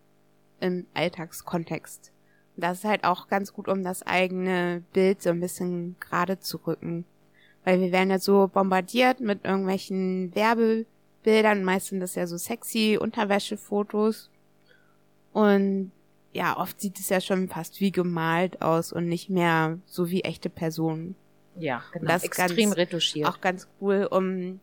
im 0.61 0.87
Alltagskontext. 0.95 2.13
Das 2.57 2.79
ist 2.79 2.85
halt 2.85 3.05
auch 3.05 3.29
ganz 3.29 3.53
gut, 3.53 3.69
um 3.69 3.85
das 3.85 4.03
eigene 4.03 4.83
Bild 4.93 5.21
so 5.21 5.31
ein 5.31 5.41
bisschen 5.41 5.97
gerade 6.01 6.41
zu 6.41 6.57
rücken. 6.67 7.05
Weil 7.67 7.81
wir 7.81 7.91
werden 7.91 8.11
ja 8.11 8.21
so 8.21 8.47
bombardiert 8.47 9.19
mit 9.19 9.45
irgendwelchen 9.45 10.33
Werbebildern. 10.37 11.64
Meistens 11.64 11.89
sind 11.89 12.01
das 12.01 12.14
ja 12.14 12.29
so 12.29 12.37
sexy 12.37 12.97
Unterwäschefotos. 12.99 14.31
Und 15.33 15.91
ja, 16.33 16.57
oft 16.57 16.81
sieht 16.81 17.01
es 17.01 17.09
ja 17.09 17.21
schon 17.21 17.49
fast 17.49 17.81
wie 17.81 17.91
gemalt 17.91 18.62
aus 18.62 18.93
und 18.93 19.09
nicht 19.09 19.31
mehr 19.31 19.81
so 19.85 20.11
wie 20.11 20.23
echte 20.23 20.49
Personen. 20.49 21.17
Ja, 21.57 21.83
genau. 21.93 22.07
Das 22.07 22.23
extrem 22.23 22.71
ganz, 22.71 22.77
retuschiert. 22.77 23.29
Auch 23.29 23.41
ganz 23.41 23.67
cool, 23.81 24.07
um 24.09 24.61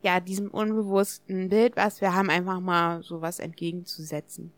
ja 0.00 0.20
diesem 0.20 0.48
unbewussten 0.48 1.50
Bild, 1.50 1.76
was 1.76 2.00
wir 2.00 2.14
haben, 2.14 2.30
einfach 2.30 2.60
mal 2.60 3.02
sowas 3.02 3.38
entgegenzusetzen. 3.38 4.50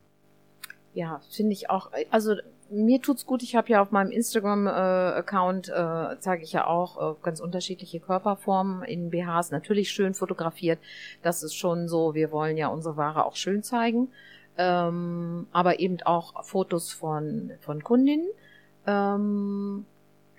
Ja, 0.94 1.20
finde 1.30 1.52
ich 1.52 1.68
auch. 1.68 1.90
Also 2.10 2.36
mir 2.70 3.00
tut's 3.00 3.26
gut. 3.26 3.42
Ich 3.42 3.56
habe 3.56 3.68
ja 3.68 3.82
auf 3.82 3.90
meinem 3.90 4.10
Instagram-Account 4.10 5.68
äh, 5.68 6.12
äh, 6.12 6.16
zeige 6.20 6.42
ich 6.44 6.52
ja 6.52 6.66
auch 6.66 7.12
äh, 7.12 7.14
ganz 7.22 7.40
unterschiedliche 7.40 8.00
Körperformen 8.00 8.82
in 8.84 9.10
BHs. 9.10 9.50
Natürlich 9.50 9.90
schön 9.90 10.14
fotografiert. 10.14 10.78
Das 11.22 11.42
ist 11.42 11.54
schon 11.54 11.88
so. 11.88 12.14
Wir 12.14 12.30
wollen 12.30 12.56
ja 12.56 12.68
unsere 12.68 12.96
Ware 12.96 13.24
auch 13.24 13.36
schön 13.36 13.62
zeigen, 13.62 14.08
ähm, 14.56 15.46
aber 15.52 15.80
eben 15.80 15.98
auch 16.02 16.44
Fotos 16.44 16.92
von 16.92 17.52
von 17.60 17.82
Kundinnen. 17.82 18.28
Ähm, 18.86 19.84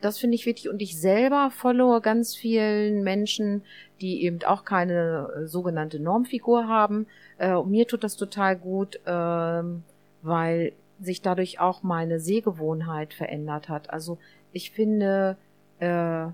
das 0.02 0.18
finde 0.18 0.36
ich 0.36 0.46
wichtig 0.46 0.70
und 0.70 0.82
ich 0.82 1.00
selber 1.00 1.52
followe 1.52 2.00
ganz 2.02 2.36
vielen 2.36 3.04
Menschen, 3.04 3.64
die 4.02 4.24
eben 4.24 4.44
auch 4.44 4.64
keine 4.64 5.30
äh, 5.36 5.48
sogenannte 5.48 6.00
Normfigur 6.00 6.68
haben. 6.68 7.08
Äh, 7.38 7.62
mir 7.64 7.88
tut 7.88 8.04
das 8.04 8.16
total 8.16 8.56
gut, 8.56 9.00
ähm, 9.06 9.84
weil 10.22 10.74
sich 11.02 11.22
dadurch 11.22 11.60
auch 11.60 11.84
meine 11.84 12.20
Sehgewohnheit 12.20 13.14
verändert 13.14 13.70
hat. 13.70 13.90
Also 13.90 14.18
ich 14.52 14.72
finde, 14.72 15.38
äh, 15.80 16.28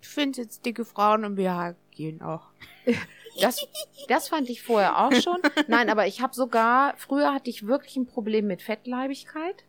ich 0.00 0.08
finde 0.08 0.42
jetzt 0.42 0.64
dicke 0.64 0.84
Frauen 0.84 1.24
im 1.24 1.34
BH 1.36 1.74
gehen 1.90 2.22
auch. 2.22 2.48
Das, 3.40 3.64
das 4.08 4.28
fand 4.28 4.50
ich 4.50 4.64
vorher 4.64 4.98
auch 4.98 5.12
schon. 5.12 5.36
Nein, 5.68 5.90
aber 5.90 6.08
ich 6.08 6.20
habe 6.22 6.34
sogar, 6.34 6.94
früher 6.96 7.32
hatte 7.32 7.50
ich 7.50 7.68
wirklich 7.68 7.96
ein 7.96 8.06
Problem 8.06 8.48
mit 8.48 8.62
Fettleibigkeit, 8.62 9.64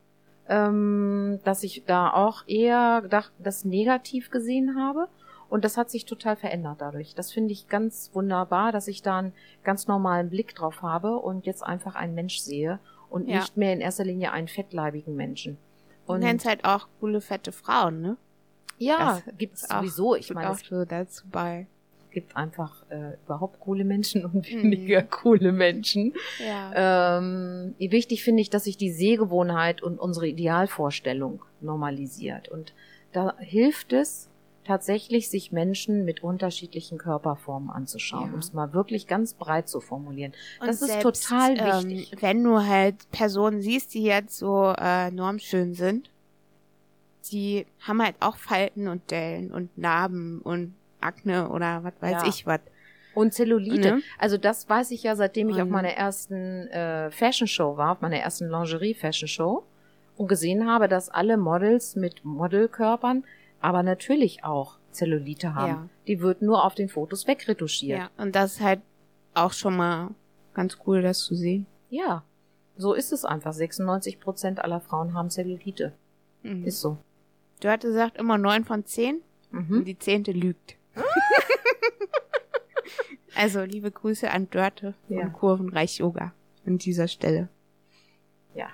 ähm, 0.48 1.40
dass 1.44 1.62
ich 1.62 1.84
da 1.86 2.12
auch 2.12 2.48
eher 2.48 3.04
das 3.38 3.66
negativ 3.66 4.32
gesehen 4.32 4.76
habe. 4.76 5.08
Und 5.50 5.66
das 5.66 5.78
hat 5.78 5.90
sich 5.90 6.06
total 6.06 6.36
verändert 6.36 6.78
dadurch. 6.80 7.14
Das 7.14 7.32
finde 7.32 7.54
ich 7.54 7.68
ganz 7.68 8.10
wunderbar, 8.14 8.72
dass 8.72 8.88
ich 8.88 9.04
da 9.04 9.20
einen 9.20 9.34
ganz 9.64 9.88
normalen 9.88 10.32
Blick 10.32 10.56
drauf 10.56 10.82
habe 10.82 11.18
und 11.18 11.46
jetzt 11.46 11.64
einfach 11.64 11.94
einen 11.94 12.16
Mensch 12.16 12.40
sehe 12.40 12.80
und 13.10 13.28
ja. 13.28 13.39
nicht 13.39 13.57
mehr 13.57 13.74
in 13.74 13.82
erster 13.82 14.05
Linie 14.05 14.32
einen 14.32 14.47
fettleibigen 14.47 15.16
Menschen. 15.16 15.57
Und 16.05 16.22
du 16.22 16.28
kennst 16.28 16.45
halt 16.45 16.66
auch 16.66 16.88
coole, 16.99 17.22
fette 17.22 17.51
Frauen, 17.51 18.01
ne? 18.01 18.18
Ja, 18.80 19.22
das 19.26 19.38
gibt's 19.38 19.68
sowieso. 19.68 20.16
Ich 20.16 20.34
meine, 20.34 20.49
auch 20.49 20.57
so 20.57 20.86
dazu 20.86 21.26
bei. 21.30 21.68
Es 22.05 22.12
gibt 22.12 22.36
einfach 22.36 22.84
äh, 22.89 23.18
überhaupt 23.26 23.60
coole 23.60 23.84
Menschen 23.84 24.26
und 24.26 24.49
weniger 24.49 25.01
mhm. 25.01 25.10
coole 25.12 25.51
Menschen. 25.51 26.14
Ja. 26.39 27.20
Ähm, 27.20 27.76
wichtig 27.78 28.24
finde 28.24 28.41
ich, 28.41 28.49
dass 28.49 28.64
sich 28.64 28.78
die 28.78 28.91
Sehgewohnheit 28.91 29.84
und 29.84 29.99
unsere 29.99 30.28
Idealvorstellung 30.28 31.43
normalisiert. 31.62 32.49
Und 32.49 32.74
da 33.12 33.36
hilft 33.38 33.93
es, 33.93 34.29
tatsächlich 34.70 35.32
sich 35.32 35.51
Menschen 35.51 36.05
mit 36.05 36.22
unterschiedlichen 36.22 36.99
Körperformen 36.99 37.72
anzuschauen, 37.72 38.28
ja. 38.28 38.34
um 38.34 38.39
es 38.39 38.53
mal 38.53 38.72
wirklich 38.72 39.07
ganz 39.07 39.34
breit 39.34 39.67
zu 39.67 39.82
formulieren. 39.82 40.32
Und 40.61 40.67
das 40.67 40.80
selbst, 40.80 40.95
ist 40.95 41.28
total 41.28 41.57
ähm, 41.57 41.89
wichtig. 41.89 42.22
wenn 42.22 42.43
du 42.43 42.63
halt 42.63 43.09
Personen 43.11 43.63
siehst, 43.63 43.95
die 43.95 44.03
jetzt 44.03 44.38
so 44.38 44.72
äh, 44.78 45.09
normschön 45.09 45.74
sind, 45.74 46.11
die 47.32 47.65
haben 47.80 47.99
halt 47.99 48.15
auch 48.20 48.38
Falten 48.38 48.88
und 48.88 49.09
Dellen 49.09 49.51
und 49.51 49.76
Narben 49.76 50.39
und 50.41 50.76
Akne 51.01 51.49
oder 51.49 51.84
was 51.84 51.93
weiß 51.99 52.22
ja. 52.24 52.28
ich 52.28 52.45
was. 52.45 52.59
Und 53.15 53.34
Zellulite. 53.34 53.95
Ne? 53.95 54.01
Also 54.20 54.38
das 54.38 54.70
weiß 54.70 54.91
ich 54.91 55.01
ja, 55.01 55.15
seitdem 55.15 55.49
ich 55.49 55.55
und 55.55 55.63
auf 55.63 55.70
meiner 55.70 55.93
ersten 55.93 56.67
äh, 56.67 57.09
Fashion 57.09 57.47
Show 57.47 57.76
war, 57.76 57.93
auf 57.93 58.01
meiner 58.01 58.17
ersten 58.17 58.47
Lingerie 58.47 58.93
Fashion 58.93 59.28
Show 59.28 59.63
und 60.15 60.28
gesehen 60.28 60.67
habe, 60.67 60.88
dass 60.88 61.09
alle 61.09 61.38
Models 61.38 61.95
mit 61.95 62.24
Modelkörpern 62.24 63.24
aber 63.62 63.84
natürlich 63.84 64.43
auch 64.43 64.78
Zellulite 64.91 65.55
haben. 65.55 65.72
Ja. 65.72 65.89
Die 66.07 66.22
wird 66.22 66.41
nur 66.41 66.64
auf 66.64 66.76
den 66.76 66.89
Fotos 66.89 67.28
wegretuschiert. 67.28 67.99
Ja, 67.99 68.10
und 68.18 68.36
das 68.36 68.53
ist 68.53 68.62
halt 68.62 68.82
auch 69.34 69.53
schon 69.53 69.78
mal 69.78 70.12
ganz 70.53 70.78
cool, 70.86 71.01
das 71.01 71.20
zu 71.20 71.36
sehen. 71.36 71.66
Ja, 71.89 72.24
so 72.78 72.93
ist 72.93 73.12
es 73.12 73.26
einfach. 73.26 73.53
96 73.53 74.20
Prozent 74.20 74.60
aller 74.60 74.80
Frauen 74.80 75.14
haben 75.14 75.30
Zellulite. 75.30 75.93
Mhm. 76.43 76.66
Ist 76.66 76.80
so. 76.80 76.97
Dörte 77.60 77.91
sagt 77.91 78.18
immer 78.18 78.38
neun 78.38 78.64
von 78.64 78.86
zehn 78.86 79.22
mhm. 79.51 79.80
und 79.80 79.86
die 79.86 79.99
zehnte 79.99 80.32
lügt. 80.32 80.78
also 83.36 83.64
liebe 83.64 83.91
Grüße 83.91 84.32
an 84.32 84.49
Dörte 84.49 84.95
ja. 85.10 85.28
Kurvenreich 85.28 85.97
Yoga 85.97 86.34
an 86.66 86.78
dieser 86.78 87.07
Stelle. 87.07 87.49
Ja. 88.55 88.70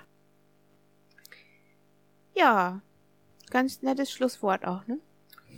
Ja, 2.34 2.80
Ganz 3.50 3.82
nettes 3.82 4.10
Schlusswort 4.10 4.66
auch, 4.66 4.86
ne? 4.86 4.98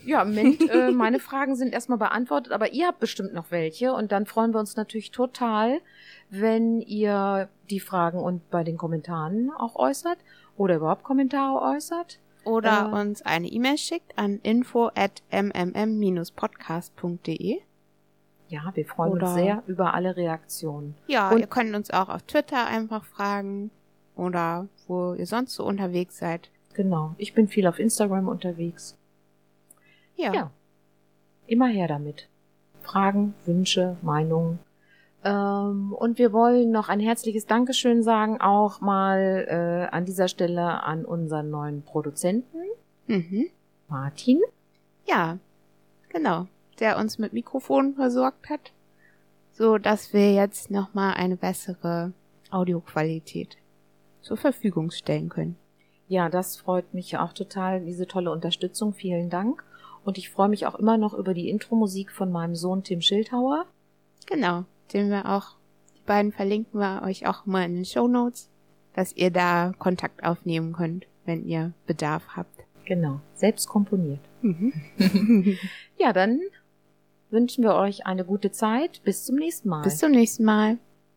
Ja, 0.05 0.25
Moment, 0.25 0.69
äh, 0.71 0.91
meine 0.93 1.21
Fragen 1.21 1.57
sind 1.57 1.73
erstmal 1.73 1.99
beantwortet, 1.99 2.53
aber 2.53 2.73
ihr 2.73 2.87
habt 2.87 3.01
bestimmt 3.01 3.35
noch 3.35 3.51
welche 3.51 3.93
und 3.93 4.13
dann 4.13 4.25
freuen 4.27 4.55
wir 4.55 4.61
uns 4.61 4.77
natürlich 4.77 5.11
total, 5.11 5.81
wenn 6.31 6.81
ihr 6.81 7.49
die 7.71 7.81
Fragen 7.81 8.19
und 8.19 8.49
bei 8.51 8.63
den 8.65 8.79
Kommentaren 8.79 9.51
auch 9.51 9.77
äußert 9.77 10.19
oder 10.57 10.77
überhaupt 10.77 11.05
Kommentare 11.05 11.61
äußert. 11.61 12.19
Oder 12.45 12.91
äh, 12.91 12.95
uns 13.01 13.21
eine 13.23 13.49
E-Mail 13.49 13.77
schickt 13.77 14.17
an 14.17 14.39
info 14.43 14.91
at 14.95 15.23
mmm-podcast.de. 15.31 17.61
Ja, 18.49 18.71
wir 18.73 18.87
freuen 18.87 19.13
oder, 19.13 19.27
uns 19.27 19.35
sehr 19.35 19.63
über 19.67 19.93
alle 19.93 20.17
Reaktionen. 20.17 20.95
Ja, 21.07 21.29
und 21.31 21.41
ihr 21.41 21.47
könnt 21.47 21.75
uns 21.75 21.91
auch 21.91 22.09
auf 22.09 22.23
Twitter 22.23 22.67
einfach 22.67 23.05
fragen 23.05 23.71
oder 24.17 24.67
wo 24.87 25.13
ihr 25.13 25.27
sonst 25.27 25.55
so 25.55 25.67
unterwegs 25.67 26.17
seid. 26.19 26.49
Genau. 26.79 27.17
Ich 27.19 27.35
bin 27.35 27.49
viel 27.49 27.67
auf 27.67 27.81
Instagram 27.81 28.29
unterwegs. 28.29 28.97
Ja. 30.15 30.33
ja. 30.33 30.51
Immer 31.49 31.67
her 31.67 31.89
damit. 31.89 32.29
Fragen, 32.83 33.35
Wünsche, 33.47 33.97
Meinungen. 34.01 34.61
Ähm, 35.25 35.93
und 35.93 36.19
wir 36.19 36.33
wollen 36.33 36.71
noch 36.71 36.89
ein 36.89 37.01
herzliches 37.01 37.47
Dankeschön 37.47 38.05
sagen, 38.05 38.41
auch 38.41 38.81
mal 38.81 39.45
äh, 39.49 39.93
an 39.93 40.05
dieser 40.05 40.29
Stelle 40.29 40.85
an 40.85 41.05
unseren 41.05 41.51
neuen 41.51 41.83
Produzenten, 41.83 42.59
mhm. 43.09 43.47
Martin. 43.89 44.41
Ja, 45.05 45.39
genau. 46.11 46.47
Der 46.79 46.97
uns 46.97 47.19
mit 47.19 47.33
Mikrofonen 47.33 47.97
versorgt 47.97 48.51
hat, 48.51 48.71
so 49.51 49.79
dass 49.79 50.13
wir 50.13 50.33
jetzt 50.33 50.71
nochmal 50.71 51.15
eine 51.15 51.37
bessere 51.37 52.13
Audioqualität 52.53 53.57
zur 54.23 54.37
Verfügung 54.37 54.93
stellen 54.93 55.29
können. 55.29 55.57
Ja, 56.09 56.31
das 56.31 56.57
freut 56.57 56.95
mich 56.95 57.17
auch 57.19 57.35
total, 57.35 57.85
diese 57.85 58.07
tolle 58.07 58.33
Unterstützung. 58.33 58.95
Vielen 58.95 59.29
Dank. 59.29 59.63
Und 60.05 60.17
ich 60.17 60.31
freue 60.31 60.49
mich 60.49 60.67
auch 60.67 60.75
immer 60.75 60.97
noch 60.97 61.13
über 61.13 61.35
die 61.35 61.51
Intro-Musik 61.51 62.11
von 62.11 62.33
meinem 62.33 62.57
Sohn 62.57 62.83
Tim 62.83 63.03
Schildhauer. 63.03 63.67
Genau, 64.27 64.65
den 64.93 65.11
wir 65.11 65.27
auch, 65.27 65.57
die 65.97 66.03
beiden 66.07 66.33
verlinken 66.33 66.81
wir 66.81 67.03
euch 67.03 67.27
auch 67.27 67.45
mal 67.45 67.65
in 67.65 67.75
den 67.75 67.85
Show 67.85 68.09
Notes, 68.09 68.49
dass 68.95 69.15
ihr 69.15 69.31
da 69.31 69.75
Kontakt 69.79 70.25
aufnehmen 70.25 70.73
könnt, 70.73 71.07
wenn 71.27 71.45
ihr 71.45 71.73
Bedarf 71.87 72.27
habt. 72.37 72.65
Genau, 72.87 73.21
selbst 73.35 73.69
komponiert. 73.69 74.21
Mhm. 74.41 74.73
Ja, 75.99 76.13
dann 76.13 76.41
wünschen 77.31 77.65
wir 77.65 77.75
euch 77.75 78.07
eine 78.07 78.25
gute 78.25 78.53
Zeit. 78.53 79.03
Bis 79.05 79.27
zum 79.27 79.37
nächsten 79.37 79.69
Mal. 79.69 79.83
Bis 79.83 79.99
zum 79.99 80.13
nächsten 80.13 80.45
Mal. 80.45 80.79